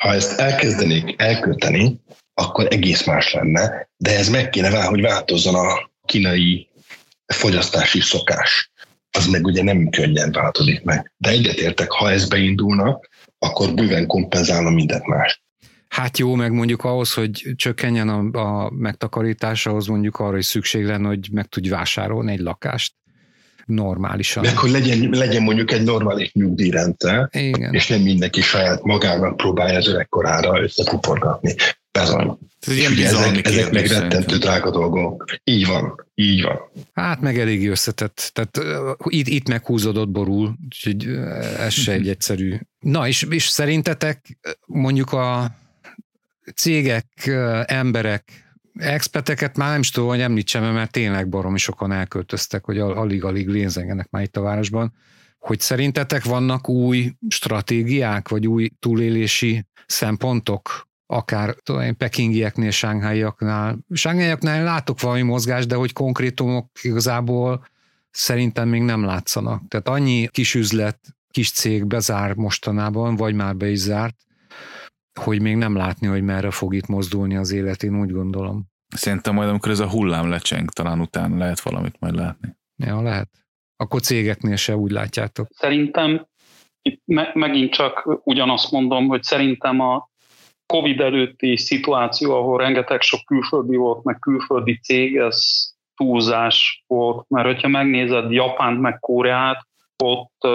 [0.01, 2.01] Ha ezt elkezdenék elkölteni,
[2.35, 6.68] akkor egész más lenne, de ez meg kéne vál, hogy változzon a kínai
[7.35, 8.71] fogyasztási szokás.
[9.11, 11.13] Az meg ugye nem könnyen változik meg.
[11.17, 13.01] De egyetértek, ha ez beindulna,
[13.39, 15.43] akkor bőven kompenzálna mindent más.
[15.89, 20.85] Hát jó, meg mondjuk ahhoz, hogy csökkenjen a, a megtakarítás, ahhoz mondjuk arra is szükség
[20.85, 22.95] lenne, hogy meg tudj vásárolni egy lakást
[23.65, 24.45] normálisan.
[24.45, 27.75] Meg hogy legyen, legyen mondjuk egy normális nyugdíjrendszer, Igen.
[27.75, 31.55] és nem mindenki saját magának próbálja az öregkorára összekuporgatni.
[31.93, 32.39] Bezony.
[32.61, 35.25] Ez ilyen ezek, ezek meg rettentő drága dolgok.
[35.45, 36.59] Így van, így van.
[36.93, 38.31] Hát meg elég összetett.
[38.35, 42.59] Tehát uh, itt, itt meghúzódott borul, úgyhogy uh, ez se egy egyszerű.
[42.79, 45.57] Na és, és szerintetek mondjuk a
[46.55, 47.31] cégek,
[47.65, 48.49] emberek,
[48.79, 54.11] expeteket már nem is tudom, hogy említsem, mert tényleg baromi sokan elköltöztek, hogy alig-alig lézengenek
[54.11, 54.95] már itt a városban,
[55.39, 63.79] hogy szerintetek vannak új stratégiák, vagy új túlélési szempontok, akár tudom én, pekingieknél, sángháiaknál.
[63.91, 67.67] Sángháiaknál látok valami mozgást, de hogy konkrétumok igazából
[68.11, 69.69] szerintem még nem látszanak.
[69.69, 70.99] Tehát annyi kis üzlet,
[71.31, 74.17] kis cég bezár mostanában, vagy már be is zárt,
[75.21, 78.67] hogy még nem látni, hogy merre fog itt mozdulni az élet, én úgy gondolom.
[78.95, 82.57] Szerintem majd amikor ez a hullám lecseng, talán utána lehet valamit majd látni.
[82.77, 83.29] Ja, lehet.
[83.77, 85.47] Akkor cégeknél se úgy látjátok.
[85.51, 86.27] Szerintem
[86.83, 90.08] itt me- megint csak ugyanazt mondom, hogy szerintem a
[90.73, 95.39] Covid előtti szituáció, ahol rengeteg sok külföldi volt, meg külföldi cég, ez
[95.97, 99.67] túlzás volt, mert hogyha megnézed Japánt meg Koreát,
[100.05, 100.47] ott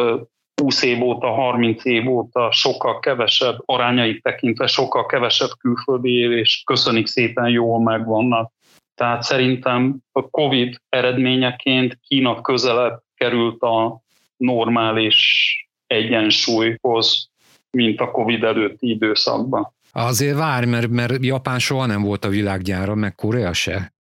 [0.61, 6.61] 20 év óta, 30 év óta sokkal kevesebb, arányait tekintve sokkal kevesebb külföldi él, és
[6.65, 8.51] köszönik szépen jól megvannak.
[8.95, 14.01] Tehát szerintem a Covid eredményeként Kína közelebb került a
[14.37, 15.49] normális
[15.87, 17.29] egyensúlyhoz,
[17.71, 19.73] mint a Covid előtti időszakban.
[19.95, 23.93] Azért várj, mert, mert Japán soha nem volt a világgyára, meg Korea se.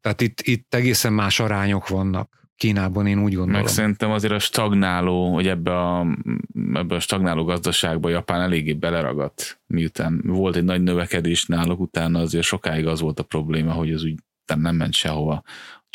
[0.00, 2.38] Tehát itt, itt egészen más arányok vannak.
[2.56, 3.60] Kínában, én úgy gondolom.
[3.60, 6.06] Meg szerintem azért a stagnáló, hogy ebbe a,
[6.72, 12.44] ebbe a stagnáló gazdaságba Japán eléggé beleragadt, miután volt egy nagy növekedés náluk, utána azért
[12.44, 14.14] sokáig az volt a probléma, hogy az úgy
[14.56, 15.42] nem ment sehova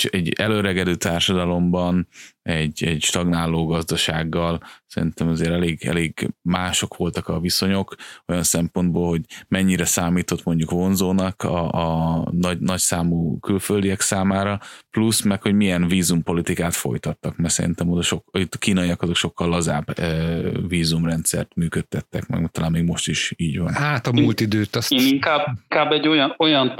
[0.03, 2.07] egy előregedő társadalomban,
[2.41, 7.95] egy, egy stagnáló gazdasággal szerintem azért elég, elég mások voltak a viszonyok,
[8.27, 14.59] olyan szempontból, hogy mennyire számított mondjuk vonzónak a, a nagy, nagy számú külföldiek számára,
[14.91, 19.99] plusz meg, hogy milyen vízumpolitikát folytattak, mert szerintem oda sok, a kínaiak azok sokkal lazább
[19.99, 23.73] e, vízumrendszert működtettek, meg talán még most is így van.
[23.73, 24.91] Hát a múlt időt azt...
[24.91, 26.75] Én inkább, inkább egy olyan, olyan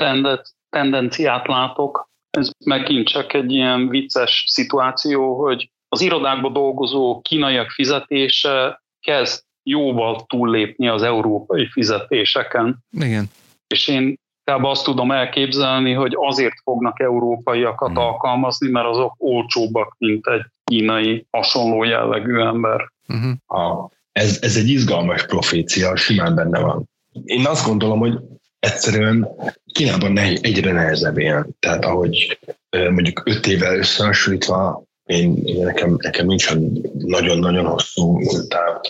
[0.70, 8.82] tendenciát látok, ez megint csak egy ilyen vicces szituáció, hogy az irodákban dolgozó kínaiak fizetése
[9.00, 12.78] kezd jóval túllépni az európai fizetéseken.
[12.92, 13.30] Igen.
[13.68, 14.16] És én
[14.48, 17.98] Inkább azt tudom elképzelni, hogy azért fognak európaiakat hmm.
[17.98, 22.92] alkalmazni, mert azok olcsóbbak, mint egy kínai hasonló jellegű ember.
[23.08, 23.60] Uh-huh.
[23.62, 26.90] A, ez, ez egy izgalmas profécia, simán benne van.
[27.24, 28.20] Én azt gondolom, hogy
[28.60, 29.30] egyszerűen
[29.66, 31.56] Kínában nehéz, egyre nehezebb ilyen.
[31.60, 38.82] Tehát ahogy mondjuk öt évvel összehasonlítva, én, én nekem, nekem nincsen nagyon-nagyon hosszú táv,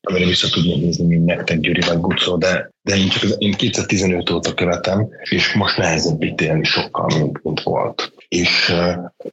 [0.00, 4.30] amire vissza tudnék nézni, mint nektek Gyuri vagy Gucó, de, de én csak én 2015
[4.30, 8.12] óta követem, és most nehezebb itt élni sokkal, mint, mint volt.
[8.28, 8.74] És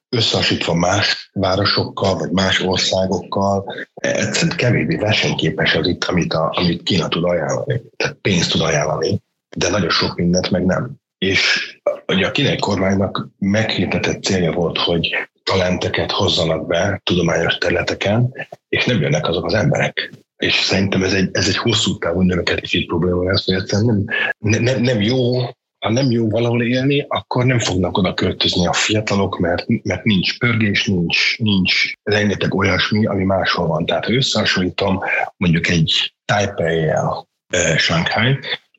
[0.10, 7.08] összehasonlítva más városokkal, vagy más országokkal, egyszerűen kevésbé versenyképes az itt, amit, a, amit Kína
[7.08, 7.82] tud ajánlani.
[7.98, 9.22] Tehát pénzt tud ajánlani,
[9.56, 10.92] de nagyon sok mindent meg nem.
[11.18, 11.72] És
[12.08, 15.10] ugye a kínai kormánynak meghirdetett célja volt, hogy
[15.44, 18.34] talenteket hozzanak be tudományos területeken,
[18.70, 20.12] és nem jönnek azok az emberek.
[20.38, 24.06] És szerintem ez egy, ez egy hosszú távú növekedési probléma lesz, hogy nem,
[24.40, 25.42] nem, nem jó
[25.80, 30.38] ha nem jó valahol élni, akkor nem fognak oda költözni a fiatalok, mert, mert nincs
[30.38, 33.86] pörgés, nincs, nincs rengeteg olyasmi, ami máshol van.
[33.86, 35.00] Tehát ha összehasonlítom
[35.38, 37.78] mondjuk egy Taipei-el eh,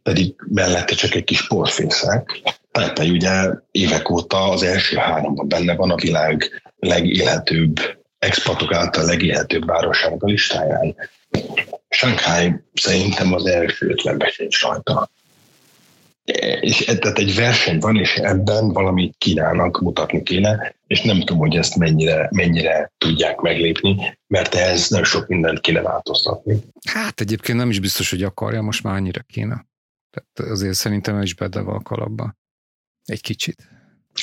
[0.03, 2.41] pedig mellette csak egy kis porfészek.
[2.73, 3.31] Taipei ugye
[3.71, 10.27] évek óta az első háromban benne van a világ legélhetőbb, expatok által legélhetőbb városának a
[10.27, 10.97] listáján.
[11.89, 15.11] Shanghai szerintem az első ötvenbe sincs rajta.
[16.61, 21.39] És e, tehát egy verseny van, és ebben valamit Kínának mutatni kéne, és nem tudom,
[21.39, 26.59] hogy ezt mennyire, mennyire tudják meglépni, mert ehhez nem sok mindent kéne változtatni.
[26.89, 29.69] Hát egyébként nem is biztos, hogy akarja most már annyira kéne.
[30.11, 32.37] Tehát azért szerintem ő is benne van a kalapba.
[33.05, 33.69] Egy kicsit.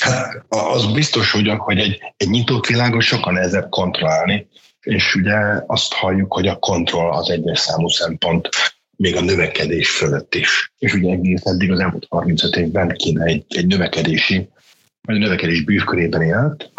[0.00, 4.48] Hát az biztos, hogy, hogy egy, egy nyitott világon sokan nehezebb kontrollálni,
[4.80, 5.36] és ugye
[5.66, 8.48] azt halljuk, hogy a kontroll az egyes számú szempont
[8.96, 10.72] még a növekedés fölött is.
[10.78, 14.48] És ugye egész eddig az elmúlt 35 évben kéne egy, egy növekedési,
[15.00, 16.70] vagy a növekedés bűvkörében élt,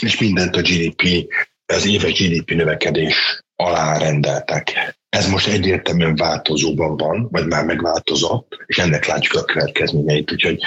[0.00, 1.32] és mindent a GDP,
[1.66, 4.98] az éves GDP növekedés alá rendeltek.
[5.10, 10.58] Ez most egyértelműen változóban van, vagy már megváltozott, és ennek látjuk a következményeit, úgyhogy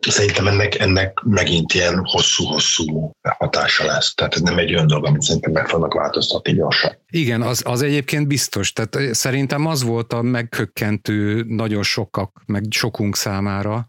[0.00, 4.14] szerintem ennek, ennek megint ilyen hosszú-hosszú hatása lesz.
[4.14, 6.92] Tehát ez nem egy olyan dolog, amit szerintem meg fognak változtatni gyorsan.
[7.10, 8.72] Igen, az, az egyébként biztos.
[8.72, 13.88] Tehát szerintem az volt a megkökkentő nagyon sokak, meg sokunk számára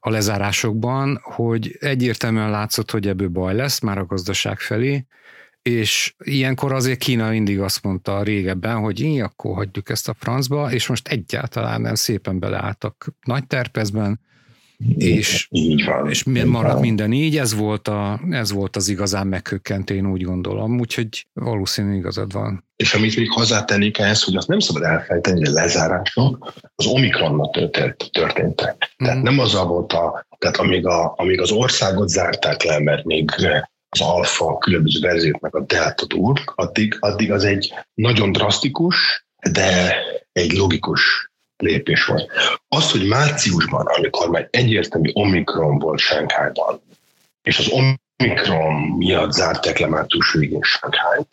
[0.00, 5.06] a lezárásokban, hogy egyértelműen látszott, hogy ebből baj lesz már a gazdaság felé,
[5.70, 10.72] és ilyenkor azért Kína mindig azt mondta régebben, hogy így, akkor hagyjuk ezt a francba,
[10.72, 14.20] és most egyáltalán nem szépen beleálltak nagy terpezben,
[14.96, 16.80] és, így van, és így maradt van.
[16.80, 21.96] minden így, ez volt, a, ez volt az igazán megkökkentő, én úgy gondolom, úgyhogy valószínű
[21.96, 22.64] igazad van.
[22.76, 27.50] És amit még hozzátennék ehhez, hogy azt nem szabad elfelejteni, hogy a lezárások az Omikronnal
[28.10, 28.94] történtek.
[28.96, 29.22] Tehát mm.
[29.22, 33.30] nem az volt a, tehát amíg, a, amíg az országot zárták le, mert még
[33.94, 39.96] az alfa, különböző verziók, meg a delta dur, addig, addig az egy nagyon drasztikus, de
[40.32, 42.30] egy logikus lépés volt.
[42.68, 46.80] Az, hogy márciusban, amikor már egyértelmű Omikron volt Sánkhájban,
[47.42, 51.26] és az Omikron miatt zárták le március végén Sánkhájt,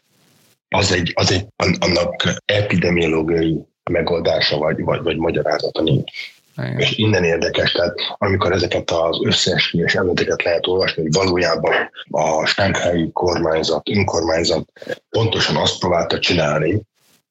[0.76, 1.46] az egy, az egy,
[1.80, 3.58] annak epidemiológiai
[3.92, 6.12] megoldása vagy, vagy, vagy magyarázata nincs.
[6.57, 6.80] Igen.
[6.80, 11.73] És innen érdekes, tehát amikor ezeket az összeesküvés említeket lehet olvasni, hogy valójában
[12.10, 14.72] a stánkhelyi kormányzat, önkormányzat
[15.10, 16.82] pontosan azt próbálta csinálni,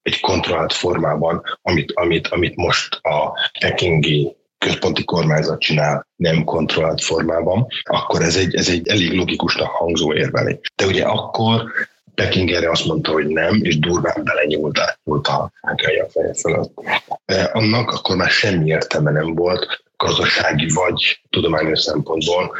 [0.02, 7.66] egy kontrollált formában, amit, amit, amit most a pekingi központi kormányzat csinál nem kontrollált formában,
[7.82, 10.58] akkor ez egy, ez egy elég logikusnak hangzó érvelés.
[10.74, 11.62] De ugye akkor
[12.20, 16.72] Peking erre azt mondta, hogy nem, és durván belenyúlt átnyúlt a a feje fölött.
[17.52, 22.56] Annak akkor már semmi értelme nem volt gazdasági vagy tudományos szempontból,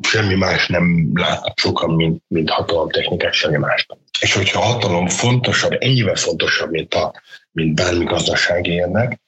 [0.00, 3.86] semmi más nem látnak sokan, mint, mint hatalomtechnikát, semmi más.
[4.20, 7.12] És hogyha a hatalom fontosabb, ennyivel fontosabb, mint, a,
[7.52, 9.20] mint bármi gazdasági érnek,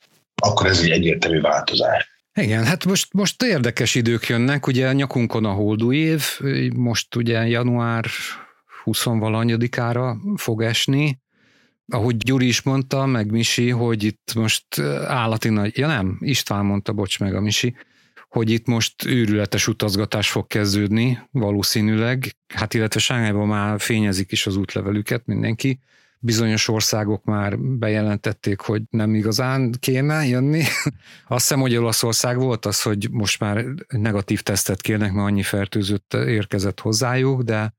[0.42, 2.08] akkor ez egy egyértelmű változás.
[2.34, 6.24] Igen, hát most, most érdekes idők jönnek, ugye nyakunkon a holdú év,
[6.74, 8.04] most ugye január
[8.82, 11.20] 20 valanyadikára fog esni,
[11.92, 16.92] ahogy Gyuri is mondta, meg Misi, hogy itt most állati nagy, ja nem, István mondta,
[16.92, 17.76] bocs meg a Misi,
[18.28, 24.56] hogy itt most őrületes utazgatás fog kezdődni, valószínűleg, hát illetve Sángályban már fényezik is az
[24.56, 25.80] útlevelüket mindenki,
[26.22, 30.62] bizonyos országok már bejelentették, hogy nem igazán kéne jönni.
[31.28, 36.14] Azt hiszem, hogy Olaszország volt az, hogy most már negatív tesztet kérnek, mert annyi fertőzött
[36.14, 37.74] érkezett hozzájuk, de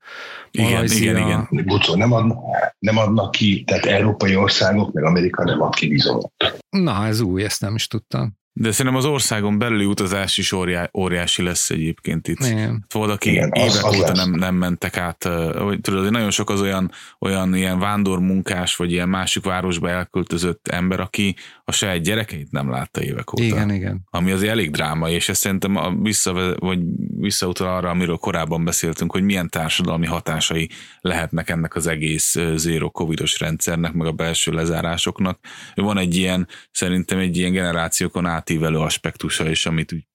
[0.52, 1.12] igen, Malajzia...
[1.12, 1.66] igen, igen.
[1.66, 2.34] Bucó, nem, ad,
[2.80, 6.34] nem adnak ki, tehát európai országok, meg Amerika nem ad ki bizonyot.
[6.70, 8.40] Na, ez új, ezt nem is tudtam.
[8.54, 12.40] De szerintem az országon belüli utazás is óriá, óriási lesz egyébként itt.
[12.46, 12.86] Igen.
[12.94, 14.18] Volt, aki Igen, az- évek az óta lesz.
[14.18, 15.24] nem, nem mentek át,
[15.54, 20.68] vagy tudod, hogy nagyon sok az olyan, olyan ilyen vándormunkás, vagy ilyen másik városba elköltözött
[20.68, 21.36] ember, aki
[21.72, 23.44] a saját gyerekeit nem látta évek óta.
[23.44, 24.08] Igen, igen.
[24.10, 26.80] Ami azért elég drámai, és ez szerintem a vissza, vagy
[27.18, 30.70] visszautal arra, amiről korábban beszéltünk, hogy milyen társadalmi hatásai
[31.02, 35.40] lehetnek ennek az egész zéro covidos rendszernek, meg a belső lezárásoknak.
[35.76, 40.06] Van egy ilyen, szerintem egy ilyen generációkon átívelő aspektusa is, amit úgy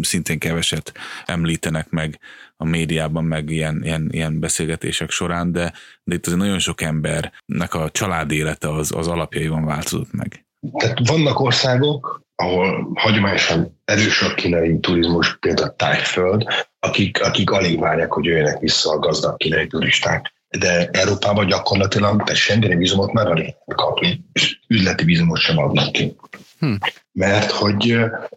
[0.00, 0.92] szintén keveset
[1.24, 2.18] említenek meg
[2.56, 5.72] a médiában, meg ilyen, ilyen, ilyen beszélgetések során, de,
[6.04, 10.47] de itt azért nagyon sok embernek a család élete az, az alapjaiban változott meg.
[10.78, 16.44] Tehát vannak országok, ahol hagyományosan erős a kínai turizmus, például Tájföld,
[16.80, 20.32] akik, akik alig várják, hogy jöjjenek vissza a gazdag kínai turisták.
[20.58, 26.16] De Európában gyakorlatilag te Schengeni vízumot már alig kapni, és üzleti vízumot sem adnak ki.
[26.58, 26.74] Hm.
[27.12, 27.92] Mert hogy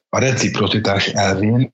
[0.10, 1.74] a reciprocitás elvén,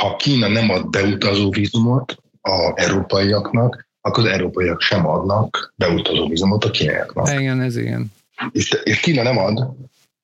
[0.00, 6.64] ha Kína nem ad beutazó vízumot a európaiaknak, akkor az európaiak sem adnak beutazó vízumot
[6.64, 8.12] a kínaiaknak Igen, ez igen.
[8.52, 9.74] És, és Kína nem ad,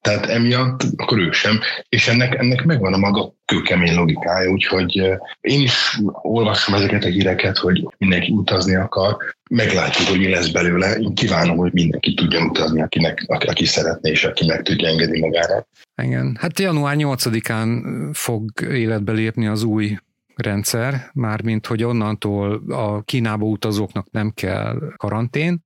[0.03, 5.19] tehát emiatt akkor ők sem, és ennek, ennek megvan a maga kőkemény logikája, úgyhogy eh,
[5.41, 9.17] én is olvasom ezeket a híreket, hogy mindenki utazni akar,
[9.51, 10.95] meglátjuk, hogy mi lesz belőle.
[10.95, 15.67] Én kívánom, hogy mindenki tudjon utazni, akinek, aki, szeretne, és aki meg tudja engedni magára.
[16.03, 16.37] Igen.
[16.41, 17.81] Hát január 8-án
[18.13, 19.97] fog életbe lépni az új
[20.35, 25.65] rendszer, mármint hogy onnantól a Kínába utazóknak nem kell karantén,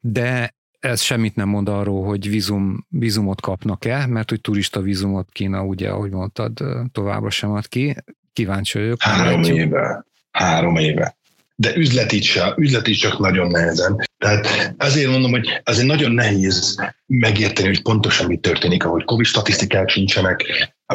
[0.00, 0.54] de
[0.84, 5.88] ez semmit nem mond arról, hogy vízum, vízumot kapnak-e, mert hogy turista vízumot Kína, ugye,
[5.88, 6.52] ahogy mondtad,
[6.92, 7.96] továbbra sem ad ki.
[8.32, 9.02] Kíváncsi vagyok.
[9.02, 9.58] Három meglátjuk.
[9.58, 10.04] éve.
[10.30, 11.16] Három éve.
[11.56, 13.96] De üzleti se, üzleti csak nagyon nehezen.
[14.18, 19.88] Tehát azért mondom, hogy azért nagyon nehéz megérteni, hogy pontosan mi történik, ahogy Covid statisztikák
[19.88, 20.44] sincsenek.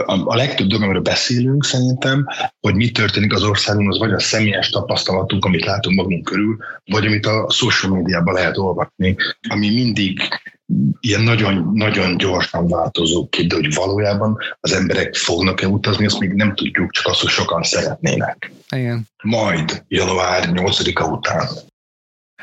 [0.05, 2.27] A, a, legtöbb dolog, amiről beszélünk szerintem,
[2.59, 7.05] hogy mi történik az országban, az vagy a személyes tapasztalatunk, amit látunk magunk körül, vagy
[7.05, 9.15] amit a social médiában lehet olvasni,
[9.49, 10.21] ami mindig
[10.99, 16.33] ilyen nagyon, nagyon gyorsan változó kép, de hogy valójában az emberek fognak-e utazni, azt még
[16.33, 18.51] nem tudjuk, csak azt, hogy sokan szeretnének.
[18.69, 19.07] Igen.
[19.23, 21.47] Majd január 8-a után.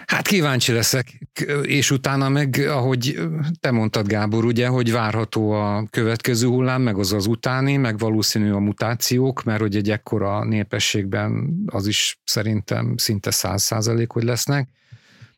[0.05, 1.29] Hát kíváncsi leszek,
[1.63, 3.19] és utána meg, ahogy
[3.61, 8.53] te mondtad, Gábor, ugye, hogy várható a következő hullám, meg az az utáni, meg valószínű
[8.53, 14.69] a mutációk, mert hogy egy ekkora népességben az is szerintem szinte száz százalék, hogy lesznek.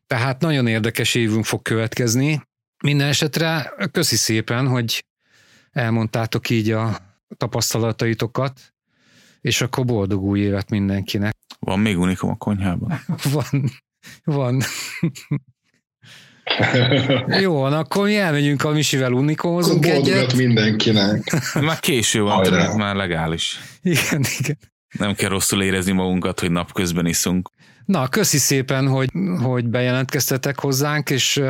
[0.06, 2.42] Tehát nagyon érdekes évünk fog következni.
[2.84, 5.04] Minden esetre köszi szépen, hogy
[5.72, 6.96] elmondtátok így a
[7.36, 8.60] tapasztalataitokat,
[9.40, 11.36] és akkor boldog új évet mindenkinek.
[11.58, 13.00] Van még unikum a konyhában?
[13.32, 13.70] Van,
[14.24, 14.62] van.
[17.40, 20.34] Jó, van, akkor mi elmegyünk a Misivel unikomozunk egyet.
[20.34, 21.32] mindenkinek.
[21.60, 23.58] Már késő van, tudod, már legális.
[23.82, 24.58] Igen, igen.
[24.98, 27.50] Nem kell rosszul érezni magunkat, hogy napközben iszunk.
[27.88, 29.10] Na, köszi szépen, hogy,
[29.42, 31.42] hogy bejelentkeztetek hozzánk, és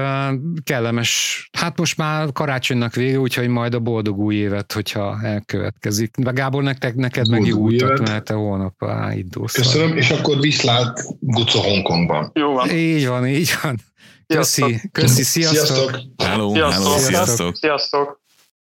[0.63, 6.17] kellemes, hát most már karácsonynak vége, úgyhogy majd a boldog új évet, hogyha elkövetkezik.
[6.17, 8.75] De Gábor, nektek, neked meg jó utat, mert te holnap
[9.15, 9.53] indulsz.
[9.53, 12.31] Köszönöm, és akkor viszlát Guco Hongkongban.
[12.35, 12.71] Jó van.
[12.71, 13.77] Így van, így van.
[14.27, 15.67] Köszi, köszi, sziasztok.
[15.67, 16.01] Sziasztok!
[16.17, 16.99] Hello, hello, Sziasztok.
[16.99, 17.57] sziasztok.
[17.57, 18.21] Sziasztok.